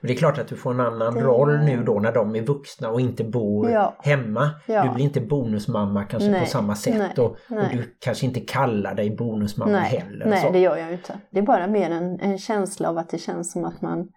Men 0.00 0.08
det 0.08 0.14
är 0.14 0.16
klart 0.18 0.38
att 0.38 0.48
du 0.48 0.56
får 0.56 0.70
en 0.70 0.80
annan 0.80 1.14
Det- 1.14 1.20
roll 1.20 1.58
nu 1.58 1.82
då 1.84 2.00
när 2.00 2.12
de 2.12 2.36
är 2.36 2.42
vuxna 2.42 2.90
och 2.90 3.00
inte 3.00 3.24
bor 3.24 3.70
Ja. 3.70 3.96
hemma. 3.98 4.50
Ja. 4.66 4.84
Du 4.84 4.90
blir 4.94 5.04
inte 5.04 5.20
bonusmamma 5.20 6.04
kanske 6.04 6.30
Nej, 6.30 6.40
på 6.40 6.46
samma 6.46 6.74
sätt 6.76 6.94
nej, 6.98 7.12
och, 7.18 7.30
och 7.30 7.36
nej. 7.48 7.68
du 7.72 7.96
kanske 7.98 8.26
inte 8.26 8.40
kallar 8.40 8.94
dig 8.94 9.10
bonusmamma 9.16 9.72
nej, 9.72 9.82
heller. 9.98 10.26
nej 10.26 10.42
så. 10.42 10.50
det 10.50 10.58
gör 10.58 10.76
jag 10.76 10.92
inte. 10.92 11.18
Det 11.30 11.38
är 11.38 11.42
bara 11.42 11.66
mer 11.66 11.90
en, 11.90 12.20
en 12.20 12.38
känsla 12.38 12.88
av 12.88 12.98
att 12.98 13.08
det 13.10 13.18
känns 13.18 13.52
som 13.52 13.64
att 13.64 13.82
man, 13.82 14.08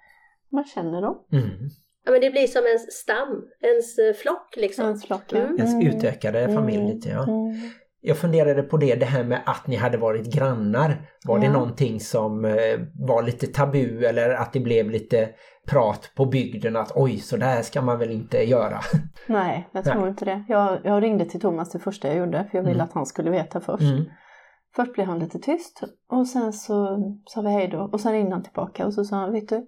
man 0.51 0.63
känner 0.63 1.01
dem. 1.01 1.15
Mm. 1.31 1.49
Ja, 2.05 2.11
men 2.11 2.21
det 2.21 2.31
blir 2.31 2.47
som 2.47 2.61
en 2.73 2.79
stam, 2.79 3.43
ens 3.61 3.97
eh, 3.97 4.13
flock 4.21 4.53
liksom. 4.57 4.85
Ens 4.85 5.05
flock. 5.05 5.23
ja. 5.29 5.37
Mm. 5.37 5.57
Ens 5.59 5.95
utökade 5.95 6.53
familj 6.53 6.93
lite 6.93 7.09
ja. 7.09 7.23
Mm. 7.23 7.51
Jag 8.07 8.17
funderade 8.17 8.63
på 8.63 8.77
det, 8.77 8.95
det 8.95 9.05
här 9.05 9.23
med 9.23 9.41
att 9.45 9.67
ni 9.67 9.75
hade 9.75 9.97
varit 9.97 10.33
grannar. 10.33 11.01
Var 11.25 11.39
det 11.39 11.45
Ja. 11.45 11.51
någonting 11.51 11.99
som 11.99 12.45
eh, 12.45 12.53
var 12.99 13.23
lite 13.23 13.47
tabu 13.47 14.05
eller 14.05 14.29
att 14.29 14.53
det 14.53 14.59
blev 14.59 14.89
lite 14.89 15.29
prat 15.67 16.11
på 16.15 16.25
bygden 16.25 16.75
att 16.75 16.91
oj, 16.95 17.17
så 17.17 17.37
där 17.37 17.61
ska 17.61 17.81
man 17.81 17.99
väl 17.99 18.11
inte 18.11 18.37
göra? 18.49 18.79
Nej, 19.27 19.69
jag 19.71 19.83
tror 19.83 19.99
Nej. 20.01 20.09
inte 20.09 20.25
det. 20.25 20.43
Jag, 20.47 20.79
jag 20.83 21.03
ringde 21.03 21.25
till 21.25 21.41
Thomas 21.41 21.71
det 21.71 21.79
första 21.79 22.07
jag 22.07 22.17
gjorde 22.17 22.47
för 22.51 22.57
jag 22.57 22.63
ville 22.63 22.75
Mm. 22.75 22.85
att 22.87 22.93
han 22.93 23.05
skulle 23.05 23.31
veta 23.31 23.61
först. 23.61 23.83
Mm. 23.83 24.05
Först 24.75 24.93
blev 24.93 25.07
han 25.07 25.19
lite 25.19 25.39
tyst 25.39 25.81
och 26.09 26.27
sen 26.27 26.53
så 26.53 26.97
sa 27.25 27.41
vi 27.41 27.49
hej 27.49 27.67
då 27.67 27.89
och 27.93 28.01
sen 28.01 28.11
ringde 28.11 28.31
han 28.35 28.43
tillbaka 28.43 28.85
och 28.85 28.93
så 28.93 29.03
sa 29.03 29.15
han, 29.15 29.31
vet 29.33 29.49
du, 29.49 29.67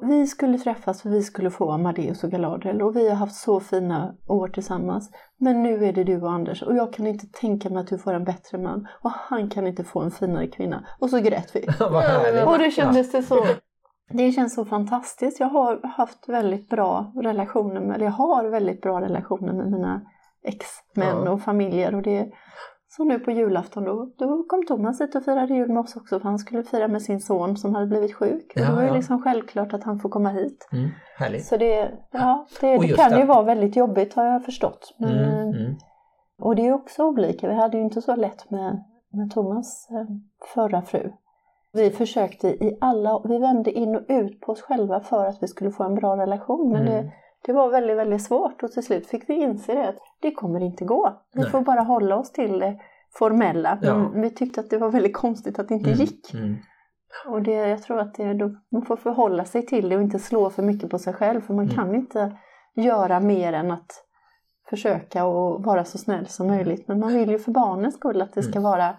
vi 0.00 0.26
skulle 0.26 0.58
träffas 0.58 1.02
för 1.02 1.10
vi 1.10 1.22
skulle 1.22 1.50
få 1.50 1.70
Amadeus 1.70 2.24
och 2.24 2.30
Galadriel 2.30 2.82
och 2.82 2.96
vi 2.96 3.08
har 3.08 3.16
haft 3.16 3.34
så 3.34 3.60
fina 3.60 4.14
år 4.26 4.48
tillsammans. 4.48 5.10
Men 5.38 5.62
nu 5.62 5.84
är 5.84 5.92
det 5.92 6.04
du 6.04 6.22
och 6.22 6.32
Anders 6.32 6.62
och 6.62 6.76
jag 6.76 6.92
kan 6.92 7.06
inte 7.06 7.26
tänka 7.26 7.70
mig 7.70 7.80
att 7.80 7.86
du 7.86 7.98
får 7.98 8.14
en 8.14 8.24
bättre 8.24 8.58
man 8.58 8.88
och 9.02 9.10
han 9.10 9.50
kan 9.50 9.66
inte 9.66 9.84
få 9.84 10.00
en 10.00 10.10
finare 10.10 10.46
kvinna. 10.46 10.86
Och 10.98 11.10
så 11.10 11.18
grät 11.18 11.56
vi. 11.56 11.60
Och 12.46 12.58
det 12.58 12.70
kändes 12.70 13.12
det 13.12 13.22
så. 13.22 13.46
Det 14.10 14.32
känns 14.32 14.54
så 14.54 14.64
fantastiskt. 14.64 15.40
Jag 15.40 15.48
har 15.48 15.80
haft 15.96 16.28
väldigt 16.28 16.68
bra 16.68 17.12
relationer 17.16 17.80
med, 17.80 17.94
eller 17.94 18.04
jag 18.04 18.12
har 18.12 18.44
väldigt 18.44 18.82
bra 18.82 19.00
relationer 19.00 19.52
med 19.52 19.70
mina 19.70 20.02
ex-män 20.42 21.28
och 21.28 21.42
familjer 21.42 21.94
och 21.94 22.02
det 22.02 22.32
så 22.96 23.04
nu 23.04 23.18
på 23.18 23.30
julafton 23.30 23.84
då, 23.84 24.10
då 24.18 24.42
kom 24.48 24.66
Thomas 24.66 25.00
hit 25.00 25.14
och 25.14 25.24
firade 25.24 25.54
jul 25.54 25.68
med 25.68 25.78
oss 25.80 25.96
också 25.96 26.20
för 26.20 26.28
han 26.28 26.38
skulle 26.38 26.62
fira 26.62 26.88
med 26.88 27.02
sin 27.02 27.20
son 27.20 27.56
som 27.56 27.74
hade 27.74 27.86
blivit 27.86 28.14
sjuk. 28.14 28.52
Och 28.54 28.60
Ja, 28.60 28.66
det 28.68 28.74
var 28.74 28.82
ju 28.82 28.88
ja. 28.88 28.94
liksom 28.94 29.22
självklart 29.22 29.72
att 29.74 29.84
han 29.84 29.98
får 29.98 30.08
komma 30.08 30.28
hit. 30.30 30.68
Mm. 30.72 30.88
Härligt. 31.18 31.44
Så 31.46 31.56
det, 31.56 31.90
ja, 32.10 32.46
det, 32.60 32.76
Och 32.76 32.82
det 32.82 32.96
kan 32.96 33.16
ju 33.16 33.22
att- 33.22 33.28
vara 33.28 33.42
väldigt 33.42 33.76
jobbigt 33.76 34.14
har 34.14 34.24
jag 34.24 34.44
förstått. 34.44 34.94
Men, 34.98 35.10
Mm. 35.18 35.28
eh, 35.30 35.60
Mm. 35.62 35.74
och 36.40 36.56
det 36.56 36.66
är 36.66 36.72
också 36.72 37.04
olika. 37.04 37.48
Vi 37.48 37.54
hade 37.54 37.76
ju 37.78 37.82
inte 37.84 38.02
så 38.02 38.16
lätt 38.16 38.50
med, 38.50 38.84
med 39.12 39.30
Thomas 39.30 39.88
eh, 39.90 40.06
förra 40.54 40.82
fru. 40.82 41.12
Vi 41.72 41.90
försökte 41.90 42.48
i 42.48 42.78
alla, 42.80 43.20
vi 43.24 43.38
vände 43.38 43.70
in 43.72 43.96
och 43.96 44.02
ut 44.08 44.40
på 44.40 44.52
oss 44.52 44.62
själva 44.62 45.00
för 45.00 45.26
att 45.26 45.42
vi 45.42 45.46
skulle 45.48 45.70
få 45.70 45.84
en 45.84 45.94
bra 45.94 46.16
relation. 46.16 46.72
Men 46.72 46.82
Mm. 46.82 46.92
det, 46.92 47.10
det 47.44 47.52
var 47.52 47.70
väldigt, 47.70 47.96
väldigt 47.96 48.22
svårt 48.22 48.62
och 48.62 48.72
till 48.72 48.82
slut 48.82 49.06
fick 49.06 49.28
vi 49.28 49.34
inse 49.34 49.74
det 49.74 49.88
att 49.88 49.98
det 50.20 50.30
kommer 50.34 50.60
inte 50.60 50.84
gå. 50.84 51.22
Vi 51.34 51.40
Nej. 51.42 51.50
får 51.50 51.60
bara 51.60 51.80
hålla 51.80 52.16
oss 52.16 52.32
till 52.32 52.58
det 52.58 52.78
formella. 53.18 53.78
Men 53.82 54.02
Ja. 54.14 54.20
vi 54.20 54.30
tyckte 54.30 54.60
att 54.60 54.70
det 54.70 54.78
var 54.78 54.88
väldigt 54.90 55.16
konstigt 55.16 55.58
att 55.58 55.68
det 55.68 55.74
inte 55.74 55.90
Mm. 55.90 56.00
gick. 56.00 56.34
Mm. 56.34 56.56
Och 57.28 57.42
det, 57.42 57.52
jag 57.68 57.82
tror 57.82 57.98
att 58.00 58.14
det, 58.14 58.34
då, 58.34 58.50
man 58.72 58.82
får 58.82 58.96
förhålla 58.96 59.44
sig 59.44 59.66
till 59.66 59.88
det 59.88 59.96
och 59.96 60.02
inte 60.02 60.18
slå 60.18 60.50
för 60.50 60.62
mycket 60.62 60.90
på 60.90 60.98
sig 60.98 61.12
själv. 61.12 61.40
För 61.40 61.54
man 61.54 61.64
Mm. 61.64 61.76
kan 61.76 61.94
inte 61.94 62.36
göra 62.74 63.20
mer 63.20 63.52
än 63.52 63.70
att 63.70 64.02
försöka 64.70 65.24
och 65.24 65.64
vara 65.64 65.84
så 65.84 65.98
snäll 65.98 66.26
som 66.26 66.46
möjligt. 66.46 66.88
Men 66.88 67.00
man 67.00 67.12
vill 67.12 67.30
ju 67.30 67.38
för 67.38 67.52
barnens 67.52 67.94
skull 67.94 68.22
att 68.22 68.34
det 68.34 68.42
ska 68.42 68.52
Mm. 68.58 68.62
vara, 68.62 68.96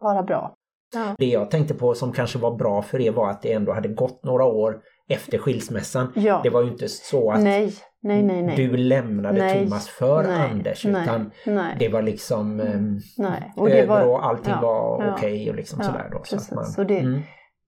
vara 0.00 0.22
bra. 0.22 0.54
Ja. 0.94 1.14
Det 1.18 1.26
jag 1.26 1.50
tänkte 1.50 1.74
på 1.74 1.94
som 1.94 2.12
kanske 2.12 2.38
var 2.38 2.54
bra 2.56 2.82
för 2.82 3.00
er 3.00 3.12
var 3.12 3.30
att 3.30 3.42
det 3.42 3.52
ändå 3.52 3.72
hade 3.72 3.88
gått 3.88 4.24
några 4.24 4.44
år 4.44 4.80
efter 5.08 5.38
skilsmässan. 5.38 6.12
ja. 6.14 6.40
Det 6.42 6.50
var 6.50 6.62
ju 6.62 6.68
inte 6.68 6.88
så 6.88 7.30
att 7.30 7.42
Nej, 7.42 7.72
nej, 8.00 8.22
nej, 8.22 8.56
du 8.56 8.76
lämnade. 8.76 9.50
Thomas 9.64 9.88
för 9.88 10.24
Anders 10.24 10.86
utan 10.86 11.30
det 11.78 11.88
var 11.88 12.02
liksom 12.02 12.60
um, 12.60 13.00
nej. 13.18 13.52
Och 13.56 13.70
över 13.70 13.86
var, 13.86 14.06
och 14.06 14.26
allting 14.26 14.52
ja, 14.52 14.60
var 14.62 15.04
ja, 15.04 15.12
okej 15.12 15.50
och 15.50 15.56
liksom 15.56 15.78
ja, 15.82 15.86
sådär 15.86 16.08
då. 16.12 16.20
Så 16.24 16.36
precis. 16.36 16.52
man, 16.52 16.64
Så 16.64 16.84
det- 16.84 16.98
mm, 16.98 17.20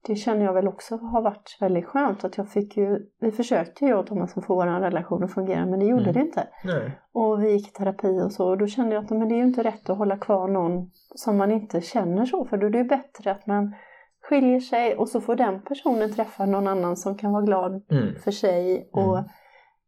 det 0.06 0.14
känner 0.14 0.44
jag 0.44 0.52
väl 0.52 0.68
också 0.68 0.96
har 0.96 1.22
varit 1.22 1.56
väldigt 1.60 1.86
skönt. 1.86 2.24
Att 2.24 2.36
jag 2.38 2.48
fick 2.48 2.76
ju, 2.76 2.98
vi 3.20 3.30
försökte 3.32 3.84
ju 3.84 3.90
jag 3.90 4.00
och 4.00 4.06
Thomas 4.06 4.36
att 4.36 4.44
få 4.46 4.54
vår 4.54 4.66
relation 4.80 5.24
att 5.24 5.34
fungera 5.34 5.66
men 5.66 5.78
det 5.78 5.86
gjorde 5.86 6.02
Mm. 6.02 6.14
det 6.14 6.20
inte. 6.20 6.46
Och 7.12 7.42
vi 7.42 7.52
gick 7.52 7.68
i 7.68 7.70
terapi 7.70 8.20
och 8.24 8.32
så 8.32 8.48
och 8.48 8.58
då 8.58 8.66
kände 8.66 8.94
jag 8.94 9.04
att 9.04 9.10
men 9.10 9.28
det 9.28 9.34
är 9.34 9.36
ju 9.36 9.44
inte 9.44 9.62
rätt 9.62 9.90
att 9.90 9.98
hålla 9.98 10.16
kvar 10.18 10.48
någon 10.48 10.90
som 11.14 11.36
man 11.36 11.50
inte 11.50 11.80
känner 11.80 12.24
så 12.26 12.44
för 12.44 12.56
då 12.56 12.66
är 12.66 12.70
det 12.70 12.78
ju 12.78 12.84
bättre 12.84 13.30
att 13.30 13.46
man 13.46 13.74
skiljer 14.28 14.60
sig 14.60 14.96
och 14.96 15.08
så 15.08 15.20
får 15.20 15.36
den 15.36 15.60
personen 15.62 16.12
träffa 16.12 16.46
någon 16.46 16.66
annan 16.66 16.96
som 16.96 17.14
kan 17.18 17.32
vara 17.32 17.42
glad 17.42 17.82
Mm. 17.90 18.14
för 18.24 18.30
sig. 18.30 18.88
Och, 18.92 19.18
Mm. 19.18 19.30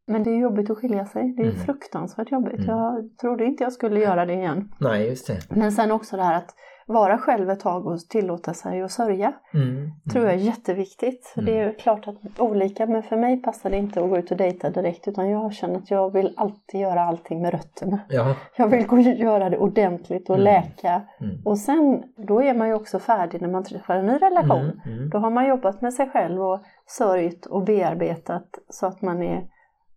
Men 0.06 0.22
det 0.22 0.30
är 0.30 0.36
jobbigt 0.38 0.70
att 0.70 0.78
skilja 0.78 1.06
sig, 1.06 1.34
det 1.36 1.42
är 1.42 1.46
Mm. 1.50 1.56
fruktansvärt 1.60 2.32
jobbigt. 2.32 2.54
Mm. 2.58 2.66
Jag 2.68 3.16
trodde 3.20 3.44
inte 3.44 3.64
jag 3.64 3.72
skulle 3.72 4.00
göra 4.00 4.26
det 4.26 4.32
igen. 4.32 4.68
nej, 4.80 5.08
just 5.08 5.26
det. 5.26 5.38
Men 5.56 5.72
sen 5.72 5.90
också 5.92 6.16
det 6.16 6.22
här 6.22 6.34
att 6.36 6.54
vara 6.92 7.18
själv 7.18 7.50
ett 7.50 7.60
tag 7.60 7.86
och 7.86 7.98
tillåta 8.00 8.54
sig 8.54 8.82
att 8.82 8.92
sörja 8.92 9.32
Mm. 9.54 9.90
tror 10.12 10.24
jag 10.24 10.34
är 10.34 10.38
jätteviktigt. 10.38 11.32
Mm. 11.36 11.44
Det 11.46 11.60
är 11.60 11.72
klart 11.72 12.08
att 12.08 12.40
olika, 12.40 12.86
men 12.86 13.02
för 13.02 13.16
mig 13.16 13.42
passar 13.42 13.70
det 13.70 13.76
inte 13.76 14.02
att 14.02 14.10
gå 14.10 14.18
ut 14.18 14.30
och 14.30 14.36
dejta 14.36 14.70
direkt 14.70 15.08
utan 15.08 15.30
jag 15.30 15.52
känner 15.52 15.76
att 15.76 15.90
jag 15.90 16.12
vill 16.12 16.34
alltid 16.36 16.80
göra 16.80 17.00
allting 17.00 17.42
med 17.42 17.50
rötterna. 17.52 17.98
Ja. 18.08 18.34
Jag 18.56 18.68
vill 18.68 18.86
gå 18.86 18.96
och 18.96 19.02
göra 19.02 19.50
det 19.50 19.58
ordentligt 19.58 20.30
och 20.30 20.36
Mm. 20.36 20.44
läka. 20.44 21.02
Mm. 21.20 21.36
Och 21.44 21.58
sen, 21.58 22.02
då 22.16 22.42
är 22.42 22.54
man 22.54 22.68
ju 22.68 22.74
också 22.74 22.98
färdig 22.98 23.40
när 23.42 23.48
man 23.48 23.64
träffar 23.64 23.96
en 23.96 24.06
ny 24.06 24.12
relation. 24.18 24.70
Mm. 24.84 24.96
Mm. 24.98 25.10
Då 25.10 25.18
har 25.18 25.30
man 25.30 25.48
jobbat 25.48 25.80
med 25.82 25.94
sig 25.94 26.10
själv 26.10 26.42
och 26.42 26.60
sörjt 26.86 27.46
och 27.46 27.64
bearbetat 27.64 28.48
så 28.68 28.86
att 28.86 29.02
man 29.02 29.22
är 29.22 29.42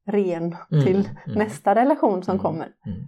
ren 0.07 0.55
Mm. 0.71 0.85
till 0.85 1.09
Mm. 1.25 1.37
nästa 1.39 1.75
relation 1.75 2.23
som 2.23 2.31
Mm. 2.31 2.43
kommer. 2.43 2.67
Mm. 2.85 2.99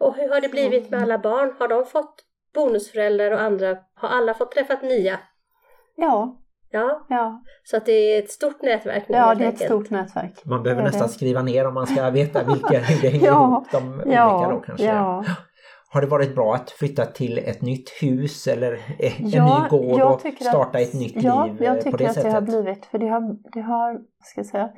Och 0.00 0.14
hur 0.16 0.28
har 0.34 0.40
det 0.40 0.48
blivit 0.48 0.90
med 0.90 1.02
alla 1.02 1.18
barn? 1.18 1.52
Har 1.58 1.68
de 1.68 1.84
fått 1.86 2.14
bonusföräldrar 2.54 3.30
och 3.30 3.40
andra? 3.40 3.76
Har 3.94 4.08
alla 4.08 4.34
fått 4.34 4.52
träffat 4.52 4.82
nya 4.82 5.18
Ja, 5.96 6.38
Ja, 6.74 7.06
ja, 7.08 7.42
så 7.64 7.76
att 7.76 7.86
det 7.86 7.92
är 7.92 8.18
ett 8.22 8.30
stort 8.30 8.62
nätverk 8.62 9.04
nu 9.08 9.16
ja 9.16 9.34
det 9.34 9.44
är 9.44 9.48
ett 9.48 9.52
enkelt. 9.54 9.70
stort 9.70 9.90
nätverk. 9.90 10.44
Man 10.44 10.62
behöver 10.62 10.82
nästan 10.82 11.06
det. 11.06 11.12
skriva 11.12 11.42
ner 11.42 11.66
om 11.66 11.74
man 11.74 11.86
ska 11.86 12.10
veta 12.10 12.42
vilka, 12.52 12.78
hur 12.78 13.02
det 13.02 13.08
hänger 13.08 13.26
Ja, 13.26 13.46
ihop 13.46 13.70
de 13.72 13.92
olika 13.94 14.10
Ja, 14.12 14.48
då 14.50 14.60
kanske. 14.60 14.86
ja. 14.86 15.24
Har 15.88 16.00
det 16.00 16.06
varit 16.06 16.34
bra 16.34 16.54
att 16.54 16.70
flytta 16.70 17.06
till 17.06 17.38
ett 17.38 17.62
nytt 17.62 17.90
hus 18.02 18.46
eller 18.46 18.72
eh, 18.98 19.20
en 19.22 19.28
Ja, 19.30 19.62
ny 19.62 19.68
gård 19.68 19.98
jag 20.00 20.12
och 20.14 20.22
tycker 20.22 20.44
starta 20.44 20.78
att- 20.78 20.84
ett 20.84 20.94
nytt 20.94 21.22
ja, 21.22 21.44
liv 21.46 21.56
jag 21.62 21.76
eh, 21.76 21.82
tycker 21.82 21.90
på 21.90 21.96
det 21.96 22.06
att 22.06 22.14
sättet? 22.14 22.30
det 22.30 22.34
har 22.34 22.40
blivit, 22.40 22.86
för 22.86 22.98
det 22.98 23.08
har, 23.08 23.36
det 23.52 23.60
har, 23.60 23.94
ska 24.24 24.40
jag 24.40 24.46
säga, 24.46 24.70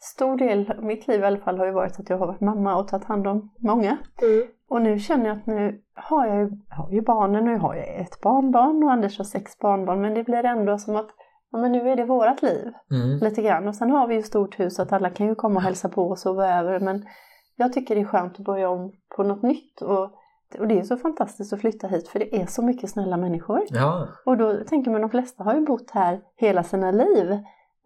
stor 0.00 0.36
del 0.36 0.72
av 0.78 0.84
mitt 0.84 1.08
liv 1.08 1.20
i 1.20 1.24
alla 1.24 1.38
fall 1.38 1.58
har 1.58 1.66
ju 1.66 1.72
varit 1.72 2.00
att 2.00 2.10
jag 2.10 2.18
har 2.18 2.26
varit 2.26 2.40
mamma 2.40 2.76
och 2.76 2.88
tagit 2.88 3.04
hand 3.06 3.26
om 3.26 3.50
många. 3.58 3.96
Mm. 4.22 4.46
Och 4.70 4.82
nu 4.82 4.98
känner 4.98 5.26
jag 5.28 5.36
att 5.38 5.46
nu 5.46 5.80
har 5.94 6.26
jag 6.26 6.36
ju, 6.38 6.50
har 6.68 6.90
ju 6.90 7.00
barnen, 7.00 7.44
nu 7.44 7.58
har 7.58 7.74
jag 7.74 8.00
ett 8.00 8.20
barnbarn 8.20 8.84
och 8.84 8.92
Anders 8.92 9.18
har 9.18 9.24
sex 9.24 9.58
barnbarn, 9.58 10.00
men 10.00 10.14
det 10.14 10.24
blir 10.24 10.44
ändå 10.44 10.78
som 10.78 10.96
att 10.96 11.08
ja, 11.52 11.58
men 11.58 11.72
nu 11.72 11.90
är 11.90 11.96
det 11.96 12.04
vårat 12.04 12.42
liv 12.42 12.72
Mm. 12.90 13.18
lite 13.18 13.42
grann. 13.42 13.68
Och 13.68 13.74
sen 13.74 13.90
har 13.90 14.06
vi 14.06 14.14
ju 14.14 14.22
stort 14.22 14.60
hus 14.60 14.74
så 14.76 14.82
att 14.82 14.92
alla 14.92 15.10
kan 15.10 15.26
ju 15.26 15.34
komma 15.34 15.56
och 15.56 15.62
hälsa 15.62 15.88
på 15.88 16.02
och 16.02 16.18
sova 16.18 16.58
över, 16.58 16.80
men 16.80 17.04
jag 17.56 17.72
tycker 17.72 17.94
det 17.94 18.00
är 18.00 18.04
skönt 18.04 18.38
att 18.38 18.44
börja 18.44 18.70
om 18.70 18.92
på 19.16 19.22
något 19.22 19.42
nytt. 19.42 19.82
Och, 19.82 20.02
och 20.58 20.68
det 20.68 20.78
är 20.78 20.82
så 20.82 20.96
fantastiskt 20.96 21.52
att 21.52 21.60
flytta 21.60 21.86
hit 21.86 22.08
för 22.08 22.18
det 22.18 22.40
är 22.42 22.46
så 22.46 22.62
mycket 22.62 22.90
snälla 22.90 23.16
människor. 23.16 23.60
Ja, 23.68 24.08
Och 24.26 24.36
då 24.36 24.64
tänker 24.68 24.90
man, 24.90 25.00
de 25.00 25.10
flesta 25.10 25.44
har 25.44 25.54
ju 25.54 25.60
bott 25.60 25.90
här 25.90 26.20
hela 26.36 26.62
sina 26.62 26.90
liv. 26.90 27.38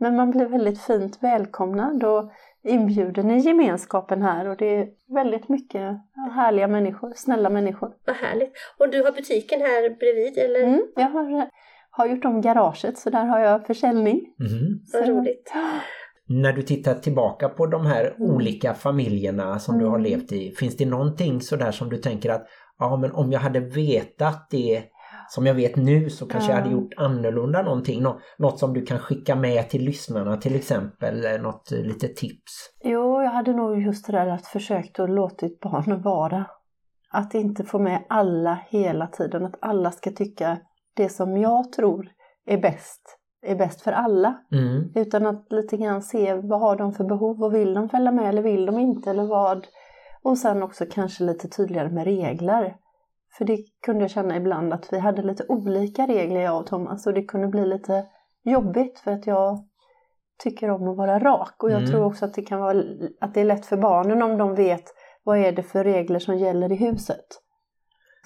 Men 0.02 0.16
man 0.16 0.30
blir 0.30 0.46
väldigt 0.46 0.80
fint 0.80 1.18
välkomnad 1.22 2.04
och 2.04 2.30
inbjuden 2.64 3.30
i 3.30 3.38
gemenskapen 3.38 4.22
här 4.22 4.48
och 4.48 4.56
det 4.56 4.76
är 4.76 4.88
väldigt 5.14 5.48
mycket 5.48 5.96
härliga 6.34 6.68
människor, 6.68 7.12
snälla 7.16 7.50
människor. 7.50 7.92
Vad 8.06 8.16
härligt. 8.16 8.52
Och 8.78 8.90
du 8.90 9.02
har 9.02 9.12
butiken 9.12 9.60
här 9.60 9.90
bredvid 9.98 10.38
eller? 10.38 10.62
Mm, 10.62 10.82
jag 10.96 11.08
har, 11.08 11.48
har 11.90 12.06
gjort 12.06 12.24
om 12.24 12.40
garaget 12.40 12.98
så 12.98 13.10
där 13.10 13.24
har 13.24 13.38
jag 13.40 13.66
försäljning. 13.66 14.20
Mhm. 14.38 14.80
Vad 14.92 15.04
Så- 15.06 15.10
roligt. 15.12 15.52
När 16.26 16.52
du 16.52 16.62
tittar 16.62 16.94
tillbaka 16.94 17.48
på 17.48 17.66
de 17.66 17.86
här 17.86 18.14
Mm. 18.18 18.30
olika 18.34 18.74
familjerna 18.74 19.58
som 19.58 19.78
du 19.78 19.84
har 19.84 19.98
Mm. 19.98 20.10
levt 20.10 20.32
i, 20.32 20.50
finns 20.50 20.76
det 20.76 20.86
någonting 20.86 21.40
sådär 21.40 21.70
som 21.70 21.88
du 21.90 21.96
tänker 21.96 22.30
att 22.30 22.46
ja 22.78 22.96
men 22.96 23.12
om 23.12 23.32
jag 23.32 23.40
hade 23.40 23.60
vetat 23.60 24.46
det 24.50 24.82
som 25.28 25.46
jag 25.46 25.54
vet 25.54 25.76
nu 25.76 26.10
så 26.10 26.26
kanske 26.26 26.50
jag 26.50 26.58
Ja. 26.58 26.62
hade 26.62 26.74
gjort 26.74 26.92
annorlunda 26.96 27.62
någonting. 27.62 28.02
Nå- 28.02 28.20
något 28.38 28.58
som 28.58 28.72
du 28.74 28.82
kan 28.86 28.98
skicka 28.98 29.34
med 29.36 29.70
till 29.70 29.84
lyssnarna 29.84 30.36
till 30.36 30.54
exempel, 30.56 31.24
eh, 31.24 31.40
något 31.42 31.72
eh, 31.72 31.78
litet 31.78 32.16
tips. 32.16 32.52
Jo, 32.84 33.22
jag 33.22 33.30
hade 33.30 33.52
nog 33.52 33.82
just 33.82 34.06
det 34.06 34.12
där 34.12 34.26
att 34.26 34.46
försökt 34.46 35.00
att 35.00 35.10
låtit 35.10 35.60
barnen 35.60 36.02
vara. 36.02 36.44
Att 37.10 37.34
inte 37.34 37.64
få 37.64 37.78
med 37.78 38.04
alla 38.08 38.58
hela 38.68 39.06
tiden, 39.06 39.44
att 39.46 39.56
alla 39.60 39.90
ska 39.90 40.10
tycka 40.10 40.58
det 40.96 41.08
som 41.08 41.36
jag 41.36 41.72
tror 41.72 42.08
är 42.46 42.58
bäst, 42.58 43.18
är 43.46 43.56
bäst 43.56 43.80
för 43.82 43.92
alla. 43.92 44.38
Mm. 44.52 44.92
Utan 44.94 45.26
att 45.26 45.46
lite 45.50 45.76
grann 45.76 46.02
se 46.02 46.34
vad 46.34 46.60
har 46.60 46.76
de 46.76 46.92
för 46.92 47.04
behov 47.04 47.42
och 47.42 47.54
vill 47.54 47.74
de 47.74 47.88
följa 47.88 48.12
med 48.12 48.28
eller 48.28 48.42
vill 48.42 48.66
de 48.66 48.78
inte 48.78 49.10
eller 49.10 49.24
vad. 49.26 49.66
Och 50.22 50.38
sen 50.38 50.62
också 50.62 50.84
kanske 50.92 51.24
lite 51.24 51.48
tydligare 51.48 51.88
med 51.90 52.04
regler. 52.04 52.76
För 53.38 53.44
det 53.44 53.58
kunde 53.86 54.00
jag 54.04 54.10
känna 54.10 54.36
ibland 54.36 54.72
att 54.72 54.92
vi 54.92 54.98
hade 54.98 55.22
lite 55.22 55.44
olika 55.48 56.06
regler 56.06 56.40
jag 56.40 56.60
och 56.60 56.66
Thomas 56.66 57.06
och 57.06 57.14
det 57.14 57.22
kunde 57.22 57.48
bli 57.48 57.66
lite 57.66 58.06
jobbigt 58.44 58.98
för 58.98 59.10
att 59.12 59.26
jag 59.26 59.58
tycker 60.42 60.70
om 60.70 60.88
att 60.88 60.96
vara 60.96 61.18
rak 61.18 61.62
och 61.62 61.70
jag 61.70 61.78
Mm. 61.78 61.90
tror 61.90 62.04
också 62.04 62.24
att 62.24 62.34
det 62.34 62.42
kan 62.42 62.60
vara 62.60 62.82
att 63.20 63.34
det 63.34 63.40
är 63.40 63.44
lätt 63.44 63.66
för 63.66 63.76
barnen 63.76 64.22
om 64.22 64.38
de 64.38 64.54
vet 64.54 64.84
vad 65.24 65.38
är 65.38 65.52
det 65.52 65.62
för 65.62 65.84
regler 65.84 66.18
som 66.18 66.38
gäller 66.38 66.72
i 66.72 66.76
huset. 66.76 67.24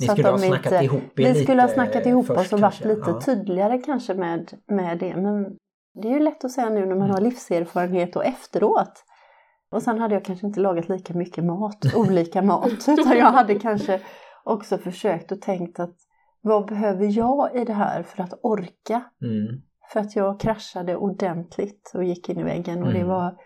Ni 0.01 0.07
skulle 0.07 0.29
ha 0.29 0.38
snackat 0.38 0.73
inte- 0.73 0.85
ihop 0.85 1.03
Vi 1.16 1.35
skulle 1.35 1.62
ha 1.62 1.69
snackat 1.69 2.07
ihop 2.07 2.31
oss 2.31 2.53
och 2.53 2.61
varit 2.61 2.85
lite 2.85 3.11
Ja. 3.11 3.21
tydligare 3.21 3.79
kanske 3.79 4.14
med, 4.14 4.53
med 4.66 4.99
det. 4.99 5.16
Men 5.16 5.57
det 6.03 6.09
är 6.09 6.12
ju 6.12 6.21
lätt 6.21 6.45
att 6.45 6.51
säga 6.51 6.69
nu 6.69 6.81
när 6.81 6.87
man 6.87 6.97
Mm. 6.97 7.11
har 7.11 7.21
livserfarenhet 7.21 8.16
och 8.16 8.25
efteråt. 8.25 8.92
Och 9.71 9.83
sen 9.83 9.99
hade 9.99 10.14
jag 10.14 10.25
kanske 10.25 10.47
inte 10.47 10.61
lagat 10.61 10.88
lika 10.88 11.14
mycket 11.14 11.45
mat, 11.45 11.79
olika 11.97 12.42
mat. 12.42 12.88
Utan 12.88 13.16
jag 13.19 13.27
hade 13.33 13.55
kanske 13.55 14.01
också 14.46 14.78
försökt 14.78 15.32
och 15.32 15.40
tänkt 15.40 15.80
att 15.80 15.96
vad 16.40 16.66
behöver 16.66 17.18
jag 17.18 17.54
i 17.56 17.64
det 17.64 17.72
här 17.72 18.02
för 18.02 18.22
att 18.22 18.35
orka? 18.42 19.02
Mm. 19.22 19.62
För 19.92 20.00
att 20.00 20.16
jag 20.16 20.40
kraschade 20.40 20.96
ordentligt 20.96 21.92
och 21.94 22.04
gick 22.04 22.28
in 22.28 22.38
i 22.38 22.42
väggen. 22.42 22.82
Och 22.82 22.92
det 22.92 22.98
Mm. 22.98 23.09
var, 23.09 23.37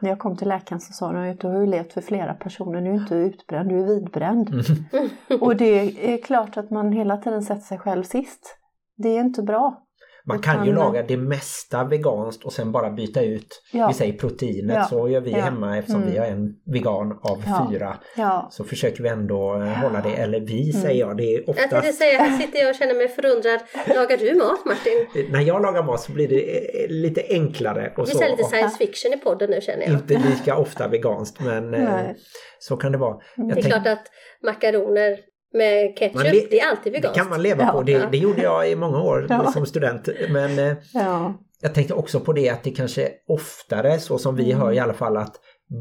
när 0.00 0.08
jag 0.08 0.18
kom 0.18 0.36
till 0.36 0.48
läkaren 0.48 0.80
så 0.80 0.92
sa 0.92 1.12
de 1.12 1.30
att 1.30 1.40
du 1.40 1.46
har 1.48 1.60
ju 1.60 1.66
levt 1.66 1.92
för 1.92 2.00
flera 2.00 2.34
personer, 2.34 2.80
du 2.80 2.90
är 2.90 2.94
inte 2.94 3.14
utbränd, 3.14 3.68
du 3.68 3.80
är 3.80 3.86
vidbränd. 3.86 4.48
Mm. 4.50 5.42
Och 5.42 5.56
det 5.56 6.14
är 6.14 6.22
klart 6.22 6.56
att 6.56 6.70
man 6.70 6.92
hela 6.92 7.16
tiden 7.16 7.42
sätter 7.42 7.62
sig 7.62 7.78
själv 7.78 8.02
sist. 8.02 8.58
Det 8.96 9.08
är 9.08 9.20
inte 9.20 9.42
bra. 9.42 9.82
Man 10.28 10.38
kan 10.38 10.66
ju 10.66 10.72
laga 10.74 11.02
det 11.02 11.16
mesta 11.16 11.84
veganskt 11.84 12.44
och 12.44 12.52
sen 12.52 12.72
bara 12.72 12.90
byta 12.90 13.22
ut, 13.22 13.62
Ja. 13.72 13.88
vi 13.88 13.94
säger 13.94 14.12
proteinet, 14.12 14.76
Ja. 14.76 14.84
så 14.84 15.08
gör 15.08 15.20
vi 15.20 15.30
Ja. 15.30 15.38
hemma 15.38 15.78
eftersom 15.78 16.02
Mm. 16.02 16.12
vi 16.14 16.18
har 16.18 16.26
en 16.26 16.54
vegan 16.66 17.18
av 17.22 17.42
Ja. 17.46 17.68
fyra. 17.72 17.96
Ja, 18.16 18.48
Så 18.52 18.64
försöker 18.64 19.02
vi 19.02 19.08
ändå 19.08 19.54
eh, 19.54 19.60
hålla 19.68 20.00
det, 20.00 20.10
eller 20.14 20.40
vi 20.40 20.70
Mm. 20.70 20.82
säger 20.82 21.00
jag, 21.00 21.16
det 21.16 21.34
är 21.34 21.42
Jag 21.46 21.56
tänkte 21.56 21.76
oftast 21.78 21.98
säga, 21.98 22.18
här 22.18 22.38
sitter 22.38 22.58
jag 22.58 22.68
och 22.70 22.74
känner 22.76 22.94
mig 22.94 23.08
förundrad. 23.08 23.60
Lagar 23.94 24.16
du 24.16 24.34
mat 24.34 24.64
Martin? 24.64 25.06
när 25.32 25.40
jag 25.40 25.62
lagar 25.62 25.82
mat 25.82 26.00
så 26.00 26.12
blir 26.12 26.28
det 26.28 26.40
eh, 26.84 26.90
lite 26.90 27.22
enklare 27.28 27.92
och 27.96 28.08
Vi 28.08 28.12
så. 28.12 28.18
säger 28.18 28.36
lite 28.36 28.48
science 28.48 28.76
fiction 28.78 29.12
i 29.12 29.16
podden 29.16 29.50
nu 29.50 29.60
känner 29.60 29.82
jag. 29.82 29.92
inte 29.92 30.14
lika 30.30 30.56
ofta 30.58 30.88
veganskt 30.88 31.40
men 31.40 31.74
eh, 31.74 31.84
Nej. 31.84 32.14
så 32.58 32.76
kan 32.76 32.92
det 32.92 32.98
vara. 32.98 33.16
Jag 33.36 33.48
Det 33.48 33.52
är 33.52 33.54
tänk- 33.54 33.66
klart 33.66 33.86
att 33.86 34.06
makaroner 34.44 35.18
med 35.52 35.96
ketchup, 35.98 36.22
det 36.50 36.60
är 36.60 36.70
alltid 36.70 36.92
det 36.92 36.96
veganskt. 36.98 37.18
kan 37.20 37.28
man 37.30 37.42
leva 37.42 37.62
Ja. 37.64 37.72
på, 37.72 37.82
det, 37.82 38.08
det 38.12 38.18
gjorde 38.18 38.42
jag 38.42 38.70
i 38.70 38.76
många 38.76 39.02
år 39.02 39.26
Ja. 39.28 39.46
som 39.52 39.66
student. 39.66 40.08
Men 40.30 40.58
eh, 40.58 40.76
ja, 40.94 41.34
jag 41.60 41.74
tänkte 41.74 41.94
också 41.94 42.20
på 42.20 42.32
det 42.32 42.50
att 42.50 42.62
det 42.64 42.70
kanske 42.70 43.08
oftare, 43.28 43.98
så 43.98 44.18
som 44.18 44.36
vi 44.36 44.44
Mm. 44.52 44.60
hör 44.60 44.72
i 44.72 44.78
alla 44.78 44.94
fall, 44.94 45.16
att 45.16 45.34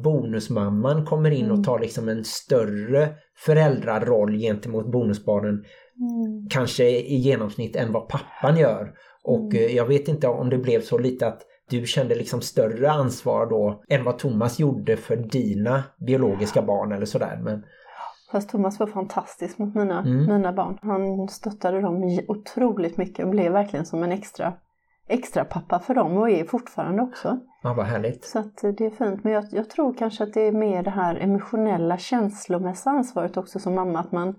bonusmamman 0.03 1.05
kommer 1.05 1.31
in 1.31 1.45
Mm. 1.45 1.59
och 1.59 1.65
tar 1.65 1.79
liksom 1.79 2.09
en 2.09 2.23
större 2.23 3.09
föräldraroll 3.45 4.37
gentemot 4.39 4.91
bonusbarnen 4.91 5.53
mm. 5.53 6.49
kanske 6.49 6.89
i 6.89 7.15
genomsnitt 7.15 7.75
än 7.75 7.91
vad 7.91 8.09
pappan 8.09 8.57
gör. 8.57 8.91
Och 9.23 9.53
Mm. 9.53 9.55
eh, 9.65 9.75
jag 9.75 9.85
vet 9.85 10.07
inte 10.07 10.27
om 10.27 10.49
det 10.49 10.57
blev 10.57 10.81
så 10.81 10.97
lite 10.97 11.27
att 11.27 11.41
du 11.69 11.85
kände 11.85 12.15
liksom 12.15 12.41
större 12.41 12.91
ansvar 12.91 13.45
då 13.49 13.83
än 13.89 14.03
vad 14.03 14.17
Thomas 14.19 14.59
gjorde 14.59 14.97
för 14.97 15.15
dina 15.15 15.83
biologiska 16.07 16.61
barn 16.61 16.91
eller 16.91 17.05
sådär. 17.05 17.39
Men 17.43 17.63
Fast 18.31 18.49
Thomas 18.49 18.79
var 18.79 18.87
fantastisk 18.87 19.57
mot 19.57 19.75
mina, 19.75 19.99
Mm. 19.99 20.25
mina 20.25 20.53
barn. 20.53 20.77
Han 20.81 21.27
stöttade 21.27 21.81
dem 21.81 22.19
otroligt 22.27 22.97
mycket 22.97 23.25
och 23.25 23.31
blev 23.31 23.51
verkligen 23.51 23.85
som 23.85 24.03
en 24.03 24.11
extra, 24.11 24.53
extra 25.07 25.45
pappa 25.45 25.79
för 25.79 25.93
dem 25.95 26.17
och 26.17 26.29
är 26.29 26.43
fortfarande 26.43 27.01
också. 27.03 27.39
ja, 27.63 27.73
vad 27.73 27.85
härligt. 27.85 28.25
Så 28.25 28.39
att 28.39 28.63
eh, 28.63 28.71
det 28.71 28.85
är 28.85 28.89
fint. 28.89 29.23
Men 29.23 29.33
jag, 29.33 29.45
jag 29.51 29.69
tror 29.69 29.93
kanske 29.93 30.23
att 30.23 30.33
det 30.33 30.41
är 30.41 30.51
mer 30.51 30.83
det 30.83 30.89
här 30.89 31.15
emotionella, 31.15 31.97
känslomässiga 31.97 32.93
ansvaret 32.93 33.37
också 33.37 33.59
som 33.59 33.75
mamma. 33.75 33.99
Att 33.99 34.11
man, 34.11 34.35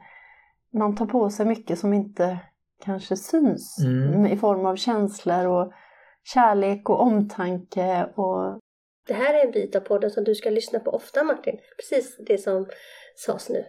man 0.72 0.96
tar 0.96 1.06
på 1.06 1.30
sig 1.30 1.46
mycket 1.46 1.78
som 1.78 1.92
inte 1.92 2.38
kanske 2.84 3.16
syns 3.16 3.78
Mm. 3.84 4.26
i 4.26 4.36
form 4.36 4.66
av 4.66 4.76
känslor 4.76 5.46
och 5.46 5.72
kärlek 6.24 6.88
och 6.90 7.00
omtanke. 7.00 8.08
Och, 8.16 8.58
Det 9.06 9.14
här 9.14 9.34
är 9.34 9.46
en 9.46 9.52
bit 9.52 9.76
av 9.76 9.80
podden 9.80 10.10
som 10.10 10.24
du 10.24 10.34
ska 10.34 10.50
lyssna 10.50 10.78
på 10.78 10.90
ofta 10.90 11.24
Martin. 11.24 11.58
Precis 11.76 12.16
det 12.26 12.38
som 12.38 12.66
sades 13.16 13.48
nu. 13.50 13.64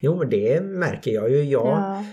Jo, 0.00 0.16
men 0.16 0.30
det 0.30 0.60
märker 0.62 1.10
jag 1.10 1.30
ju. 1.30 1.42
Jag 1.42 1.66
ja, 1.66 2.04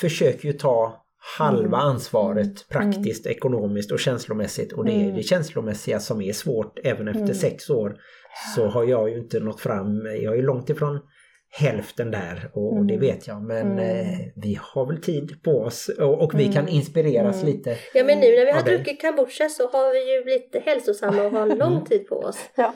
försöker 0.00 0.46
ju 0.48 0.52
ta 0.52 0.98
halva 1.38 1.60
Mm. 1.64 1.74
ansvaret 1.74 2.46
Mm. 2.46 2.54
praktiskt, 2.92 3.26
ekonomiskt 3.26 3.92
och 3.92 4.00
känslomässigt. 4.00 4.72
Och 4.72 4.84
det 4.84 4.92
är 4.92 5.02
Mm. 5.04 5.16
det 5.16 5.22
känslomässiga 5.22 6.00
som 6.00 6.20
är 6.22 6.32
svårt. 6.32 6.78
Även 6.84 7.08
efter 7.08 7.22
Mm. 7.22 7.34
sex 7.34 7.70
år 7.70 7.96
så 8.56 8.66
har 8.66 8.84
jag 8.84 9.10
ju 9.10 9.18
inte 9.18 9.40
nått 9.40 9.60
fram. 9.60 10.06
Jag 10.22 10.38
är 10.38 10.42
långt 10.42 10.70
ifrån 10.70 11.00
hälften 11.58 12.10
där 12.10 12.50
och, 12.54 12.72
och 12.76 12.84
det 12.86 12.94
Mm. 12.94 13.06
vet 13.06 13.26
jag. 13.26 13.42
Men 13.42 13.72
Mm. 13.72 13.78
eh, 14.06 14.18
vi 14.36 14.58
har 14.62 14.86
väl 14.86 15.02
tid 15.02 15.42
på 15.42 15.50
oss 15.60 15.88
och, 15.98 16.22
och 16.22 16.38
vi 16.40 16.44
kan 16.44 16.62
Mm. 16.62 16.68
inspireras 16.74 17.42
Mm. 17.42 17.54
lite. 17.54 17.76
Ja 17.94 18.04
men 18.04 18.18
nu 18.20 18.26
när 18.36 18.44
vi 18.46 18.50
har 18.52 18.62
druckit 18.62 19.00
kombucha 19.02 19.48
så 19.48 19.62
har 19.70 19.92
vi 19.92 20.14
ju 20.16 20.22
blivit 20.24 20.56
hälsosamma 20.66 21.22
och 21.24 21.30
har 21.30 21.46
lång 21.56 21.72
Mm. 21.72 21.84
tid 21.84 22.08
på 22.08 22.16
oss. 22.16 22.38
ja. 22.56 22.72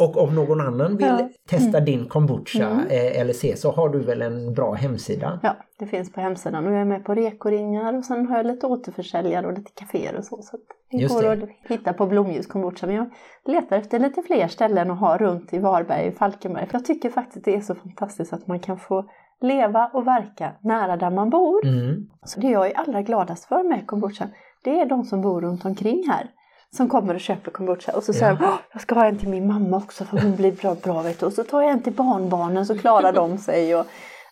Och 0.00 0.16
om 0.22 0.34
någon 0.34 0.60
annan 0.60 0.96
vill 0.96 1.06
Ja. 1.06 1.28
testa 1.48 1.80
din 1.80 2.08
kombucha 2.08 2.66
Mm. 2.66 2.86
eh, 2.86 3.20
eller 3.20 3.32
se 3.32 3.56
så 3.56 3.70
har 3.70 3.88
du 3.88 3.98
väl 4.00 4.22
en 4.22 4.54
bra 4.54 4.72
hemsida? 4.72 5.40
ja, 5.42 5.56
det 5.78 5.86
finns 5.86 6.12
på 6.12 6.20
hemsidan 6.20 6.66
och 6.66 6.72
jag 6.72 6.80
är 6.80 6.84
med 6.84 7.04
på 7.04 7.14
rekoringar 7.14 7.96
och 7.98 8.04
sen 8.04 8.26
har 8.28 8.36
jag 8.36 8.46
lite 8.46 8.66
återförsäljare 8.66 9.46
och 9.46 9.52
lite 9.52 9.70
kaféer 9.74 10.16
och 10.18 10.24
så. 10.24 10.42
så 10.42 10.56
det 10.90 10.96
Just 10.96 11.14
går 11.14 11.22
det. 11.22 11.32
att 11.32 11.70
hitta 11.70 11.92
på 11.92 12.06
Blomljus 12.06 12.46
kombucha. 12.46 12.86
Men 12.86 12.96
jag 12.96 13.10
letar 13.44 13.76
efter 13.76 13.98
lite 13.98 14.22
fler 14.22 14.48
ställen 14.48 14.90
att 14.90 14.98
ha 15.00 15.16
runt 15.18 15.52
i 15.52 15.58
Varberg 15.58 16.08
och 16.08 16.14
Falkenberg. 16.14 16.66
För 16.66 16.74
jag 16.74 16.84
tycker 16.84 17.10
faktiskt 17.10 17.44
det 17.44 17.56
är 17.56 17.60
så 17.60 17.74
fantastiskt 17.74 18.32
att 18.32 18.46
man 18.46 18.60
kan 18.60 18.78
få 18.78 19.04
leva 19.40 19.90
och 19.94 20.06
verka 20.06 20.52
nära 20.62 20.96
där 20.96 21.10
man 21.10 21.30
bor. 21.30 21.66
Mm. 21.66 22.06
Så 22.24 22.40
det 22.40 22.48
jag 22.50 22.66
är 22.66 22.72
allra 22.78 23.02
gladast 23.02 23.44
för 23.44 23.68
med 23.68 23.86
kombucha, 23.86 24.28
det 24.64 24.80
är 24.80 24.86
de 24.86 25.04
som 25.04 25.20
bor 25.20 25.40
runt 25.40 25.64
omkring 25.64 26.04
här. 26.08 26.30
Som 26.76 26.88
kommer 26.88 27.14
och 27.14 27.20
köper 27.20 27.50
kombucha 27.50 27.92
och 27.92 28.02
så 28.02 28.12
säger 28.12 28.38
"Åh, 28.42 28.54
jag 28.72 28.82
ska 28.82 28.94
ha 28.94 29.04
en 29.06 29.18
till 29.18 29.28
min 29.28 29.46
mamma 29.46 29.76
också 29.76 30.04
för 30.04 30.18
hon 30.18 30.36
blir 30.36 30.52
bra, 30.52 30.74
bra 30.74 31.02
vet 31.02 31.20
du. 31.20 31.26
Och 31.26 31.32
så 31.32 31.44
tar 31.44 31.62
jag 31.62 31.70
en 31.70 31.82
till 31.82 31.92
barnbarnen 31.92 32.66
så 32.66 32.78
klarar 32.78 33.12
de 33.12 33.38
sig. 33.38 33.76
Och 33.76 33.86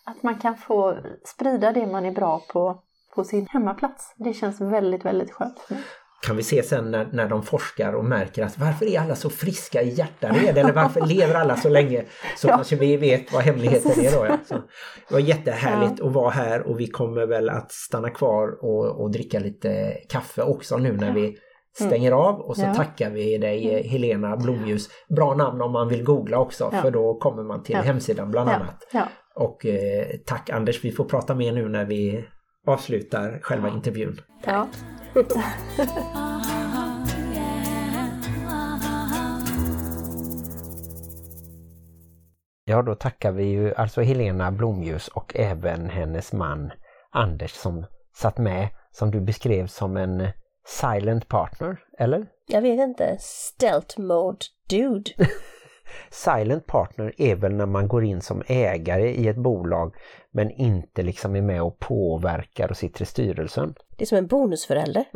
att 0.05 0.22
man 0.22 0.34
kan 0.39 0.57
få 0.57 0.97
sprida 1.24 1.72
det 1.72 1.86
man 1.86 2.05
är 2.05 2.12
bra 2.12 2.43
på, 2.53 2.82
på 3.14 3.24
sin 3.24 3.47
hemmaplats. 3.51 4.14
Det 4.16 4.32
känns 4.32 4.61
väldigt, 4.61 5.05
väldigt 5.05 5.32
skönt. 5.32 5.68
Kan 6.26 6.36
vi 6.36 6.43
se 6.43 6.62
sen 6.62 6.91
när, 6.91 7.09
när 7.12 7.28
de 7.28 7.43
forskar 7.43 7.93
och 7.93 8.05
märker 8.05 8.45
att 8.45 8.59
varför 8.59 8.86
är 8.86 9.01
alla 9.01 9.14
så 9.14 9.30
friska 9.30 9.82
i 9.82 9.89
hjärtared 9.89 10.59
eller 10.59 10.72
varför 10.72 11.01
lever 11.07 11.34
alla 11.34 11.57
så 11.57 11.68
länge 11.68 12.05
så 12.36 12.49
Ja. 12.49 12.55
kanske 12.57 12.76
vi 12.76 12.97
vet 12.97 13.32
vad 13.32 13.43
hemligheten 13.43 13.93
Precis. 13.93 14.12
är 14.14 14.18
då. 14.18 14.26
Ja. 14.26 14.39
Så, 14.49 14.55
det 15.09 15.14
var 15.14 15.20
jättehärligt 15.20 16.01
att 16.01 16.12
vara 16.12 16.30
här 16.30 16.62
och 16.68 16.80
vi 16.80 16.86
kommer 16.86 17.26
väl 17.26 17.49
att 17.51 17.72
stanna 17.72 18.11
kvar 18.11 18.64
och, 18.64 19.01
och 19.03 19.11
dricka 19.11 19.39
lite 19.39 19.97
kaffe 20.09 20.43
också 20.43 20.76
nu 20.76 20.93
när 20.93 21.12
vi 21.12 21.36
stänger 21.87 22.12
av 22.12 22.41
och 22.41 22.57
så 22.57 22.62
Ja. 22.62 22.74
tackar 22.74 23.11
vi 23.11 23.39
dig 23.39 23.74
eh, 23.74 23.91
Helena 23.91 24.37
Blomljus. 24.37 24.89
Bra 25.16 25.35
namn 25.35 25.62
om 25.62 25.72
man 25.72 25.89
vill 25.89 26.05
googla 26.05 26.39
också 26.39 26.68
Ja. 26.72 26.83
för 26.83 26.91
då 26.91 27.14
kommer 27.14 27.43
man 27.43 27.62
till 27.62 27.74
Ja. 27.74 27.83
hemsidan 27.83 28.31
bland 28.31 28.51
annat. 28.51 28.85
Och 29.35 29.66
eh, 29.66 30.07
tack 30.26 30.51
Anders, 30.51 30.85
vi 30.85 30.93
får 30.93 31.05
prata 31.05 31.35
mer 31.35 31.53
nu 31.53 31.68
när 31.68 31.85
vi 31.85 32.24
avslutar 32.66 33.39
själva 33.43 33.68
intervjun. 33.68 34.20
ja. 34.47 34.68
Ja, 42.64 42.83
då 42.83 42.95
tackar 42.95 43.33
vi 43.33 43.45
ju 43.45 43.74
alltså 43.74 44.01
Helena 44.03 44.51
Blomljus 44.53 45.09
och 45.09 45.33
även 45.37 45.91
hennes 45.91 46.33
man 46.33 46.70
Anders 47.11 47.51
som 47.53 47.87
satt 48.16 48.39
med, 48.39 48.68
som 48.91 49.11
du 49.11 49.20
beskrev 49.20 49.66
som 49.66 49.97
en 49.97 50.29
silent 50.69 51.29
partner, 51.29 51.79
eller? 51.99 52.27
Jag 52.47 52.62
vet 52.62 52.81
inte, 52.81 53.16
stealth 53.21 54.01
mode 54.01 54.39
dude. 54.69 55.11
Silent 56.11 56.66
partner 56.66 57.14
är 57.19 57.35
väl 57.37 57.55
när 57.55 57.66
man 57.66 57.89
går 57.89 58.05
in 58.05 58.21
som 58.21 58.43
ägare 58.47 59.11
i 59.11 59.29
ett 59.29 59.37
bolag 59.37 59.95
men 60.35 60.51
inte 60.51 61.03
liksom 61.03 61.37
är 61.37 61.43
med 61.43 61.62
och 61.62 61.79
påverkar 61.79 62.70
och 62.70 62.76
sitter 62.76 63.03
i 63.03 63.07
styrelsen. 63.07 63.74
Det 63.97 64.05
är 64.05 64.07
som 64.07 64.18
en 64.18 64.26
bonusförälder. 64.26 65.05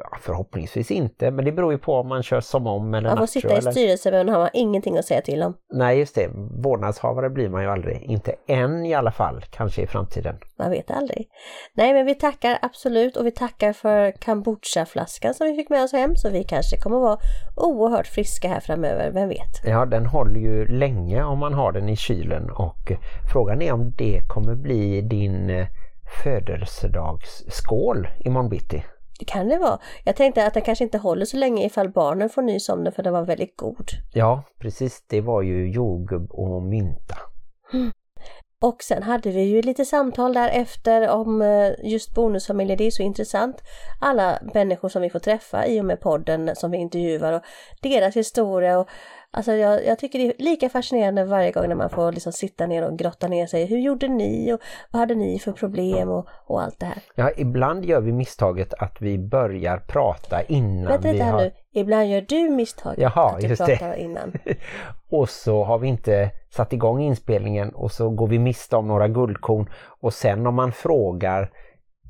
Ja, 0.00 0.18
Förhoppningsvis 0.20 0.90
inte, 0.90 1.30
men 1.30 1.44
det 1.44 1.52
beror 1.52 1.72
ju 1.72 1.78
på 1.78 1.94
om 1.94 2.08
man 2.08 2.22
kör 2.22 2.40
som 2.40 2.66
om 2.66 2.94
eller 2.94 3.08
Man 3.08 3.16
får 3.16 3.20
nacho, 3.20 3.26
sitta 3.26 3.58
i 3.58 3.72
styrelsen 3.72 4.12
men 4.12 4.28
har 4.28 4.38
man 4.38 4.48
ingenting 4.52 4.98
att 4.98 5.04
säga 5.04 5.20
till 5.20 5.42
om. 5.42 5.54
Nej, 5.72 5.98
just 5.98 6.14
det. 6.14 6.28
Vårdnadshavare 6.62 7.30
blir 7.30 7.48
man 7.48 7.62
ju 7.62 7.68
aldrig. 7.68 8.02
Inte 8.02 8.34
än 8.46 8.84
i 8.86 8.94
alla 8.94 9.12
fall, 9.12 9.44
kanske 9.50 9.82
i 9.82 9.86
framtiden. 9.86 10.36
Man 10.58 10.70
vet 10.70 10.90
aldrig. 10.90 11.28
Nej 11.74 11.92
men 11.94 12.06
vi 12.06 12.14
tackar 12.14 12.58
absolut 12.62 13.16
och 13.16 13.26
vi 13.26 13.30
tackar 13.30 13.72
för 13.72 14.12
kombucha-flaskan 14.12 15.34
som 15.34 15.46
vi 15.46 15.56
fick 15.56 15.68
med 15.68 15.84
oss 15.84 15.92
hem 15.92 16.16
så 16.16 16.30
vi 16.30 16.44
kanske 16.44 16.76
kommer 16.76 16.98
vara 16.98 17.18
oerhört 17.56 18.06
friska 18.06 18.48
här 18.48 18.60
framöver, 18.60 19.10
vem 19.10 19.28
vet? 19.28 19.64
Ja, 19.64 19.86
den 19.86 20.06
håller 20.06 20.40
ju 20.40 20.66
länge 20.66 21.22
om 21.22 21.38
man 21.38 21.54
har 21.54 21.72
den 21.72 21.88
i 21.88 21.96
kylen 21.96 22.50
och 22.50 22.92
frågan 23.32 23.62
är 23.62 23.67
om 23.72 23.94
det 23.98 24.20
kommer 24.28 24.54
bli 24.54 25.00
din 25.00 25.50
eh, 25.50 25.66
födelsedagsskål 26.24 28.08
imorgon 28.24 28.48
bitti. 28.48 28.84
Det 29.18 29.24
kan 29.24 29.48
det 29.48 29.58
vara. 29.58 29.78
Jag 30.04 30.16
tänkte 30.16 30.46
att 30.46 30.54
den 30.54 30.62
kanske 30.62 30.84
inte 30.84 30.98
håller 30.98 31.24
så 31.24 31.36
länge 31.36 31.66
ifall 31.66 31.88
barnen 31.88 32.28
får 32.28 32.42
nys 32.42 32.68
om 32.68 32.84
den 32.84 32.92
för 32.92 33.02
den 33.02 33.12
var 33.12 33.24
väldigt 33.24 33.56
god. 33.56 33.90
Ja, 34.12 34.42
precis. 34.58 35.04
Det 35.08 35.20
var 35.20 35.42
ju 35.42 35.70
jordgubb 35.70 36.30
och 36.30 36.62
mynta. 36.62 37.16
Och 38.60 38.82
sen 38.82 39.02
hade 39.02 39.30
vi 39.30 39.42
ju 39.42 39.62
lite 39.62 39.84
samtal 39.84 40.32
därefter 40.32 41.08
om 41.08 41.42
eh, 41.42 41.72
just 41.82 42.14
bonusfamiljer, 42.14 42.76
det 42.76 42.86
är 42.86 42.90
så 42.90 43.02
intressant. 43.02 43.62
Alla 44.00 44.38
människor 44.54 44.88
som 44.88 45.02
vi 45.02 45.10
får 45.10 45.18
träffa 45.18 45.66
i 45.66 45.80
och 45.80 45.84
med 45.84 46.00
podden 46.00 46.56
som 46.56 46.70
vi 46.70 46.78
intervjuar 46.78 47.32
och 47.32 47.42
deras 47.82 48.16
historia. 48.16 48.78
Och, 48.78 48.88
alltså 49.30 49.52
jag, 49.52 49.86
jag 49.86 49.98
tycker 49.98 50.18
det 50.18 50.26
är 50.26 50.34
lika 50.38 50.68
fascinerande 50.68 51.24
varje 51.24 51.52
gång 51.52 51.68
när 51.68 51.74
man 51.74 51.90
får 51.90 52.12
liksom 52.12 52.32
sitta 52.32 52.66
ner 52.66 52.88
och 52.88 52.98
grotta 52.98 53.28
ner 53.28 53.46
sig. 53.46 53.66
Hur 53.66 53.78
gjorde 53.78 54.08
ni 54.08 54.52
och 54.52 54.60
vad 54.90 55.00
hade 55.00 55.14
ni 55.14 55.38
för 55.38 55.52
problem 55.52 56.08
och, 56.08 56.26
och 56.46 56.62
allt 56.62 56.80
det 56.80 56.86
här. 56.86 56.98
Ja, 57.14 57.30
ibland 57.36 57.84
gör 57.84 58.00
vi 58.00 58.12
misstaget 58.12 58.74
att 58.74 58.96
vi 59.00 59.18
börjar 59.18 59.78
prata 59.78 60.42
innan 60.42 60.92
Vänta 60.92 61.12
vi 61.12 61.20
har... 61.20 61.38
nu, 61.38 61.52
ibland 61.72 62.08
gör 62.08 62.24
du 62.28 62.50
misstag 62.50 62.94
Jaha, 62.98 63.30
att 63.30 63.40
du 63.40 63.46
just 63.46 63.66
det. 63.66 63.76
pratar 63.76 63.96
innan. 63.96 64.32
och 65.10 65.28
så 65.28 65.64
har 65.64 65.78
vi 65.78 65.88
inte 65.88 66.30
satt 66.50 66.72
igång 66.72 67.00
inspelningen 67.00 67.70
och 67.70 67.92
så 67.92 68.10
går 68.10 68.26
vi 68.26 68.38
miste 68.38 68.76
om 68.76 68.88
några 68.88 69.08
guldkorn 69.08 69.70
och 70.00 70.14
sen 70.14 70.46
om 70.46 70.54
man 70.54 70.72
frågar 70.72 71.50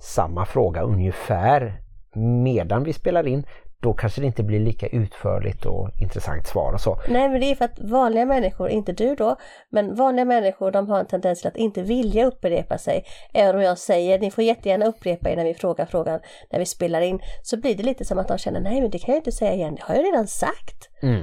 samma 0.01 0.47
fråga 0.47 0.83
ungefär 0.83 1.81
medan 2.19 2.85
vi 2.85 2.93
spelar 2.93 3.27
in 3.27 3.45
då 3.81 3.93
kanske 3.93 4.21
det 4.21 4.27
inte 4.27 4.43
blir 4.43 4.61
lika 4.61 4.87
utförligt 4.87 5.67
och 5.67 5.91
intressant 6.01 6.47
svar 6.47 6.73
och 6.73 6.81
så. 6.81 7.01
Nej 7.09 7.29
men 7.29 7.41
det 7.41 7.51
är 7.51 7.55
för 7.55 7.65
att 7.65 7.79
vanliga 7.81 8.27
människor, 8.27 8.69
inte 8.69 8.93
du 8.93 9.15
då, 9.15 9.37
men 9.71 9.95
vanliga 9.95 10.25
människor 10.25 10.71
de 10.71 10.89
har 10.89 11.01
en 11.01 11.07
tendens 11.07 11.41
till 11.41 11.49
att 11.49 11.57
inte 11.57 11.83
vilja 11.83 12.27
upprepa 12.27 12.79
sig. 12.79 13.05
Även 13.35 13.57
om 13.57 13.63
jag 13.63 13.79
säger, 13.79 14.19
ni 14.19 14.31
får 14.31 14.45
jättegärna 14.45 14.87
upprepa 14.87 15.31
er 15.31 15.37
när 15.37 15.45
vi 15.45 15.55
frågar 15.55 15.87
frågan 15.87 16.21
när 16.51 16.59
vi 16.59 16.67
spelar 16.67 17.01
in, 17.01 17.21
så 17.43 17.57
blir 17.57 17.77
det 17.77 17.83
lite 17.83 18.05
som 18.05 18.19
att 18.19 18.29
de 18.29 18.39
känner, 18.39 18.61
nej 18.61 18.81
men 18.81 18.91
det 18.91 18.99
kan 18.99 19.15
jag 19.15 19.21
inte 19.21 19.33
säga 19.33 19.55
igen, 19.55 19.75
det 19.75 19.83
har 19.83 19.95
jag 19.95 20.05
redan 20.05 20.27
sagt. 20.27 20.89
Mm. 21.03 21.23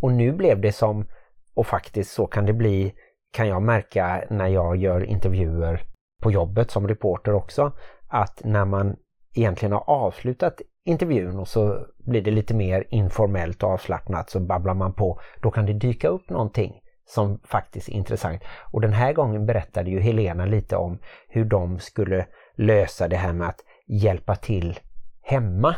Och 0.00 0.12
nu 0.12 0.32
blev 0.32 0.60
det 0.60 0.72
som, 0.72 1.06
och 1.54 1.66
faktiskt 1.66 2.12
så 2.12 2.26
kan 2.26 2.46
det 2.46 2.52
bli, 2.52 2.94
kan 3.32 3.48
jag 3.48 3.62
märka 3.62 4.24
när 4.30 4.48
jag 4.48 4.76
gör 4.76 5.04
intervjuer 5.04 5.80
på 6.22 6.30
jobbet 6.30 6.70
som 6.70 6.88
reporter 6.88 7.34
också, 7.34 7.72
att 8.08 8.40
när 8.44 8.64
man 8.64 8.96
egentligen 9.34 9.72
har 9.72 9.90
avslutat 9.90 10.60
intervjun 10.84 11.38
och 11.38 11.48
så 11.48 11.86
blir 11.98 12.22
det 12.22 12.30
lite 12.30 12.54
mer 12.54 12.84
informellt 12.90 13.62
och 13.62 13.70
avslappnat 13.70 14.30
så 14.30 14.40
babblar 14.40 14.74
man 14.74 14.92
på, 14.92 15.20
då 15.42 15.50
kan 15.50 15.66
det 15.66 15.72
dyka 15.72 16.08
upp 16.08 16.30
någonting 16.30 16.80
som 17.06 17.38
faktiskt 17.44 17.88
är 17.88 17.92
intressant. 17.92 18.42
Och 18.72 18.80
den 18.80 18.92
här 18.92 19.12
gången 19.12 19.46
berättade 19.46 19.90
ju 19.90 20.00
Helena 20.00 20.46
lite 20.46 20.76
om 20.76 20.98
hur 21.28 21.44
de 21.44 21.78
skulle 21.78 22.26
lösa 22.56 23.08
det 23.08 23.16
här 23.16 23.32
med 23.32 23.48
att 23.48 23.60
hjälpa 23.86 24.36
till 24.36 24.78
hemma 25.22 25.74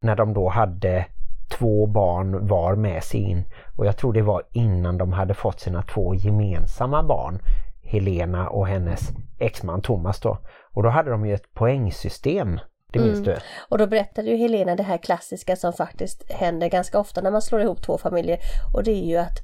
när 0.00 0.16
de 0.16 0.34
då 0.34 0.48
hade 0.48 1.06
två 1.48 1.86
barn 1.86 2.46
var 2.46 2.74
med 2.74 3.04
sig 3.04 3.20
in 3.20 3.44
och 3.76 3.86
jag 3.86 3.96
tror 3.96 4.12
det 4.12 4.22
var 4.22 4.42
innan 4.52 4.98
de 4.98 5.12
hade 5.12 5.34
fått 5.34 5.60
sina 5.60 5.82
två 5.82 6.14
gemensamma 6.14 7.02
barn 7.02 7.38
Helena 7.82 8.48
och 8.48 8.66
hennes 8.66 9.12
exman 9.38 9.82
Thomas 9.82 10.20
då. 10.20 10.38
Och 10.72 10.82
då 10.82 10.88
hade 10.88 11.10
de 11.10 11.26
ju 11.26 11.34
ett 11.34 11.54
poängsystem, 11.54 12.58
det 12.92 12.98
minns 12.98 13.24
du? 13.24 13.36
Och 13.68 13.78
då 13.78 13.86
berättade 13.86 14.30
ju 14.30 14.36
Helena 14.36 14.76
det 14.76 14.82
här 14.82 14.98
klassiska 14.98 15.56
som 15.56 15.72
faktiskt 15.72 16.32
händer 16.32 16.68
ganska 16.68 16.98
ofta 16.98 17.20
när 17.20 17.30
man 17.30 17.42
slår 17.42 17.60
ihop 17.60 17.82
två 17.82 17.98
familjer 17.98 18.38
och 18.74 18.84
det 18.84 18.90
är 18.90 19.04
ju 19.04 19.16
att 19.16 19.38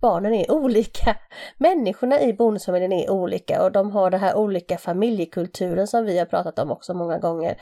barnen 0.00 0.34
är 0.34 0.50
olika. 0.52 1.16
Människorna 1.56 2.20
i 2.20 2.32
bonusfamiljen 2.32 2.92
är 2.92 3.10
olika 3.10 3.62
och 3.62 3.72
de 3.72 3.90
har 3.90 4.10
den 4.10 4.20
här 4.20 4.36
olika 4.36 4.78
familjekulturen 4.78 5.86
som 5.86 6.04
vi 6.04 6.18
har 6.18 6.26
pratat 6.26 6.58
om 6.58 6.70
också 6.70 6.94
många 6.94 7.18
gånger. 7.18 7.56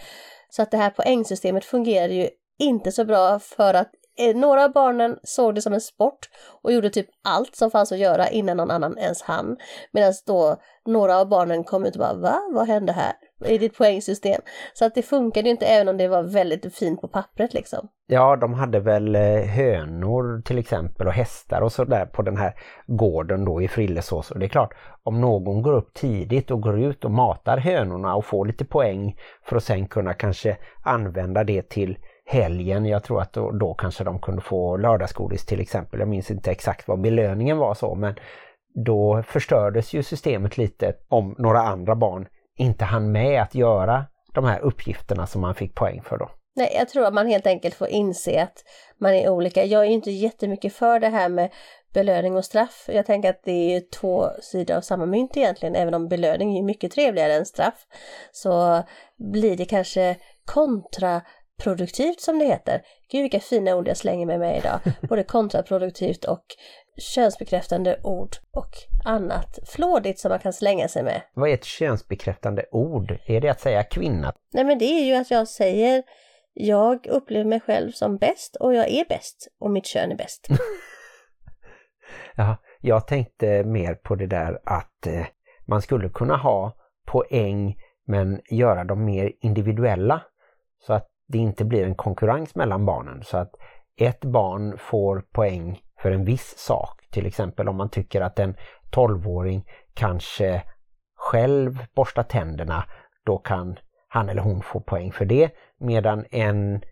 Så 0.48 0.62
att 0.62 0.70
det 0.70 0.76
här 0.76 0.90
poängsystemet 0.90 1.64
fungerar 1.64 2.08
ju 2.08 2.28
inte 2.58 2.92
så 2.92 3.04
bra 3.04 3.38
för 3.38 3.74
att 3.74 3.90
Eh, 4.20 4.36
några 4.36 4.64
av 4.64 4.72
barnen 4.72 5.16
såg 5.22 5.54
det 5.54 5.62
som 5.62 5.72
en 5.72 5.80
sport 5.80 6.28
och 6.62 6.72
gjorde 6.72 6.90
typ 6.90 7.06
allt 7.24 7.56
som 7.56 7.70
fanns 7.70 7.92
att 7.92 7.98
göra 7.98 8.28
innan 8.28 8.56
någon 8.56 8.70
annan 8.70 8.98
ens 8.98 9.22
hann. 9.22 9.56
Medan 9.92 10.12
då 10.26 10.56
några 10.86 11.16
av 11.16 11.28
barnen 11.28 11.64
kom 11.64 11.84
ut 11.84 11.94
och 11.94 12.00
bara 12.00 12.14
va? 12.14 12.40
Vad 12.52 12.66
hände 12.66 12.92
här? 12.92 13.12
I 13.44 13.58
ditt 13.58 13.78
poängsystem. 13.78 14.40
Så 14.72 14.84
att 14.84 14.94
det 14.94 15.02
funkade 15.02 15.48
ju 15.48 15.50
inte 15.50 15.66
även 15.66 15.88
om 15.88 15.96
det 15.96 16.08
var 16.08 16.22
väldigt 16.22 16.74
fint 16.74 17.00
på 17.00 17.08
pappret 17.08 17.54
liksom. 17.54 17.88
Ja, 18.06 18.36
de 18.36 18.54
hade 18.54 18.80
väl 18.80 19.14
eh, 19.14 19.22
hönor 19.40 20.42
till 20.42 20.58
exempel 20.58 21.06
och 21.06 21.12
hästar 21.12 21.60
och 21.60 21.72
sådär 21.72 22.06
på 22.06 22.22
den 22.22 22.36
här 22.36 22.54
gården 22.86 23.44
då 23.44 23.62
i 23.62 23.68
Frillesås. 23.68 24.30
Och 24.30 24.38
det 24.38 24.46
är 24.46 24.48
klart, 24.48 24.74
om 25.02 25.20
någon 25.20 25.62
går 25.62 25.72
upp 25.72 25.94
tidigt 25.94 26.50
och 26.50 26.60
går 26.60 26.80
ut 26.80 27.04
och 27.04 27.10
matar 27.10 27.58
hönorna 27.58 28.14
och 28.14 28.24
får 28.24 28.46
lite 28.46 28.64
poäng 28.64 29.16
för 29.44 29.56
att 29.56 29.64
sen 29.64 29.88
kunna 29.88 30.14
kanske 30.14 30.56
använda 30.84 31.44
det 31.44 31.68
till 31.68 31.96
helgen. 32.30 32.86
Jag 32.86 33.04
tror 33.04 33.22
att 33.22 33.32
då, 33.32 33.50
då 33.50 33.74
kanske 33.74 34.04
de 34.04 34.18
kunde 34.18 34.42
få 34.42 34.76
lördagsgodis 34.76 35.46
till 35.46 35.60
exempel. 35.60 36.00
Jag 36.00 36.08
minns 36.08 36.30
inte 36.30 36.50
exakt 36.50 36.88
vad 36.88 37.00
belöningen 37.00 37.58
var 37.58 37.74
så, 37.74 37.94
men 37.94 38.14
då 38.84 39.22
förstördes 39.26 39.94
ju 39.94 40.02
systemet 40.02 40.58
lite 40.58 40.94
om 41.08 41.34
några 41.38 41.60
andra 41.60 41.96
barn 41.96 42.28
inte 42.56 42.84
hann 42.84 43.12
med 43.12 43.42
att 43.42 43.54
göra 43.54 44.04
de 44.34 44.44
här 44.44 44.60
uppgifterna 44.60 45.26
som 45.26 45.40
man 45.40 45.54
fick 45.54 45.74
poäng 45.74 46.02
för 46.02 46.18
då. 46.18 46.30
Nej, 46.56 46.72
jag 46.78 46.88
tror 46.88 47.06
att 47.06 47.14
man 47.14 47.26
helt 47.26 47.46
enkelt 47.46 47.74
får 47.74 47.88
inse 47.88 48.42
att 48.42 48.64
man 49.00 49.14
är 49.14 49.28
olika. 49.28 49.64
Jag 49.64 49.82
är 49.82 49.86
ju 49.86 49.92
inte 49.92 50.10
jättemycket 50.10 50.72
för 50.72 51.00
det 51.00 51.08
här 51.08 51.28
med 51.28 51.50
belöning 51.92 52.36
och 52.36 52.44
straff. 52.44 52.84
Jag 52.92 53.06
tänker 53.06 53.30
att 53.30 53.42
det 53.44 53.52
är 53.52 53.74
ju 53.74 53.80
två 53.80 54.26
sidor 54.42 54.76
av 54.76 54.80
samma 54.80 55.06
mynt 55.06 55.36
egentligen, 55.36 55.76
även 55.76 55.94
om 55.94 56.08
belöning 56.08 56.58
är 56.58 56.62
mycket 56.62 56.92
trevligare 56.92 57.34
än 57.34 57.46
straff. 57.46 57.86
Så 58.32 58.82
blir 59.32 59.56
det 59.56 59.64
kanske 59.64 60.16
kontra 60.44 61.22
kontraproduktivt 61.61 62.20
som 62.20 62.38
det 62.38 62.44
heter. 62.44 62.82
Gud 63.11 63.22
vilka 63.22 63.40
fina 63.40 63.76
ord 63.76 63.88
jag 63.88 63.96
slänger 63.96 64.26
med 64.26 64.38
mig 64.38 64.58
idag. 64.58 64.80
Både 65.08 65.24
kontraproduktivt 65.24 66.24
och 66.24 66.44
könsbekräftande 66.96 68.00
ord 68.02 68.36
och 68.52 68.70
annat 69.04 69.58
flådigt 69.66 70.18
som 70.18 70.28
man 70.28 70.38
kan 70.38 70.52
slänga 70.52 70.88
sig 70.88 71.02
med. 71.02 71.22
Vad 71.34 71.50
är 71.50 71.54
ett 71.54 71.64
könsbekräftande 71.64 72.64
ord? 72.70 73.18
Är 73.26 73.40
det 73.40 73.48
att 73.48 73.61
säga 73.61 73.82
kvinna? 73.82 74.32
Nej 74.52 74.64
men 74.64 74.78
det 74.78 74.84
är 74.84 75.04
ju 75.04 75.14
att 75.14 75.30
jag 75.30 75.48
säger 75.48 76.02
jag 76.54 77.06
upplever 77.06 77.44
mig 77.44 77.61
själv 77.61 77.92
som 77.92 78.16
bäst 78.16 78.56
och 78.56 78.74
jag 78.74 78.88
är 78.88 79.04
bäst 79.08 79.48
och 79.61 79.70
mitt 79.70 79.86
kön 79.86 80.12
är 80.12 80.16
bäst. 80.16 80.48
Ja, 82.34 82.56
jag 82.80 83.06
tänkte 83.06 83.64
mer 83.64 83.94
på 83.94 84.14
det 84.14 84.26
där 84.26 84.61
att 84.64 85.06
eh, 85.06 85.26
man 85.66 85.82
skulle 85.82 86.08
kunna 86.08 86.36
ha 86.36 86.76
poäng 87.06 87.76
men 88.06 88.40
göra 88.50 88.84
dem 88.84 89.04
mer 89.04 89.32
individuella 89.40 90.22
så 90.86 90.92
att 90.92 91.09
det 91.30 91.38
inte 91.38 91.64
blir 91.64 91.84
en 91.84 91.94
konkurrens 91.94 92.54
mellan 92.54 92.86
barnen 92.86 93.22
så 93.22 93.36
att 93.36 93.54
ett 93.96 94.24
barn 94.24 94.78
får 94.78 95.20
poäng 95.32 95.80
för 96.02 96.12
en 96.12 96.24
viss 96.24 96.58
sak. 96.58 97.06
Till 97.10 97.26
exempel 97.26 97.68
om 97.68 97.76
man 97.76 97.90
tycker 97.90 98.20
att 98.20 98.38
en 98.38 98.56
12-åring 98.90 99.64
kanske 99.94 100.62
själv 101.16 101.86
borstar 101.94 102.22
tänderna, 102.22 102.84
då 103.24 103.38
kan 103.38 103.78
han 104.08 104.28
eller 104.28 104.42
hon 104.42 104.62
få 104.62 104.80
poäng 104.80 105.12
för 105.12 105.24
det. 105.24 105.50
Medan 105.78 106.24
en 106.30 106.82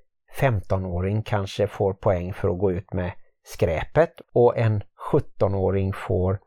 15-åring 0.40 1.22
kanske 1.22 1.66
får 1.66 1.94
poäng 1.94 2.32
för 2.32 2.48
att 2.48 2.58
gå 2.58 2.72
ut 2.72 2.92
med 2.92 3.12
skräpet 3.44 4.12
och 4.34 4.58
en 4.58 4.82
17-åring 5.12 5.92
får 5.92 6.38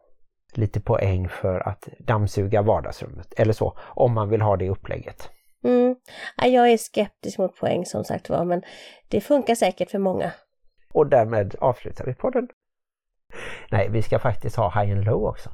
lite 0.53 0.81
poäng 0.81 1.29
för 1.29 1.67
att 1.67 1.87
dammsuga 1.99 2.61
vardagsrummet 2.61 3.33
eller 3.37 3.53
så, 3.53 3.77
om 3.79 4.13
man 4.13 4.29
vill 4.29 4.41
ha 4.41 4.57
det 4.57 4.69
upplägget. 4.69 5.29
Mm. 5.63 5.95
Ja, 6.37 6.47
Jag 6.47 6.69
är 6.69 6.77
skeptisk 6.77 7.37
mot 7.37 7.55
poäng 7.55 7.85
som 7.85 8.03
sagt 8.03 8.29
var, 8.29 8.45
men 8.45 8.61
det 9.07 9.21
funkar 9.21 9.55
säkert 9.55 9.91
för 9.91 9.99
många. 9.99 10.31
Och 10.93 11.07
därmed 11.07 11.55
avslutar 11.59 12.05
vi 12.05 12.13
podden. 12.13 12.47
Nej, 13.71 13.89
vi 13.89 14.01
ska 14.01 14.19
faktiskt 14.19 14.55
ha 14.55 14.81
high 14.81 14.91
and 14.91 15.05
low 15.05 15.25
också. 15.25 15.49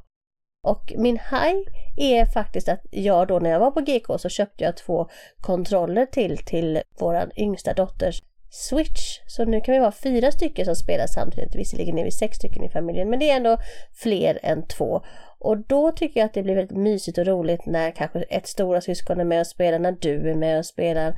Och 0.64 0.94
min 0.98 1.18
high 1.18 1.60
är 1.98 2.26
faktiskt 2.26 2.70
att 2.70 2.82
jag 2.92 3.28
då 3.28 3.40
när 3.40 3.50
jag 3.50 3.60
var 3.60 3.72
på 3.72 3.82
GK 3.82 4.20
så 4.20 4.30
köpte 4.30 4.64
jag 4.64 4.78
två 4.78 5.10
kontroller 5.42 6.06
till 6.06 6.38
till 6.38 6.82
våran 7.00 7.32
yngsta 7.38 7.74
dotters 7.74 8.22
Switch. 8.50 9.20
Så 9.28 9.46
nu 9.46 9.62
kan 9.62 9.74
vi 9.74 9.80
vara 9.80 9.92
fyra 9.92 10.32
stycken 10.32 10.66
som 10.66 10.76
spelar 10.76 11.08
samtidigt. 11.08 11.56
Visserligen 11.56 11.98
är 11.98 12.04
vi 12.04 12.12
sex 12.12 12.38
stycken 12.38 12.64
i 12.64 12.70
familjen 12.70 13.10
men 13.10 13.20
det 13.20 13.30
är 13.30 13.36
ändå 13.36 13.58
fler 13.94 14.40
än 14.44 14.68
två. 14.68 15.02
Och 15.40 15.58
då 15.58 15.92
tycker 15.92 16.20
jag 16.20 16.26
att 16.26 16.34
det 16.34 16.44
blir 16.44 16.56
väldigt 16.56 16.78
mysigt 16.78 17.18
och 17.18 17.26
roligt 17.26 17.66
när 17.66 17.92
kanske 17.92 18.22
ett 18.22 18.48
stora 18.48 18.82
syskon 18.82 19.20
är 19.20 19.26
med 19.26 19.40
och 19.40 19.48
spelar, 19.48 19.80
när 19.80 19.92
du 19.92 20.30
är 20.30 20.36
med 20.36 20.58
och 20.60 20.66
spelar. 20.66 21.14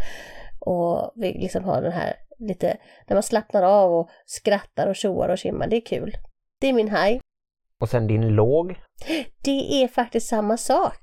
Och 0.59 1.11
vi 1.15 1.33
liksom 1.33 1.63
har 1.63 1.81
den 1.81 1.91
här 1.91 2.15
lite, 2.39 2.77
när 3.07 3.15
man 3.15 3.23
slappnar 3.23 3.63
av 3.63 3.93
och 3.93 4.09
skrattar 4.25 4.87
och 4.87 4.95
tjoar 4.95 5.29
och 5.29 5.37
tjimmar. 5.37 5.67
Det 5.67 5.75
är 5.75 5.85
kul. 5.85 6.17
Det 6.61 6.67
är 6.67 6.73
min 6.73 6.95
high. 6.95 7.19
Och 7.81 7.89
sen 7.89 8.07
din 8.07 8.27
låg. 8.27 8.75
Det 9.43 9.83
är 9.83 9.87
faktiskt 9.87 10.27
samma 10.27 10.57
sak. 10.57 10.99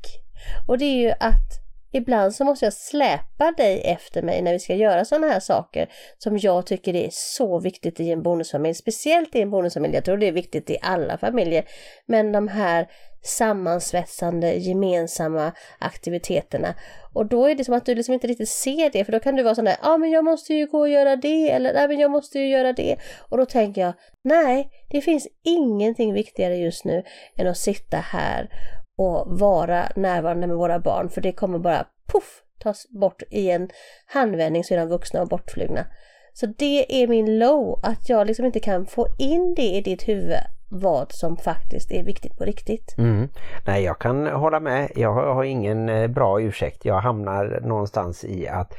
Och 0.69 0.79
det 0.79 0.85
är 0.85 0.97
ju 0.97 1.11
att 1.11 1.66
ibland 1.93 2.35
så 2.35 2.45
måste 2.45 2.67
jag 2.67 2.73
släpa 2.73 3.53
dig 3.57 3.83
efter 3.85 4.23
mig 4.23 4.43
när 4.43 4.53
vi 4.53 4.59
ska 4.59 4.75
göra 4.75 5.05
sådana 5.05 5.27
här 5.27 5.41
saker 5.41 5.89
som 6.19 6.39
jag 6.39 6.67
tycker 6.67 6.97
är 6.97 7.09
så 7.13 7.61
viktigt 7.61 8.01
i 8.01 8.11
en 8.11 8.23
bonusfamilj. 8.23 8.75
Speciellt 8.75 9.35
i 9.35 9.41
en 9.41 9.51
bonusfamilj, 9.51 9.95
jag 9.95 10.05
tror 10.05 10.17
det 10.17 10.29
är 10.29 10.33
viktigt 10.33 10.71
i 10.71 10.79
alla 10.83 11.19
familjer. 11.19 11.65
Men 12.07 12.33
de 12.33 12.49
här 12.49 12.89
sammansvetsande 13.27 14.53
gemensamma 14.53 15.53
aktiviteterna. 15.79 16.75
Och 17.13 17.27
då 17.27 17.47
är 17.47 17.55
det 17.55 17.65
som 17.65 17.75
att 17.75 17.87
du 17.87 17.95
liksom 17.95 18.15
inte 18.15 18.27
riktigt 18.27 18.49
ser 18.49 18.91
det 18.91 19.05
för 19.05 19.13
då 19.13 19.21
kan 19.21 19.37
du 19.37 19.43
vara 19.43 19.55
sån 19.55 19.65
där, 19.65 19.77
ja 19.83 19.91
ah, 19.91 19.99
men 19.99 20.11
jag 20.11 20.25
måste 20.25 20.55
ju 20.55 20.67
gå 20.67 20.79
och 20.79 20.89
göra 20.89 21.17
det 21.17 21.51
eller 21.51 21.75
nej 21.75 21.89
men 21.89 21.99
jag 21.99 22.11
måste 22.11 22.39
ju 22.39 22.49
göra 22.49 22.73
det. 22.73 22.97
Och 23.29 23.39
då 23.39 23.47
tänker 23.47 23.81
jag, 23.81 23.95
nej 24.25 24.71
det 24.91 25.01
finns 25.01 25.29
ingenting 25.45 26.13
viktigare 26.13 26.57
just 26.57 26.85
nu 26.85 27.03
än 27.37 27.47
att 27.47 27.59
sitta 27.59 27.97
här 27.97 28.49
och 28.97 29.39
vara 29.39 29.89
närvarande 29.97 30.47
med 30.47 30.57
våra 30.57 30.79
barn 30.79 31.09
för 31.09 31.21
det 31.21 31.33
kommer 31.33 31.59
bara 31.59 31.87
puff 32.13 32.43
tas 32.59 32.89
bort 32.91 33.23
i 33.31 33.51
en 33.51 33.71
handvändning 34.07 34.65
så 34.65 34.75
är 34.75 34.79
de 34.79 34.89
vuxna 34.89 35.23
och 35.23 35.29
bortflugna. 35.29 35.87
Så 36.33 36.47
det 36.47 37.03
är 37.03 37.09
min 37.09 37.39
low, 37.39 37.81
att 37.83 38.09
jag 38.09 38.27
liksom 38.27 38.47
inte 38.47 38.61
kan 38.61 38.87
få 38.87 39.07
in 39.19 39.55
det 39.55 39.63
i 39.63 39.81
ditt 39.81 40.09
huvud 40.09 40.37
vad 40.69 41.13
som 41.13 41.37
faktiskt 41.37 41.93
är 41.93 42.03
viktigt 42.03 42.39
på 42.39 42.45
riktigt. 42.45 42.99
Mm. 42.99 43.29
Nej, 43.67 43.85
jag 43.85 43.99
kan 43.99 44.27
hålla 44.27 44.61
med. 44.61 44.91
Jag 44.95 45.13
har, 45.13 45.45
ingen 45.45 45.89
eh, 45.89 46.09
bra 46.09 46.41
ursäkt. 46.41 46.85
Jag 46.85 47.01
hamnar 47.01 47.61
någonstans 47.61 48.25
i 48.25 48.49
att 48.49 48.73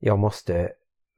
jag 0.00 0.18
måste 0.18 0.68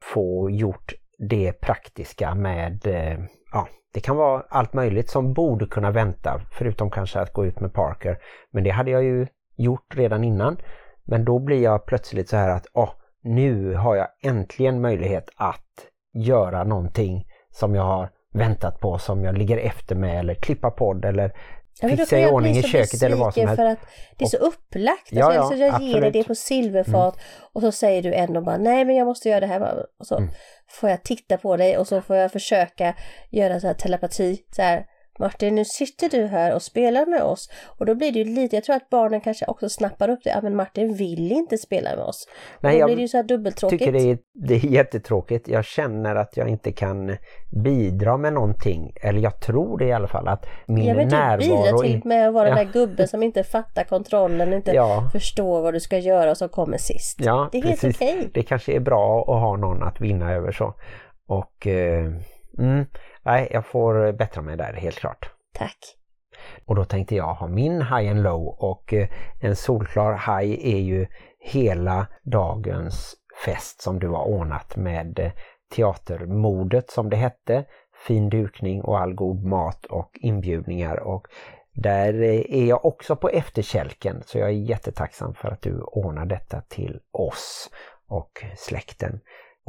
få 0.03 0.49
gjort 0.49 0.93
det 1.29 1.53
praktiska 1.53 2.35
med, 2.35 2.87
eh, 2.87 3.19
ja, 3.51 3.67
det 3.93 3.99
kan 3.99 4.15
vara 4.15 4.43
allt 4.49 4.73
möjligt 4.73 5.09
som 5.09 5.33
borde 5.33 5.65
kunna 5.65 5.91
vänta, 5.91 6.41
förutom 6.51 6.89
kanske 6.89 7.19
att 7.19 7.33
gå 7.33 7.45
ut 7.45 7.59
med 7.59 7.73
Parker. 7.73 8.17
Men 8.51 8.63
det 8.63 8.69
hade 8.69 8.91
jag 8.91 9.03
ju 9.03 9.27
gjort 9.55 9.97
redan 9.97 10.23
innan. 10.23 10.57
Men 11.03 11.25
då 11.25 11.39
blir 11.39 11.63
jag 11.63 11.85
plötsligt 11.85 12.29
så 12.29 12.37
här 12.37 12.49
att, 12.49 12.67
oh, 12.73 12.89
nu 13.23 13.73
har 13.73 13.95
jag 13.95 14.07
äntligen 14.23 14.81
möjlighet 14.81 15.29
att 15.35 15.87
göra 16.13 16.63
någonting 16.63 17.25
som 17.49 17.75
jag 17.75 17.83
har 17.83 18.09
väntat 18.33 18.79
på, 18.79 18.97
som 18.97 19.23
jag 19.23 19.37
ligger 19.37 19.57
efter 19.57 19.95
med 19.95 20.19
eller 20.19 20.33
klippa 20.33 20.71
podd 20.71 21.05
eller 21.05 21.33
Ja, 21.81 21.89
fixa 21.89 22.19
i 22.19 22.25
ordning 22.25 22.57
i 22.57 22.63
köket 22.63 23.03
eller 23.03 23.15
vad 23.15 23.33
som 23.33 23.41
helst. 23.47 23.55
för 23.55 23.65
att 23.65 23.79
det 24.17 24.25
är 24.25 24.29
så 24.29 24.37
upplagt. 24.37 25.07
Ja, 25.11 25.25
alltså, 25.25 25.35
ja, 25.35 25.41
alltså, 25.41 25.55
jag 25.57 25.81
ger 25.81 25.87
dig 25.87 25.95
absolut. 26.07 26.13
det 26.13 26.23
på 26.23 26.35
silverfat 26.35 27.17
och 27.53 27.61
så 27.61 27.71
säger 27.71 28.01
du 28.01 28.13
ändå 28.13 28.41
bara 28.41 28.57
nej 28.57 28.85
men 28.85 28.95
jag 28.95 29.05
måste 29.07 29.29
göra 29.29 29.39
det 29.39 29.47
här. 29.47 29.85
Och 29.99 30.07
så 30.07 30.17
Mm. 30.17 30.29
får 30.69 30.89
jag 30.89 31.03
titta 31.03 31.37
på 31.37 31.57
dig 31.57 31.77
och 31.77 31.87
så 31.87 32.01
får 32.01 32.15
jag 32.15 32.31
försöka 32.31 32.93
göra 33.29 33.59
så 33.59 33.67
här 33.67 33.73
telepati. 33.73 34.43
Så 34.55 34.61
här, 34.61 34.85
Martin 35.19 35.55
nu 35.55 35.65
sitter 35.65 36.09
du 36.09 36.25
här 36.25 36.55
och 36.55 36.61
spelar 36.61 37.05
med 37.05 37.21
oss. 37.23 37.49
Och 37.77 37.85
då 37.85 37.95
blir 37.95 38.11
det 38.11 38.19
ju 38.19 38.25
lite, 38.25 38.55
jag 38.55 38.63
tror 38.63 38.75
att 38.75 38.89
barnen 38.89 39.21
kanske 39.21 39.45
också 39.45 39.69
snappar 39.69 40.09
upp 40.09 40.19
det. 40.23 40.29
Ja 40.29 40.39
men 40.41 40.55
Martin 40.55 40.93
vill 40.93 41.31
inte 41.31 41.57
spela 41.57 41.89
med 41.95 42.05
oss. 42.05 42.27
Nej, 42.59 42.73
då 42.73 42.79
jag 42.79 42.87
blir 42.87 42.95
det 42.95 43.01
ju 43.01 43.07
så 43.07 43.17
här 43.17 43.23
dubbeltråkigt. 43.23 43.79
tycker 43.79 43.91
det 43.93 44.11
är, 44.11 44.17
det 44.33 44.53
är 44.55 44.65
jättetråkigt. 44.65 45.47
Jag 45.47 45.65
känner 45.65 46.15
att 46.15 46.37
jag 46.37 46.49
inte 46.49 46.71
kan 46.71 47.17
bidra 47.63 48.17
med 48.17 48.33
någonting. 48.33 48.93
Eller 49.01 49.19
jag 49.19 49.41
tror 49.41 49.77
det 49.77 49.85
i 49.85 49.91
alla 49.93 50.07
fall 50.07 50.27
att 50.27 50.45
min 50.67 50.85
Ja 50.85 50.93
men 50.93 51.09
du 51.09 51.15
närvaro... 51.15 51.39
bidrar 51.39 51.77
till 51.83 52.01
med 52.05 52.27
att 52.27 52.33
vara 52.33 52.49
Ja. 52.49 52.55
den 52.55 52.65
där 52.65 52.73
gubben 52.73 53.07
som 53.07 53.23
inte 53.23 53.43
fattar 53.43 53.83
kontrollen, 53.83 54.53
inte 54.53 54.71
Ja. 54.71 55.09
förstår 55.11 55.61
vad 55.61 55.73
du 55.73 55.79
ska 55.79 55.97
göra 55.97 56.31
och 56.31 56.37
som 56.37 56.49
kommer 56.49 56.77
sist. 56.77 57.17
Ja, 57.19 57.49
det 57.51 57.57
är 57.57 57.63
helt 57.63 57.83
okej. 57.83 58.29
Det 58.33 58.43
kanske 58.43 58.73
är 58.73 58.79
bra 58.79 59.21
att 59.21 59.41
ha 59.41 59.57
någon 59.57 59.83
att 59.83 60.01
vinna 60.01 60.33
över 60.33 60.51
så. 60.51 60.73
Och 61.27 61.67
eh, 61.67 62.09
mm, 62.59 62.85
nej, 63.23 63.47
jag 63.51 63.65
får 63.65 64.11
bättra 64.11 64.41
mig 64.41 64.57
där 64.57 64.73
helt 64.73 64.99
klart. 64.99 65.29
Tack. 65.53 65.77
Och 66.65 66.75
då 66.75 66.85
tänkte 66.85 67.15
jag 67.15 67.33
ha 67.33 67.47
min 67.47 67.81
high 67.81 68.11
and 68.11 68.23
low 68.23 68.47
och 68.47 68.93
eh, 68.93 69.09
en 69.39 69.55
solklar 69.55 70.13
high 70.13 70.67
är 70.75 70.79
ju 70.79 71.07
hela 71.39 72.07
dagens 72.23 73.15
fest 73.45 73.81
som 73.81 73.99
du 73.99 74.07
har 74.07 74.23
ordnat 74.23 74.75
med 74.75 75.19
eh, 75.19 75.31
teatermodet 75.75 76.89
som 76.89 77.09
det 77.09 77.17
hette, 77.17 77.65
fin 78.07 78.29
dukning 78.29 78.81
och 78.81 78.99
all 78.99 79.13
god 79.13 79.43
mat 79.43 79.85
och 79.85 80.11
inbjudningar 80.13 80.99
och 80.99 81.27
där 81.73 82.13
eh, 82.21 82.41
är 82.49 82.65
jag 82.65 82.85
också 82.85 83.15
på 83.15 83.29
efterkälken 83.29 84.23
så 84.25 84.37
jag 84.37 84.49
är 84.49 84.53
jättetacksam 84.53 85.33
för 85.33 85.49
att 85.49 85.61
du 85.61 85.81
ordnar 85.81 86.25
detta 86.25 86.61
till 86.61 86.99
oss 87.11 87.69
och 88.07 88.45
släkten. 88.57 89.19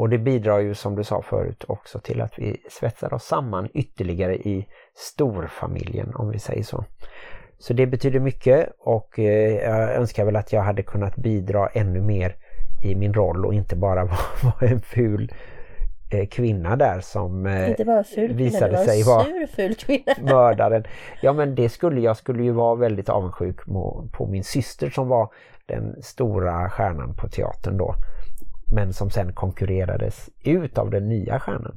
Och 0.00 0.08
det 0.08 0.18
bidrar 0.18 0.58
ju 0.58 0.74
som 0.74 0.94
du 0.94 1.04
sa 1.04 1.22
förut 1.22 1.64
också 1.68 1.98
till 1.98 2.20
att 2.20 2.38
vi 2.38 2.56
svetsar 2.70 3.14
oss 3.14 3.24
samman 3.24 3.68
ytterligare 3.74 4.36
i 4.36 4.66
storfamiljen 4.94 6.14
om 6.14 6.30
vi 6.30 6.38
säger 6.38 6.62
så. 6.62 6.84
Så 7.58 7.72
det 7.72 7.86
betyder 7.86 8.20
mycket 8.20 8.68
och 8.78 9.18
eh, 9.18 9.54
jag 9.54 9.94
önskar 9.94 10.24
väl 10.24 10.36
att 10.36 10.52
jag 10.52 10.62
hade 10.62 10.82
kunnat 10.82 11.16
bidra 11.16 11.68
ännu 11.68 12.00
mer 12.00 12.36
i 12.82 12.94
min 12.94 13.14
roll 13.14 13.46
och 13.46 13.54
inte 13.54 13.76
bara 13.76 14.04
vara 14.04 14.18
vara 14.42 14.70
en 14.70 14.80
ful 14.80 15.32
eh, 16.10 16.28
kvinna 16.28 16.76
där 16.76 17.00
som 17.00 17.46
eh, 17.46 17.70
Inte 17.70 17.84
bara 17.84 18.04
ful 18.04 18.32
visade 18.32 18.76
var 18.76 18.84
sig 18.84 19.02
vara 19.02 19.26
mördaren. 20.22 20.84
Ja 21.22 21.32
men 21.32 21.54
det 21.54 21.68
skulle 21.68 22.00
jag 22.00 22.16
skulle 22.16 22.42
ju 22.42 22.52
vara 22.52 22.74
väldigt 22.74 23.08
avundsjuk 23.08 23.64
på, 23.64 24.08
på 24.12 24.26
min 24.26 24.44
syster 24.44 24.90
som 24.90 25.08
var 25.08 25.28
den 25.66 26.02
stora 26.02 26.70
stjärnan 26.70 27.14
på 27.14 27.28
teatern 27.28 27.76
då. 27.76 27.94
Men 28.72 28.92
som 28.92 29.10
sen 29.10 29.32
konkurrerades 29.32 30.30
ut 30.44 30.78
av 30.78 30.90
den 30.90 31.08
nya 31.08 31.40
stjärnan. 31.40 31.76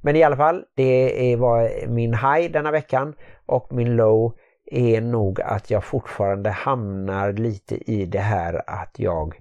Men 0.00 0.16
i 0.16 0.22
alla 0.22 0.36
fall, 0.36 0.64
det 0.76 1.36
var 1.36 1.86
min 1.86 2.14
high 2.14 2.52
denna 2.52 2.70
veckan 2.70 3.14
och 3.46 3.72
min 3.72 3.96
low 3.96 4.36
är 4.70 5.00
nog 5.00 5.40
att 5.40 5.70
jag 5.70 5.84
fortfarande 5.84 6.50
hamnar 6.50 7.32
lite 7.32 7.90
i 7.92 8.06
det 8.06 8.18
här 8.18 8.62
att 8.66 8.94
jag 8.98 9.34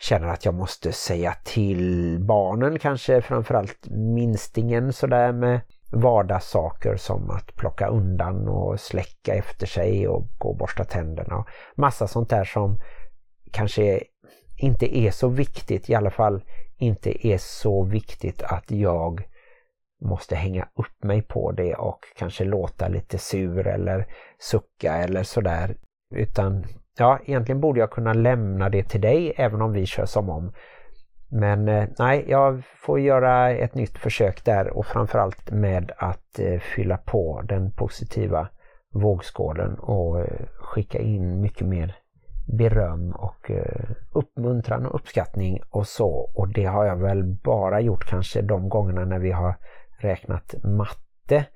känner 0.00 0.28
att 0.28 0.44
jag 0.44 0.54
måste 0.54 0.92
säga 0.92 1.34
till 1.44 2.18
barnen, 2.20 2.78
kanske 2.78 3.22
framförallt 3.22 3.88
minstingen 3.90 4.92
sådär 4.92 5.32
med 5.32 5.60
vardagssaker 5.92 6.96
som 6.96 7.30
att 7.30 7.56
plocka 7.56 7.86
undan 7.86 8.48
och 8.48 8.80
släcka 8.80 9.34
efter 9.34 9.66
sig 9.66 10.08
och 10.08 10.26
gå 10.38 10.48
och 10.48 10.56
borsta 10.56 10.84
tänderna 10.84 11.44
massa 11.74 12.08
sånt 12.08 12.30
där 12.30 12.44
som 12.44 12.80
kanske 13.52 14.00
inte 14.64 14.98
är 14.98 15.10
så 15.10 15.28
viktigt, 15.28 15.90
i 15.90 15.94
alla 15.94 16.10
fall 16.10 16.42
inte 16.78 17.26
är 17.26 17.38
så 17.38 17.82
viktigt 17.84 18.42
att 18.42 18.70
jag 18.70 19.22
måste 20.00 20.36
hänga 20.36 20.68
upp 20.74 21.04
mig 21.04 21.22
på 21.22 21.52
det 21.52 21.74
och 21.74 21.98
kanske 22.16 22.44
låta 22.44 22.88
lite 22.88 23.18
sur 23.18 23.66
eller 23.66 24.06
sucka 24.38 24.96
eller 24.96 25.22
sådär. 25.22 25.76
Utan 26.14 26.64
ja, 26.98 27.18
egentligen 27.24 27.60
borde 27.60 27.80
jag 27.80 27.90
kunna 27.90 28.12
lämna 28.12 28.68
det 28.68 28.82
till 28.82 29.00
dig 29.00 29.32
även 29.36 29.62
om 29.62 29.72
vi 29.72 29.86
kör 29.86 30.06
som 30.06 30.30
om. 30.30 30.52
Men 31.30 31.68
eh, 31.68 31.88
nej, 31.98 32.24
jag 32.28 32.62
får 32.64 33.00
göra 33.00 33.50
ett 33.50 33.74
nytt 33.74 33.98
försök 33.98 34.44
där 34.44 34.76
och 34.76 34.86
framförallt 34.86 35.50
med 35.50 35.92
att 35.96 36.38
eh, 36.38 36.60
fylla 36.60 36.96
på 36.96 37.42
den 37.48 37.72
positiva 37.72 38.48
vågskålen 38.94 39.78
och 39.78 40.20
eh, 40.20 40.46
skicka 40.54 40.98
in 40.98 41.40
mycket 41.40 41.66
mer 41.66 41.96
beröm 42.52 43.12
och 43.12 43.50
eh, 43.50 43.90
uppmuntran 44.12 44.86
och 44.86 44.94
uppskattning 44.94 45.60
och 45.70 45.86
så. 45.86 46.30
Och 46.34 46.48
det 46.48 46.64
har 46.64 46.84
jag 46.84 46.96
väl 46.96 47.24
bara 47.24 47.80
gjort 47.80 48.04
kanske 48.04 48.42
de 48.42 48.68
gångerna 48.68 49.04
när 49.04 49.18
vi 49.18 49.30
har 49.30 49.54
räknat 49.98 50.54
matte 50.64 51.46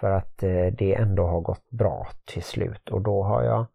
för 0.00 0.10
att 0.10 0.42
eh, 0.42 0.66
det 0.66 0.94
ändå 0.94 1.26
har 1.26 1.40
gått 1.40 1.70
bra 1.70 2.08
till 2.26 2.42
slut 2.42 2.88
och 2.88 3.02
då 3.02 3.22
har 3.22 3.42
jag, 3.42 3.66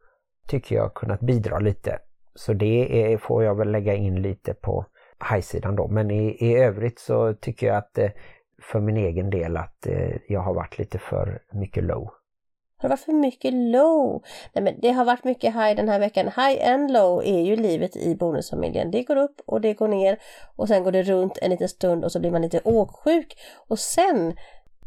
tycker 0.47 0.75
jag, 0.75 0.93
kunnat 0.93 1.19
bidra 1.19 1.59
lite. 1.59 1.99
Så 2.35 2.53
det 2.53 3.13
är, 3.13 3.17
får 3.17 3.43
jag 3.43 3.55
väl 3.55 3.71
lägga 3.71 3.93
in 3.93 4.21
lite 4.21 4.53
på 4.53 4.85
high-sidan 5.31 5.75
då. 5.75 5.87
Men 5.87 6.11
i, 6.11 6.37
i 6.39 6.55
övrigt 6.55 6.99
så 6.99 7.33
tycker 7.33 7.67
jag 7.67 7.77
att 7.77 7.97
eh, 7.97 8.09
för 8.61 8.79
min 8.79 8.97
egen 8.97 9.29
del 9.29 9.57
att 9.57 9.87
jag 10.27 10.39
har 10.39 10.53
varit 10.53 10.77
lite 10.77 10.99
för 10.99 11.39
mycket 11.51 11.83
low. 11.83 12.09
Har 12.83 12.89
det 12.89 12.93
varit 12.93 12.99
för 13.05 13.13
mycket 13.13 13.53
low? 13.53 14.23
Nej 14.53 14.63
men 14.63 14.73
det 14.81 14.91
har 14.91 15.05
varit 15.05 15.23
mycket 15.23 15.53
high 15.53 15.75
den 15.75 15.89
här 15.89 15.99
veckan. 15.99 16.25
High 16.25 16.73
and 16.73 16.91
low 16.91 17.21
är 17.25 17.41
ju 17.41 17.55
livet 17.55 17.95
i 17.95 18.15
bonusfamiljen. 18.15 18.91
Det 18.91 19.03
går 19.03 19.15
upp 19.15 19.41
och 19.45 19.61
det 19.61 19.73
går 19.73 19.87
ner 19.87 20.17
och 20.55 20.67
sen 20.67 20.83
går 20.83 20.91
det 20.91 21.03
runt 21.03 21.37
en 21.41 21.51
liten 21.51 21.69
stund 21.69 22.05
och 22.05 22.11
så 22.11 22.19
blir 22.19 22.31
man 22.31 22.41
lite 22.41 22.61
åksjuk 22.63 23.37
och 23.67 23.79
sen 23.79 24.33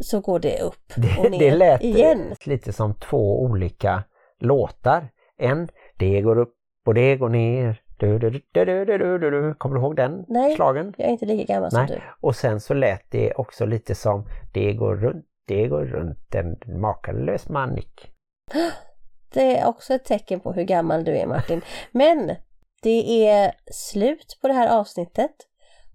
så 0.01 0.21
går 0.21 0.39
det 0.39 0.61
upp 0.61 0.93
och 1.19 1.31
ner 1.31 1.39
det 1.39 1.51
lät 1.57 1.83
igen. 1.83 2.35
lite 2.45 2.73
som 2.73 2.95
två 2.95 3.43
olika 3.43 4.03
låtar. 4.41 5.09
En, 5.39 5.69
det 5.97 6.21
går 6.21 6.39
upp 6.39 6.55
och 6.87 6.95
det 6.95 7.17
går 7.17 7.29
ner. 7.29 7.81
Du, 7.99 8.19
du, 8.19 8.31
du. 8.31 9.55
Kommer 9.55 9.77
du 9.77 9.83
ihåg 9.83 9.97
den 9.97 10.25
Nej. 10.29 10.55
slagen? 10.55 10.95
Jag 10.97 11.07
är 11.07 11.13
inte 11.13 11.27
lika 11.27 11.53
gammal 11.53 11.71
som 11.71 11.81
Nej. 11.81 11.97
du. 11.97 12.27
Och 12.29 12.37
sen 12.37 12.61
så 12.61 12.75
lät 12.75 13.11
det 13.11 13.33
också 13.33 13.67
lite 13.67 13.95
som 13.95 14.27
det 14.53 14.73
går 14.73 14.97
runt, 14.97 15.27
det 15.47 15.69
går 15.69 15.85
runt 15.85 16.35
en 16.35 16.81
makalös 16.81 17.49
manik. 17.49 18.11
Det 19.33 19.59
är 19.59 19.69
också 19.69 19.95
ett 19.95 20.05
tecken 20.05 20.41
på 20.41 20.53
hur 20.53 20.63
gammal 20.63 21.05
du 21.05 21.17
är 21.17 21.27
Martin. 21.27 21.63
Men 21.93 22.37
det 22.83 23.29
är 23.29 23.53
slut 23.73 24.39
på 24.43 24.49
det 24.49 24.55
här 24.55 24.79
avsnittet 24.81 25.35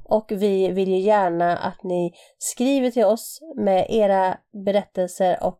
och 0.04 0.32
vi 0.32 0.72
vill 0.72 0.89
ju 0.89 0.97
gärna 0.97 1.58
att 1.58 1.84
ni 1.84 2.14
skriver 2.38 2.91
till 2.91 3.06
oss 3.06 3.39
med 3.58 3.86
era 3.89 4.38
berättelser 4.66 5.38
och 5.41 5.60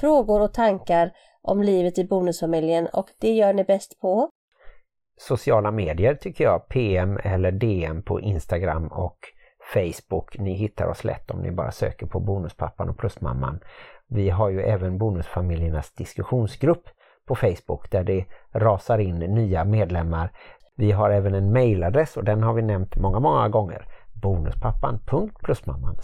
frågor 0.00 0.40
och 0.40 0.54
tankar 0.54 1.12
om 1.42 1.62
livet 1.62 1.98
i 1.98 2.04
bonusfamiljen 2.04 2.86
och 2.86 3.08
det 3.20 3.32
gör 3.32 3.52
ni 3.52 3.64
bäst 3.64 4.00
på 4.00 4.30
Sociala 5.16 5.70
medier 5.70 6.14
tycker 6.14 6.44
jag, 6.44 6.68
PM 6.68 7.18
eller 7.24 7.52
DM 7.52 8.02
på 8.02 8.20
Instagram 8.20 8.86
och 8.86 9.18
Facebook. 9.74 10.38
Ni 10.38 10.52
hittar 10.54 10.86
oss 10.86 11.04
lätt 11.04 11.30
om 11.30 11.40
ni 11.40 11.50
bara 11.50 11.70
söker 11.70 12.06
på 12.06 12.20
Bonuspappan 12.20 12.88
och 12.88 12.98
Plusmamman. 12.98 13.60
Vi 14.08 14.30
har 14.30 14.48
ju 14.48 14.60
även 14.62 14.98
Bonusfamiljernas 14.98 15.92
diskussionsgrupp 15.92 16.84
på 17.26 17.34
Facebook 17.34 17.90
där 17.90 18.04
det 18.04 18.24
rasar 18.52 18.98
in 18.98 19.18
nya 19.18 19.64
medlemmar. 19.64 20.32
Vi 20.76 20.92
har 20.92 21.10
även 21.10 21.34
en 21.34 21.52
mailadress 21.52 22.16
och 22.16 22.24
den 22.24 22.42
har 22.42 22.52
vi 22.52 22.62
nämnt 22.62 22.96
många, 22.96 23.20
många 23.20 23.48
gånger 23.48 23.86
bonuspappan.plusmamman 24.22 25.96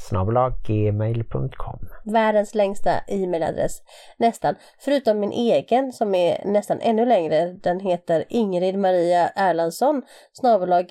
gmail.com 0.66 1.78
världens 2.04 2.54
längsta 2.54 2.90
e-mailadress 3.06 3.82
nästan. 4.16 4.54
Förutom 4.78 5.20
min 5.20 5.32
egen 5.32 5.92
som 5.92 6.14
är 6.14 6.44
nästan 6.44 6.78
ännu 6.80 7.06
längre. 7.06 7.52
Den 7.62 7.80
heter 7.80 8.24
Ingrid 8.28 8.78
Maria 8.78 9.28
Erlandsson 9.28 10.02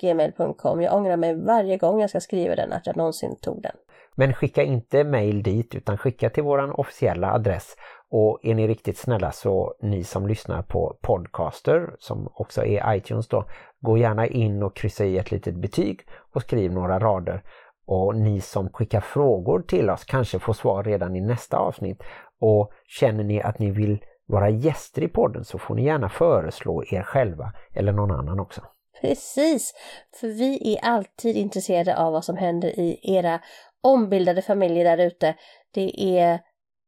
gmail.com. 0.00 0.82
Jag 0.82 0.94
ångrar 0.94 1.16
mig 1.16 1.34
varje 1.34 1.76
gång 1.76 2.00
jag 2.00 2.10
ska 2.10 2.20
skriva 2.20 2.56
den 2.56 2.72
att 2.72 2.86
jag 2.86 2.96
någonsin 2.96 3.36
tog 3.40 3.62
den. 3.62 3.76
Men 4.14 4.34
skicka 4.34 4.62
inte 4.62 5.04
mail 5.04 5.42
dit 5.42 5.74
utan 5.74 5.98
skicka 5.98 6.30
till 6.30 6.42
våran 6.42 6.70
officiella 6.72 7.32
adress. 7.32 7.76
Och 8.10 8.38
är 8.42 8.54
ni 8.54 8.68
riktigt 8.68 8.98
snälla 8.98 9.32
så 9.32 9.74
ni 9.82 10.04
som 10.04 10.26
lyssnar 10.26 10.62
på 10.62 10.98
Podcaster 11.02 11.90
som 11.98 12.28
också 12.34 12.64
är 12.64 12.94
iTunes 12.94 13.28
då, 13.28 13.44
gå 13.80 13.98
gärna 13.98 14.26
in 14.26 14.62
och 14.62 14.76
kryssa 14.76 15.04
i 15.04 15.18
ett 15.18 15.30
litet 15.30 15.54
betyg 15.54 16.00
och 16.34 16.42
skriv 16.42 16.72
några 16.72 16.98
rader. 16.98 17.42
Och 17.86 18.16
ni 18.16 18.40
som 18.40 18.68
skickar 18.72 19.00
frågor 19.00 19.62
till 19.62 19.90
oss 19.90 20.04
kanske 20.04 20.38
får 20.38 20.52
svar 20.52 20.84
redan 20.84 21.16
i 21.16 21.20
nästa 21.20 21.56
avsnitt. 21.56 22.02
Och 22.40 22.72
känner 22.86 23.24
ni 23.24 23.42
att 23.42 23.58
ni 23.58 23.70
vill 23.70 23.98
vara 24.26 24.50
gäster 24.50 25.02
i 25.02 25.08
podden 25.08 25.44
så 25.44 25.58
får 25.58 25.74
ni 25.74 25.84
gärna 25.84 26.08
föreslå 26.08 26.84
er 26.90 27.02
själva 27.02 27.52
eller 27.74 27.92
någon 27.92 28.10
annan 28.10 28.40
också. 28.40 28.60
Precis, 29.00 29.74
för 30.20 30.28
vi 30.28 30.74
är 30.74 30.84
alltid 30.84 31.36
intresserade 31.36 31.96
av 31.96 32.12
vad 32.12 32.24
som 32.24 32.36
händer 32.36 32.68
i 32.68 33.00
era 33.02 33.40
ombildade 33.80 34.42
familjer 34.42 34.84
där 34.84 35.06
ute. 35.06 35.34
Det 35.74 36.18
är 36.18 36.40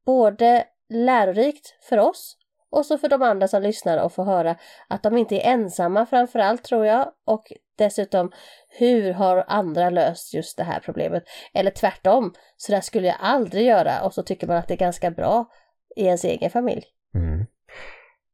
både 0.07 0.65
lärorikt 0.89 1.75
för 1.89 1.99
oss 1.99 2.37
och 2.71 2.87
så 2.87 2.99
för 2.99 3.09
de 3.09 3.23
andra 3.23 3.49
som 3.49 3.63
lyssnar 3.63 4.05
och 4.05 4.13
får 4.13 4.25
höra 4.25 4.57
att 4.89 5.03
de 5.03 5.17
inte 5.17 5.37
är 5.37 5.53
ensamma 5.53 6.07
framförallt 6.07 6.65
tror 6.65 6.87
jag 6.87 7.13
och 7.27 7.53
dessutom 7.79 8.33
hur 8.69 9.13
har 9.13 9.45
andra 9.49 9.91
löst 9.91 10.35
just 10.35 10.57
det 10.57 10.65
här 10.65 10.81
problemet? 10.85 11.25
Eller 11.55 11.71
tvärtom, 11.71 12.33
så 12.57 12.73
där 12.73 12.81
skulle 12.81 13.07
jag 13.07 13.17
aldrig 13.21 13.67
göra 13.67 14.03
och 14.05 14.15
så 14.15 14.23
tycker 14.23 14.47
man 14.47 14.57
att 14.57 14.69
det 14.69 14.75
är 14.75 14.79
ganska 14.79 15.11
bra 15.11 15.47
i 15.97 16.05
ens 16.05 16.25
egen 16.25 16.51
familj. 16.51 16.85
Mm. 17.15 17.47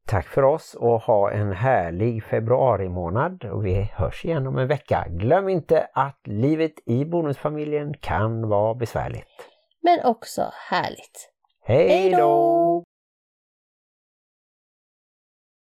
Tack 0.07 0.26
för 0.26 0.43
oss 0.43 0.74
och 0.74 1.01
ha 1.01 1.30
en 1.30 1.53
härlig 1.53 2.24
februari 2.24 2.89
månad 2.89 3.45
och 3.45 3.66
vi 3.66 3.91
hörs 3.95 4.24
igen 4.24 4.47
om 4.47 4.59
en 4.59 4.68
vecka. 4.68 5.07
Glöm 5.11 5.49
inte 5.49 5.89
att 5.95 6.20
livet 6.24 6.72
i 6.87 7.05
bonusfamiljen 7.05 7.95
kan 7.95 8.49
vara 8.49 8.74
besvärligt. 8.74 9.49
Men 9.82 10.05
också 10.05 10.43
härligt. 10.70 11.30
Hej 11.64 11.89
Hej 11.89 12.11
då! 12.11 12.84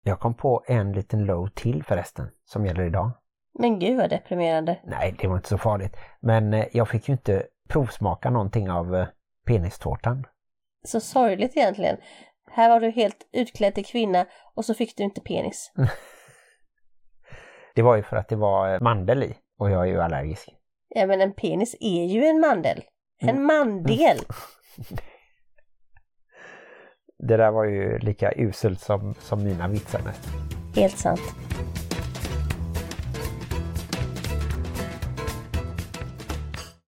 Jag 0.08 0.20
kom 0.20 0.34
på 0.34 0.64
en 0.68 0.91
liten 0.91 1.26
low 1.26 1.47
till 1.47 1.84
förresten 1.84 2.30
som 2.45 2.66
gäller 2.66 2.84
idag. 2.84 3.12
Men 3.60 3.80
gud 3.80 3.97
vad 3.97 4.10
deprimerande. 4.10 4.80
Nej, 4.84 5.16
det 5.20 5.28
var 5.28 5.36
inte 5.36 5.49
så 5.49 5.58
farligt. 5.58 5.97
Men 6.20 6.53
eh, 6.53 6.66
jag 6.72 6.89
fick 6.89 7.08
ju 7.08 7.12
inte 7.12 7.45
provsmaka 7.70 8.30
någonting 8.30 8.72
av 8.72 8.95
eh, 8.95 9.08
penistårtan. 9.45 10.26
Så 10.84 10.99
sorgligt 10.99 11.58
egentligen. 11.58 11.97
Här 12.51 12.70
var 12.70 12.80
du 12.80 12.89
helt 12.89 13.28
utklädd 13.32 13.76
till 13.76 13.86
kvinna 13.86 14.26
och 14.56 14.66
så 14.66 14.74
fick 14.74 14.97
du 14.97 15.03
inte 15.03 15.22
penis. 15.22 15.72
Det 17.76 17.82
var 17.82 17.95
ju 17.95 18.03
för 18.03 18.18
att 18.18 18.28
det 18.28 18.36
var 18.36 18.74
eh, 18.74 18.82
mandel 18.82 19.24
i 19.24 19.36
och 19.60 19.72
jag 19.72 19.82
är 19.82 19.86
ju 19.86 20.01
allergisk. 20.01 20.49
Ja 20.89 21.08
men 21.08 21.22
en 21.22 21.34
penis 21.34 21.76
är 21.80 22.06
ju 22.06 22.26
en 22.26 22.39
mandel. 22.39 22.84
En 23.20 23.43
mandel. 23.43 24.18
Det 27.24 27.38
där 27.38 27.51
var 27.51 27.66
ju 27.66 27.99
lika 27.99 28.32
uselt 28.36 28.80
som, 28.80 29.13
som 29.20 29.43
mina 29.43 29.68
vitsar 29.68 30.01
nästan. 30.05 30.34
Helt 30.76 30.97
sant. 30.97 31.22